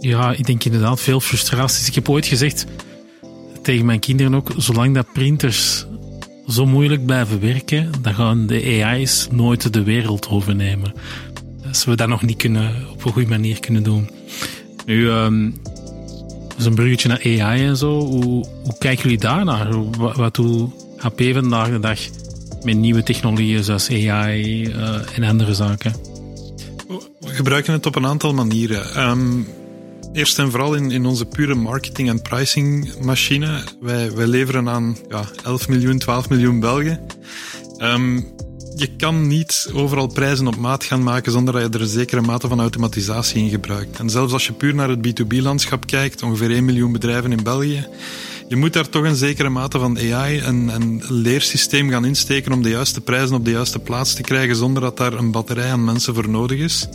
ja, 0.00 0.32
ik 0.32 0.46
denk 0.46 0.64
inderdaad 0.64 1.00
veel 1.00 1.20
frustraties. 1.20 1.88
Ik 1.88 1.94
heb 1.94 2.08
ooit 2.08 2.26
gezegd 2.26 2.66
tegen 3.62 3.86
mijn 3.86 4.00
kinderen 4.00 4.34
ook, 4.34 4.52
zolang 4.56 4.94
dat 4.94 5.12
printers 5.12 5.86
zo 6.48 6.66
moeilijk 6.66 7.06
blijven 7.06 7.40
werken, 7.40 7.90
dan 8.02 8.14
gaan 8.14 8.46
de 8.46 8.82
AI's 8.84 9.28
nooit 9.30 9.72
de 9.72 9.82
wereld 9.82 10.28
overnemen. 10.28 10.92
Als 11.68 11.84
we 11.84 11.96
dat 11.96 12.08
nog 12.08 12.22
niet 12.22 12.36
kunnen, 12.36 12.74
op 12.92 13.04
een 13.04 13.12
goede 13.12 13.28
manier 13.28 13.60
kunnen 13.60 13.82
doen. 13.82 14.10
Nu, 14.86 15.08
um, 15.08 15.54
een 16.58 16.74
bruggetje 16.74 17.08
naar 17.08 17.22
AI 17.24 17.66
en 17.66 17.76
zo. 17.76 18.00
Hoe, 18.00 18.46
kijken 18.78 19.02
jullie 19.02 19.18
daarnaar? 19.18 19.90
Wat, 19.90 20.16
wat 20.16 20.34
doet 20.34 20.72
HP 20.96 21.22
vandaag 21.32 21.70
de 21.70 21.80
dag 21.80 21.98
met 22.62 22.76
nieuwe 22.76 23.02
technologieën 23.02 23.64
zoals 23.64 23.90
AI 23.90 24.64
uh, 24.66 24.94
en 25.14 25.22
andere 25.22 25.54
zaken? 25.54 25.94
We 27.20 27.28
gebruiken 27.28 27.72
het 27.72 27.86
op 27.86 27.96
een 27.96 28.06
aantal 28.06 28.34
manieren. 28.34 29.08
Um, 29.08 29.46
Eerst 30.12 30.38
en 30.38 30.50
vooral 30.50 30.74
in, 30.74 30.90
in 30.90 31.06
onze 31.06 31.24
pure 31.24 31.54
marketing- 31.54 32.08
en 32.08 32.22
pricingmachine. 32.22 33.64
Wij, 33.80 34.12
wij 34.12 34.26
leveren 34.26 34.68
aan 34.68 34.96
ja, 35.08 35.24
11 35.44 35.68
miljoen, 35.68 35.98
12 35.98 36.28
miljoen 36.28 36.60
Belgen. 36.60 37.00
Um, 37.78 38.36
je 38.76 38.96
kan 38.96 39.26
niet 39.26 39.70
overal 39.74 40.06
prijzen 40.06 40.46
op 40.46 40.56
maat 40.56 40.84
gaan 40.84 41.02
maken 41.02 41.32
zonder 41.32 41.54
dat 41.54 41.62
je 41.62 41.68
er 41.68 41.80
een 41.80 41.88
zekere 41.88 42.20
mate 42.20 42.48
van 42.48 42.60
automatisatie 42.60 43.42
in 43.42 43.48
gebruikt. 43.48 43.98
En 43.98 44.10
zelfs 44.10 44.32
als 44.32 44.46
je 44.46 44.52
puur 44.52 44.74
naar 44.74 44.88
het 44.88 45.06
B2B-landschap 45.06 45.86
kijkt, 45.86 46.22
ongeveer 46.22 46.50
1 46.50 46.64
miljoen 46.64 46.92
bedrijven 46.92 47.32
in 47.32 47.42
België, 47.42 47.86
je 48.48 48.56
moet 48.56 48.72
daar 48.72 48.88
toch 48.88 49.04
een 49.04 49.16
zekere 49.16 49.48
mate 49.48 49.78
van 49.78 49.98
AI 49.98 50.38
en, 50.38 50.70
en 50.70 51.02
leersysteem 51.08 51.90
gaan 51.90 52.04
insteken 52.04 52.52
om 52.52 52.62
de 52.62 52.68
juiste 52.68 53.00
prijzen 53.00 53.36
op 53.36 53.44
de 53.44 53.50
juiste 53.50 53.78
plaats 53.78 54.14
te 54.14 54.22
krijgen 54.22 54.56
zonder 54.56 54.82
dat 54.82 54.96
daar 54.96 55.12
een 55.12 55.30
batterij 55.30 55.70
aan 55.70 55.84
mensen 55.84 56.14
voor 56.14 56.28
nodig 56.28 56.58
is. 56.58 56.88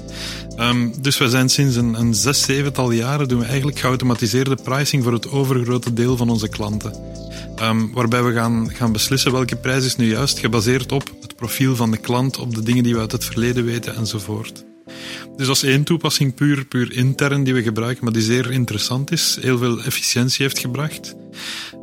Um, 0.58 0.94
dus 1.02 1.18
we 1.18 1.30
zijn 1.30 1.50
sinds 1.50 1.76
een, 1.76 1.94
een 1.94 2.14
zes, 2.14 2.42
zevental 2.42 2.92
jaren 2.92 3.28
doen 3.28 3.40
we 3.40 3.46
eigenlijk 3.46 3.80
geautomatiseerde 3.80 4.58
pricing 4.64 5.04
voor 5.04 5.14
het 5.14 5.32
overgrote 5.32 5.94
deel 5.94 6.18
van 6.18 6.30
onze 6.30 6.48
klanten. 6.48 6.96
Um, 7.62 7.94
waarbij 7.94 8.24
we 8.24 8.34
gaan, 8.34 8.70
gaan 8.74 8.92
beslissen 8.92 9.32
welke 9.32 9.56
prijs 9.56 9.86
is 9.86 9.96
nu 9.96 10.10
juist, 10.10 10.40
gebaseerd 10.40 10.92
op 10.92 11.12
het 11.22 11.36
profiel 11.36 11.76
van 11.76 11.92
de 11.92 11.98
klant, 11.98 12.38
op 12.38 12.56
de 12.56 12.64
dingen 12.64 12.84
die 12.84 12.94
we 12.94 13.00
uit 13.00 13.12
het 13.12 13.26
verleden 13.26 13.66
weten 13.66 13.96
enzovoort. 13.96 14.64
Dus 15.36 15.48
dat 15.48 15.56
is 15.56 15.64
één 15.64 15.84
toepassing 15.84 16.34
puur, 16.34 16.66
puur 16.66 16.92
intern 16.92 17.44
die 17.44 17.54
we 17.54 17.64
gebruiken, 17.64 18.04
maar 18.04 18.14
die 18.14 18.22
zeer 18.22 18.52
interessant 18.52 19.12
is, 19.12 19.38
heel 19.42 19.58
veel 19.58 19.84
efficiëntie 19.84 20.46
heeft 20.46 20.60
gebracht. 20.60 21.16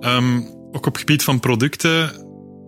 Um, 0.00 0.48
ook 0.72 0.86
op 0.86 0.92
het 0.92 0.98
gebied 0.98 1.22
van 1.22 1.40
producten, 1.40 2.12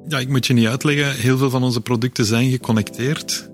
ja, 0.08 0.18
ik 0.18 0.28
moet 0.28 0.46
je 0.46 0.52
niet 0.52 0.66
uitleggen, 0.66 1.14
heel 1.14 1.38
veel 1.38 1.50
van 1.50 1.62
onze 1.62 1.80
producten 1.80 2.24
zijn 2.24 2.50
geconnecteerd. 2.50 3.50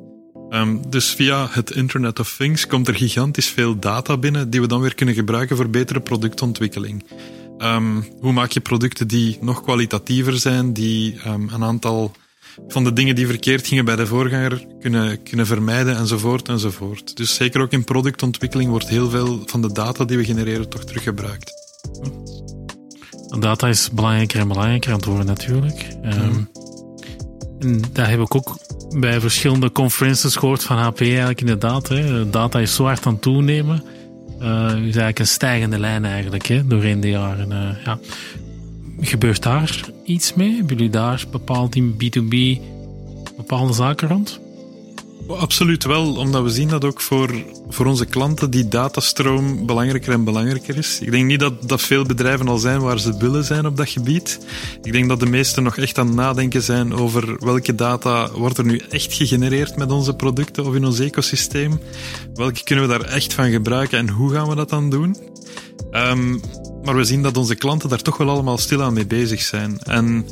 Um, 0.50 0.90
dus 0.90 1.06
via 1.06 1.48
het 1.50 1.70
Internet 1.70 2.18
of 2.18 2.34
Things 2.36 2.66
komt 2.66 2.88
er 2.88 2.94
gigantisch 2.94 3.48
veel 3.48 3.78
data 3.78 4.16
binnen 4.16 4.50
die 4.50 4.60
we 4.60 4.66
dan 4.66 4.80
weer 4.80 4.94
kunnen 4.94 5.14
gebruiken 5.14 5.56
voor 5.56 5.70
betere 5.70 6.00
productontwikkeling. 6.00 7.04
Um, 7.58 8.06
hoe 8.20 8.32
maak 8.32 8.50
je 8.50 8.60
producten 8.60 9.08
die 9.08 9.38
nog 9.40 9.62
kwalitatiever 9.62 10.38
zijn, 10.38 10.72
die 10.72 11.16
een 11.24 11.64
aantal 11.64 12.12
van 12.68 12.84
de 12.84 12.92
dingen 12.92 13.14
die 13.14 13.26
verkeerd 13.26 13.66
gingen 13.66 13.84
bij 13.84 13.96
de 13.96 14.06
voorganger 14.06 14.66
kunnen, 14.80 15.22
kunnen 15.22 15.46
vermijden 15.46 15.96
enzovoort 15.96 16.48
enzovoort. 16.48 17.16
Dus 17.16 17.34
zeker 17.34 17.60
ook 17.60 17.72
in 17.72 17.84
productontwikkeling 17.84 18.70
wordt 18.70 18.88
heel 18.88 19.10
veel 19.10 19.42
van 19.46 19.62
de 19.62 19.72
data 19.72 20.04
die 20.04 20.16
we 20.16 20.24
genereren 20.24 20.68
toch 20.68 20.84
teruggebruikt. 20.84 21.52
Data 23.40 23.68
is 23.68 23.90
belangrijker 23.90 24.40
en 24.40 24.48
belangrijker 24.48 24.90
aan 24.90 24.96
het 24.96 25.06
worden 25.06 25.26
natuurlijk. 25.26 25.86
Um, 26.04 26.48
en 27.58 27.82
daar 27.92 28.10
heb 28.10 28.20
ik 28.20 28.34
ook 28.34 28.56
bij 28.98 29.20
verschillende 29.20 29.72
conferences 29.72 30.36
gehoord 30.36 30.62
van 30.62 30.76
HP 30.76 31.00
eigenlijk 31.00 31.40
inderdaad. 31.40 31.88
Hè. 31.88 32.30
Data 32.30 32.58
is 32.58 32.74
zo 32.74 32.84
hard 32.84 33.06
aan 33.06 33.12
het 33.12 33.22
toenemen. 33.22 33.82
Uh, 34.40 34.66
is 34.66 34.82
eigenlijk 34.82 35.18
een 35.18 35.26
stijgende 35.26 35.78
lijn 35.78 36.04
eigenlijk 36.04 36.46
hè, 36.46 36.66
doorheen 36.66 37.00
de 37.00 37.08
jaren. 37.08 37.50
Uh, 37.50 37.84
ja. 37.84 37.98
Gebeurt 39.00 39.42
daar 39.42 39.90
iets 40.04 40.34
mee? 40.34 40.56
Hebben 40.56 40.76
jullie 40.76 40.90
daar 40.90 41.24
bepaald 41.30 41.74
in 41.74 41.92
B2B 41.92 42.60
bepaalde 43.36 43.72
zaken 43.72 44.08
rond? 44.08 44.40
Absoluut 45.28 45.84
wel, 45.84 46.16
omdat 46.16 46.42
we 46.42 46.48
zien 46.48 46.68
dat 46.68 46.84
ook 46.84 47.00
voor, 47.00 47.44
voor 47.68 47.86
onze 47.86 48.06
klanten 48.06 48.50
die 48.50 48.68
datastroom 48.68 49.66
belangrijker 49.66 50.12
en 50.12 50.24
belangrijker 50.24 50.76
is. 50.76 51.00
Ik 51.00 51.10
denk 51.10 51.26
niet 51.26 51.40
dat, 51.40 51.68
dat 51.68 51.80
veel 51.80 52.04
bedrijven 52.04 52.48
al 52.48 52.58
zijn 52.58 52.80
waar 52.80 52.98
ze 53.00 53.16
willen 53.16 53.44
zijn 53.44 53.66
op 53.66 53.76
dat 53.76 53.88
gebied. 53.88 54.38
Ik 54.82 54.92
denk 54.92 55.08
dat 55.08 55.20
de 55.20 55.26
meesten 55.26 55.62
nog 55.62 55.76
echt 55.76 55.98
aan 55.98 56.06
het 56.06 56.16
nadenken 56.16 56.62
zijn 56.62 56.94
over 56.94 57.44
welke 57.44 57.74
data 57.74 58.30
wordt 58.30 58.58
er 58.58 58.64
nu 58.64 58.80
echt 58.90 59.14
gegenereerd 59.14 59.76
met 59.76 59.90
onze 59.90 60.14
producten 60.14 60.66
of 60.66 60.74
in 60.74 60.84
ons 60.84 60.98
ecosysteem. 60.98 61.80
Welke 62.34 62.64
kunnen 62.64 62.88
we 62.88 62.98
daar 62.98 63.08
echt 63.08 63.34
van 63.34 63.50
gebruiken 63.50 63.98
en 63.98 64.08
hoe 64.08 64.32
gaan 64.32 64.48
we 64.48 64.54
dat 64.54 64.68
dan 64.68 64.90
doen? 64.90 65.16
Um, 65.92 66.40
maar 66.82 66.96
we 66.96 67.04
zien 67.04 67.22
dat 67.22 67.36
onze 67.36 67.54
klanten 67.54 67.88
daar 67.88 68.02
toch 68.02 68.16
wel 68.16 68.28
allemaal 68.28 68.58
stilaan 68.58 68.92
mee 68.92 69.06
bezig 69.06 69.40
zijn. 69.40 69.78
En 69.78 70.26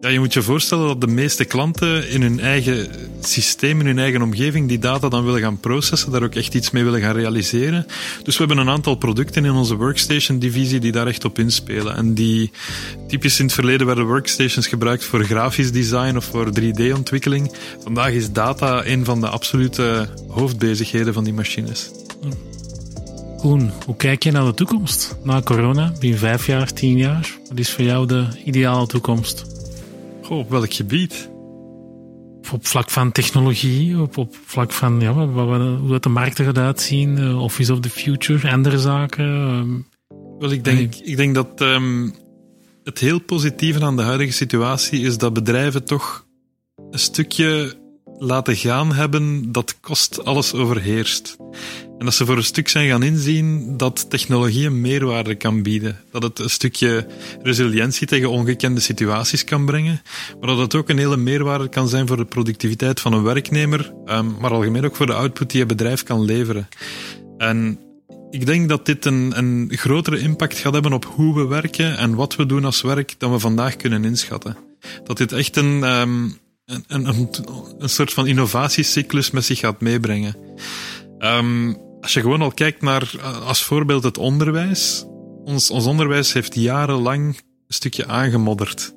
Ja, 0.00 0.08
je 0.08 0.18
moet 0.18 0.32
je 0.32 0.42
voorstellen 0.42 0.86
dat 0.86 1.00
de 1.00 1.06
meeste 1.06 1.44
klanten 1.44 2.10
in 2.10 2.22
hun 2.22 2.40
eigen 2.40 2.88
systeem, 3.20 3.80
in 3.80 3.86
hun 3.86 3.98
eigen 3.98 4.22
omgeving, 4.22 4.68
die 4.68 4.78
data 4.78 5.08
dan 5.08 5.24
willen 5.24 5.40
gaan 5.40 5.60
processen, 5.60 6.12
daar 6.12 6.22
ook 6.22 6.34
echt 6.34 6.54
iets 6.54 6.70
mee 6.70 6.84
willen 6.84 7.00
gaan 7.00 7.14
realiseren. 7.14 7.86
Dus 8.22 8.38
we 8.38 8.44
hebben 8.44 8.66
een 8.66 8.72
aantal 8.72 8.94
producten 8.94 9.44
in 9.44 9.50
onze 9.50 9.76
workstation-divisie 9.76 10.80
die 10.80 10.92
daar 10.92 11.06
echt 11.06 11.24
op 11.24 11.38
inspelen. 11.38 11.96
En 11.96 12.14
die 12.14 12.50
typisch 13.08 13.38
in 13.38 13.44
het 13.44 13.54
verleden 13.54 13.86
werden 13.86 14.06
workstations 14.06 14.66
gebruikt 14.66 15.04
voor 15.04 15.24
grafisch 15.24 15.72
design 15.72 16.16
of 16.16 16.24
voor 16.24 16.50
3D-ontwikkeling. 16.60 17.52
Vandaag 17.82 18.12
is 18.12 18.32
data 18.32 18.86
een 18.86 19.04
van 19.04 19.20
de 19.20 19.28
absolute 19.28 20.08
hoofdbezigheden 20.28 21.14
van 21.14 21.24
die 21.24 21.32
machines. 21.32 21.90
Koen, 23.38 23.70
hoe 23.86 23.96
kijk 23.96 24.22
je 24.22 24.30
naar 24.30 24.44
de 24.44 24.54
toekomst 24.54 25.16
na 25.24 25.42
corona? 25.42 25.92
Binnen 26.00 26.18
vijf 26.18 26.46
jaar, 26.46 26.72
tien 26.72 26.96
jaar? 26.96 27.38
Wat 27.48 27.58
is 27.58 27.70
voor 27.70 27.84
jou 27.84 28.06
de 28.06 28.26
ideale 28.44 28.86
toekomst? 28.86 29.44
Goh, 30.22 30.38
op 30.38 30.50
welk 30.50 30.72
gebied? 30.74 31.30
Op 32.52 32.66
vlak 32.66 32.90
van 32.90 33.12
technologie, 33.12 34.00
op, 34.00 34.16
op 34.16 34.36
vlak 34.44 34.72
van 34.72 35.00
ja, 35.00 35.12
hoe 35.12 35.88
dat 35.88 36.02
de 36.02 36.08
markten 36.08 36.46
eruit 36.46 36.80
zien, 36.80 37.18
uh, 37.18 37.42
Office 37.42 37.72
of 37.72 37.80
the 37.80 37.90
Future, 37.90 38.50
andere 38.50 38.78
zaken. 38.78 39.24
Um, 39.24 39.86
Wel, 40.38 40.50
ik 40.50 40.64
denk, 40.64 40.94
ik 40.94 41.16
denk 41.16 41.34
dat 41.34 41.60
um, 41.60 42.14
het 42.84 42.98
heel 42.98 43.20
positieve 43.20 43.84
aan 43.84 43.96
de 43.96 44.02
huidige 44.02 44.32
situatie 44.32 45.00
is 45.00 45.18
dat 45.18 45.32
bedrijven 45.32 45.84
toch 45.84 46.26
een 46.90 46.98
stukje 46.98 47.76
laten 48.18 48.56
gaan 48.56 48.94
hebben 48.94 49.52
dat 49.52 49.80
kost 49.80 50.24
alles 50.24 50.54
overheerst. 50.54 51.36
En 51.98 52.04
dat 52.04 52.14
ze 52.14 52.26
voor 52.26 52.36
een 52.36 52.44
stuk 52.44 52.68
zijn 52.68 52.88
gaan 52.88 53.02
inzien 53.02 53.76
dat 53.76 54.10
technologie 54.10 54.66
een 54.66 54.80
meerwaarde 54.80 55.34
kan 55.34 55.62
bieden. 55.62 56.00
Dat 56.10 56.22
het 56.22 56.38
een 56.38 56.50
stukje 56.50 57.06
resilientie 57.42 58.06
tegen 58.06 58.30
ongekende 58.30 58.80
situaties 58.80 59.44
kan 59.44 59.66
brengen. 59.66 60.02
Maar 60.40 60.48
dat 60.48 60.58
het 60.58 60.74
ook 60.74 60.88
een 60.88 60.98
hele 60.98 61.16
meerwaarde 61.16 61.68
kan 61.68 61.88
zijn 61.88 62.06
voor 62.06 62.16
de 62.16 62.24
productiviteit 62.24 63.00
van 63.00 63.12
een 63.12 63.22
werknemer. 63.22 63.92
Maar 64.40 64.50
algemeen 64.50 64.84
ook 64.84 64.96
voor 64.96 65.06
de 65.06 65.14
output 65.14 65.50
die 65.50 65.60
een 65.60 65.66
bedrijf 65.66 66.02
kan 66.02 66.24
leveren. 66.24 66.68
En 67.38 67.78
ik 68.30 68.46
denk 68.46 68.68
dat 68.68 68.86
dit 68.86 69.04
een, 69.04 69.32
een 69.38 69.70
grotere 69.72 70.18
impact 70.18 70.58
gaat 70.58 70.72
hebben 70.72 70.92
op 70.92 71.04
hoe 71.04 71.34
we 71.34 71.46
werken 71.46 71.96
en 71.96 72.14
wat 72.14 72.36
we 72.36 72.46
doen 72.46 72.64
als 72.64 72.82
werk 72.82 73.14
dan 73.18 73.32
we 73.32 73.38
vandaag 73.38 73.76
kunnen 73.76 74.04
inschatten. 74.04 74.56
Dat 75.04 75.16
dit 75.16 75.32
echt 75.32 75.56
een, 75.56 75.82
um, 75.82 76.38
een, 76.64 77.28
een, 77.78 77.88
soort 77.88 78.12
van 78.12 78.26
innovatiecyclus 78.26 79.30
met 79.30 79.44
zich 79.44 79.58
gaat 79.58 79.80
meebrengen. 79.80 80.36
Um, 81.18 81.76
als 82.08 82.16
je 82.16 82.22
gewoon 82.22 82.42
al 82.42 82.52
kijkt 82.52 82.82
naar 82.82 83.20
als 83.44 83.64
voorbeeld 83.64 84.02
het 84.02 84.18
onderwijs. 84.18 85.04
Ons, 85.44 85.70
ons 85.70 85.86
onderwijs 85.86 86.32
heeft 86.32 86.54
jarenlang 86.54 87.26
een 87.26 87.74
stukje 87.74 88.06
aangemodderd. 88.06 88.94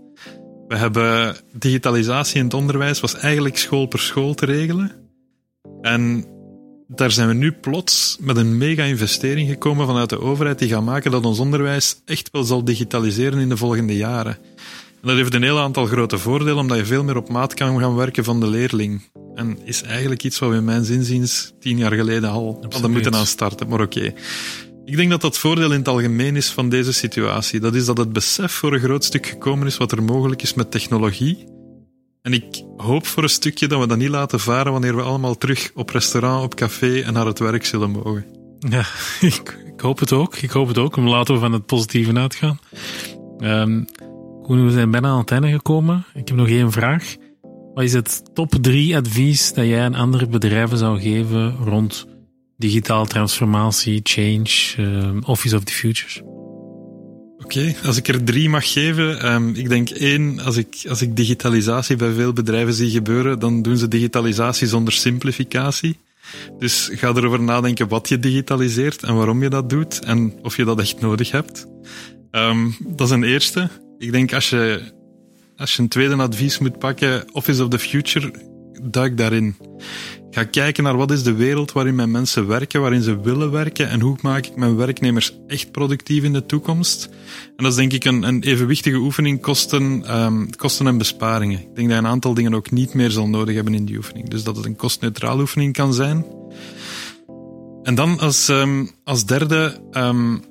We 0.68 0.78
hebben 0.78 1.36
digitalisatie 1.53 2.38
in 2.38 2.43
het 2.43 2.53
onderwijs 2.53 2.99
was 2.99 3.16
eigenlijk 3.16 3.57
school 3.57 3.86
per 3.86 3.99
school 3.99 4.34
te 4.34 4.45
regelen. 4.45 4.91
En 5.82 6.26
daar 6.88 7.12
zijn 7.12 7.28
we 7.28 7.34
nu 7.34 7.51
plots 7.51 8.18
met 8.20 8.38
een 8.38 8.57
mega 8.57 8.84
investering 8.84 9.49
gekomen 9.49 9.88
vanuit 9.88 10.09
de 10.09 10.20
overheid 10.20 10.59
die 10.59 10.70
gaat 10.70 10.84
maken 10.84 11.12
dat 11.12 11.26
ons 11.26 11.39
onderwijs 11.39 12.01
echt 12.05 12.30
wel 12.32 12.43
zal 12.43 12.64
digitaliseren 12.64 13.39
in 13.39 13.49
de 13.49 13.57
volgende 13.57 13.97
jaren. 13.97 14.38
En 15.02 15.08
dat 15.08 15.16
heeft 15.16 15.34
een 15.34 15.43
heel 15.43 15.60
aantal 15.60 15.86
grote 15.86 16.18
voordelen, 16.18 16.58
omdat 16.58 16.78
je 16.78 16.86
veel 16.86 17.04
meer 17.04 17.18
op 17.18 17.30
maat 17.30 17.54
kan 17.54 17.80
gaan 17.80 17.95
werken 17.95 18.24
van 18.24 18.39
de 18.39 18.47
leerling. 18.47 19.02
En 19.36 19.58
is 19.64 19.82
eigenlijk 19.82 20.24
iets 20.24 20.39
wat 20.39 20.49
we 20.49 20.56
in 20.56 20.64
mijn 20.64 20.86
zinziens 20.86 21.54
tien 21.60 21.78
jaar 21.78 21.91
geleden 21.91 22.30
al 22.30 22.66
hadden 22.70 22.91
moeten 22.91 23.16
aanstarten. 23.16 23.68
Maar 23.68 23.82
oké. 23.82 23.97
Okay. 23.97 24.16
Ik 24.86 24.95
denk 24.95 25.10
dat 25.10 25.22
dat 25.22 25.38
voordeel 25.38 25.72
in 25.72 25.80
het 25.80 25.88
algemeen 25.88 26.36
is 26.36 26.49
van 26.49 26.70
deze 26.70 26.93
situatie. 26.93 27.60
Dat 27.60 27.76
is 27.76 27.86
dat 27.86 27.97
het 27.97 28.14
besef 28.14 28.52
voor 28.52 28.74
een 28.74 28.80
groot 28.80 29.04
stuk 29.04 29.26
gekomen 29.26 29.68
is 29.68 29.78
wat 29.78 29.91
er 29.91 30.04
mogelijk 30.04 30.41
is 30.41 30.54
met 30.54 30.72
technologie. 30.72 31.47
En 32.22 32.34
ik 32.34 32.64
hoop 32.78 33.08
voor 33.08 33.24
een 33.24 33.30
stukje 33.30 33.68
dat 33.68 33.80
we 33.80 33.88
dat 33.88 33.97
niet 33.97 34.10
laten 34.10 34.39
varen 34.39 34.72
wanneer 34.72 34.95
we 34.95 35.02
allemaal 35.02 35.38
terug 35.38 35.72
op 35.76 35.89
restaurant, 35.89 36.43
op 36.43 36.56
café 36.56 37.02
en 37.02 37.14
naar 37.14 37.26
het 37.26 37.39
werk 37.39 37.66
zullen 37.66 37.91
mogen. 37.91 38.26
Ja, 38.60 38.86
ik, 39.22 39.58
ik 39.74 39.82
hoop 39.82 39.99
het 39.99 40.12
ook. 40.12 40.36
Ik 40.36 40.52
hoop 40.52 40.68
het 40.68 40.78
ook. 40.78 40.95
Om 40.95 41.08
laten 41.08 41.34
we 41.34 41.39
van 41.39 41.54
het 41.54 41.66
positieve 41.66 42.14
uitgaan. 42.14 42.60
Um, 43.39 43.88
we 44.48 44.72
zijn 44.72 44.92
bijna 44.92 45.10
aan 45.10 45.18
het 45.18 45.32
einde 45.32 45.50
gekomen. 45.50 46.06
Ik 46.14 46.28
heb 46.28 46.38
nog 46.38 46.48
één 46.48 46.72
vraag. 46.72 47.16
Wat 47.74 47.84
is 47.84 47.94
het 47.94 48.22
top 48.34 48.56
3 48.62 48.98
advies 48.98 49.54
dat 49.54 49.66
jij 49.66 49.84
aan 49.84 49.96
andere 49.96 50.28
bedrijven 50.28 50.78
zou 50.78 51.02
geven 51.02 51.56
rond 51.56 52.08
digitaal 52.58 53.06
transformatie, 53.06 54.00
change, 54.04 54.76
uh, 54.80 55.30
Office 55.30 55.56
of 55.56 55.64
the 55.64 55.74
Future? 55.74 56.30
Oké, 57.38 57.76
als 57.86 57.98
ik 57.98 58.08
er 58.08 58.24
drie 58.24 58.50
mag 58.50 58.72
geven. 58.72 59.34
Um, 59.34 59.56
ik 59.56 59.70
denk 59.70 59.89
één, 59.89 60.39
als 60.39 60.58
ik, 60.58 60.86
als 60.89 61.02
ik 61.02 61.16
digitalisatie 61.16 61.96
bij 61.96 62.12
veel 62.12 62.34
bedrijven 62.34 62.74
zie 62.74 62.89
gebeuren, 62.89 63.39
dan 63.39 63.62
doen 63.62 63.78
ze 63.78 63.88
digitalisatie 63.88 64.68
zonder 64.68 64.94
simplificatie. 64.94 65.98
Dus 66.60 66.89
ga 66.94 67.08
erover 67.08 67.42
nadenken 67.42 67.88
wat 67.88 68.10
je 68.10 68.20
digitaliseert 68.20 69.04
en 69.04 69.16
waarom 69.16 69.44
je 69.44 69.50
dat 69.50 69.70
doet 69.70 70.00
en 70.00 70.34
of 70.42 70.58
je 70.58 70.66
dat 70.66 70.80
echt 70.80 71.00
nodig 71.00 71.32
hebt. 71.32 71.68
Um, 72.32 72.76
dat 72.88 73.08
is 73.08 73.14
een 73.14 73.24
eerste. 73.24 73.70
Ik 74.02 74.12
denk 74.12 74.34
als 74.34 74.49
je, 74.49 74.82
als 75.58 75.76
je 75.76 75.82
een 75.82 75.88
tweede 75.88 76.16
advies 76.16 76.60
moet 76.60 76.80
pakken, 76.80 77.26
Office 77.32 77.64
of 77.64 77.70
the 77.70 77.80
Future, 77.80 78.32
duik 78.84 79.18
daarin. 79.18 79.56
Ga 80.32 80.43
kijken 80.43 80.84
naar 80.84 80.97
wat 80.97 81.12
is 81.12 81.24
de 81.24 81.34
wereld 81.34 81.72
waarin 81.72 81.95
mijn 81.95 82.12
mensen 82.12 82.47
werken, 82.47 82.82
waarin 82.82 83.02
ze 83.02 83.22
willen 83.22 83.52
werken 83.52 83.89
en 83.89 83.99
hoe 83.99 84.18
maak 84.22 84.45
ik 84.45 84.56
mijn 84.56 84.76
werknemers 84.76 85.38
echt 85.47 85.72
productief 85.72 86.24
in 86.24 86.34
de 86.34 86.45
toekomst. 86.45 87.10
En 87.56 87.64
dat 87.64 87.72
is 87.72 87.78
denk 87.78 87.93
ik 87.93 88.06
een, 88.06 88.24
een 88.24 88.43
evenwichtige 88.43 88.97
oefening 88.97 89.41
kosten, 89.41 90.16
um, 90.18 90.56
kosten 90.56 90.88
en 90.88 90.97
besparingen. 90.97 91.60
Ik 91.60 91.76
denk 91.76 91.88
dat 91.88 91.97
je 91.97 92.04
een 92.04 92.12
aantal 92.12 92.34
dingen 92.34 92.54
ook 92.54 92.72
niet 92.72 92.93
meer 92.93 93.12
zal 93.12 93.28
nodig 93.28 93.56
hebben 93.56 93.74
in 93.74 93.86
die 93.86 93.97
oefening. 93.97 94.30
Dus 94.30 94.43
dat 94.43 94.56
het 94.56 94.66
een 94.66 94.76
kostneutrale 94.76 95.41
oefening 95.41 95.74
kan 95.74 95.93
zijn. 95.93 96.26
En 97.84 97.95
dan 97.95 98.20
als, 98.20 98.47
um, 98.47 98.89
als 99.04 99.26
derde, 99.26 99.82
um, 99.91 100.43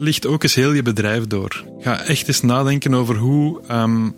ligt 0.00 0.26
ook 0.26 0.42
eens 0.42 0.54
heel 0.54 0.72
je 0.72 0.82
bedrijf 0.82 1.26
door. 1.26 1.64
Ga 1.78 2.04
echt 2.04 2.28
eens 2.28 2.40
nadenken 2.40 2.94
over 2.94 3.16
hoe, 3.16 3.60
um, 3.70 4.14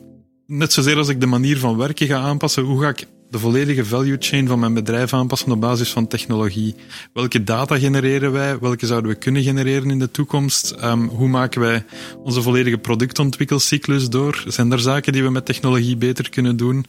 net 0.47 0.73
zozeer 0.73 0.97
als 0.97 1.09
ik 1.09 1.21
de 1.21 1.27
manier 1.27 1.59
van 1.59 1.77
werken 1.77 2.07
ga 2.07 2.19
aanpassen, 2.19 2.63
hoe 2.63 2.83
ga 2.83 2.89
ik 2.89 3.07
de 3.31 3.39
volledige 3.39 3.85
value 3.85 4.17
chain 4.19 4.47
van 4.47 4.59
mijn 4.59 4.75
bedrijf 4.75 5.13
aanpassen 5.13 5.53
op 5.53 5.61
basis 5.61 5.91
van 5.91 6.07
technologie. 6.07 6.75
Welke 7.13 7.45
data 7.45 7.79
genereren 7.79 8.33
wij? 8.33 8.59
Welke 8.59 8.87
zouden 8.87 9.11
we 9.11 9.17
kunnen 9.17 9.43
genereren 9.43 9.91
in 9.91 9.99
de 9.99 10.11
toekomst? 10.11 10.75
Um, 10.85 11.09
hoe 11.09 11.29
maken 11.29 11.61
wij 11.61 11.85
onze 12.23 12.43
volledige 12.43 12.79
productontwikkelcyclus 12.79 14.09
door? 14.09 14.45
Zijn 14.47 14.73
er 14.73 14.81
zaken 14.81 15.13
die 15.13 15.23
we 15.23 15.31
met 15.31 15.47
technologie 15.47 15.97
beter 15.97 16.31
kunnen 16.31 16.57
doen? 16.57 16.85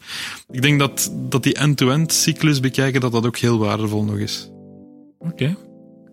Ik 0.52 0.62
denk 0.62 0.80
dat, 0.80 1.14
dat 1.30 1.44
die 1.44 1.56
end-to-end 1.56 2.14
cyclus 2.14 2.60
bekijken, 2.60 3.02
dat 3.02 3.12
dat 3.12 3.26
ook 3.26 3.38
heel 3.38 3.58
waardevol 3.58 4.04
nog 4.04 4.18
is. 4.18 4.50
Oké. 5.20 5.32
Okay. 5.32 5.58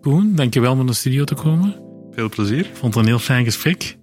Koen, 0.01 0.35
dankjewel 0.35 0.71
om 0.71 0.77
naar 0.77 0.85
de 0.85 0.93
studio 0.93 1.23
te 1.23 1.35
komen. 1.35 1.89
Veel 2.11 2.29
plezier. 2.29 2.59
Ik 2.59 2.75
vond 2.75 2.93
het 2.93 3.03
een 3.03 3.09
heel 3.09 3.19
fijn 3.19 3.43
gesprek. 3.43 3.97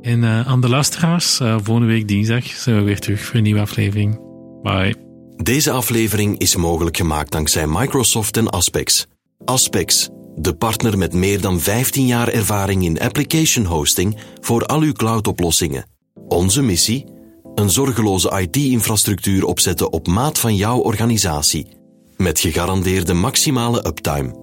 En 0.00 0.22
uh, 0.22 0.48
aan 0.48 0.60
de 0.60 0.68
luisteraars, 0.68 1.40
uh, 1.40 1.56
volgende 1.62 1.88
week 1.88 2.08
dinsdag 2.08 2.46
zijn 2.46 2.76
we 2.76 2.82
weer 2.82 3.00
terug 3.00 3.20
voor 3.20 3.36
een 3.36 3.42
nieuwe 3.42 3.60
aflevering. 3.60 4.20
Bye. 4.62 4.94
Deze 5.36 5.70
aflevering 5.70 6.38
is 6.38 6.56
mogelijk 6.56 6.96
gemaakt 6.96 7.32
dankzij 7.32 7.66
Microsoft 7.66 8.36
en 8.36 8.50
Aspex. 8.50 9.06
Aspex, 9.44 10.08
de 10.36 10.54
partner 10.54 10.98
met 10.98 11.12
meer 11.12 11.40
dan 11.40 11.60
15 11.60 12.06
jaar 12.06 12.28
ervaring 12.28 12.84
in 12.84 13.00
application 13.00 13.64
hosting 13.64 14.16
voor 14.40 14.66
al 14.66 14.80
uw 14.80 14.92
cloudoplossingen. 14.92 15.86
Onze 16.28 16.62
missie? 16.62 17.04
Een 17.54 17.70
zorgeloze 17.70 18.40
IT-infrastructuur 18.40 19.44
opzetten 19.44 19.92
op 19.92 20.06
maat 20.06 20.38
van 20.38 20.56
jouw 20.56 20.78
organisatie. 20.78 21.66
Met 22.16 22.40
gegarandeerde 22.40 23.14
maximale 23.14 23.86
uptime 23.86 24.39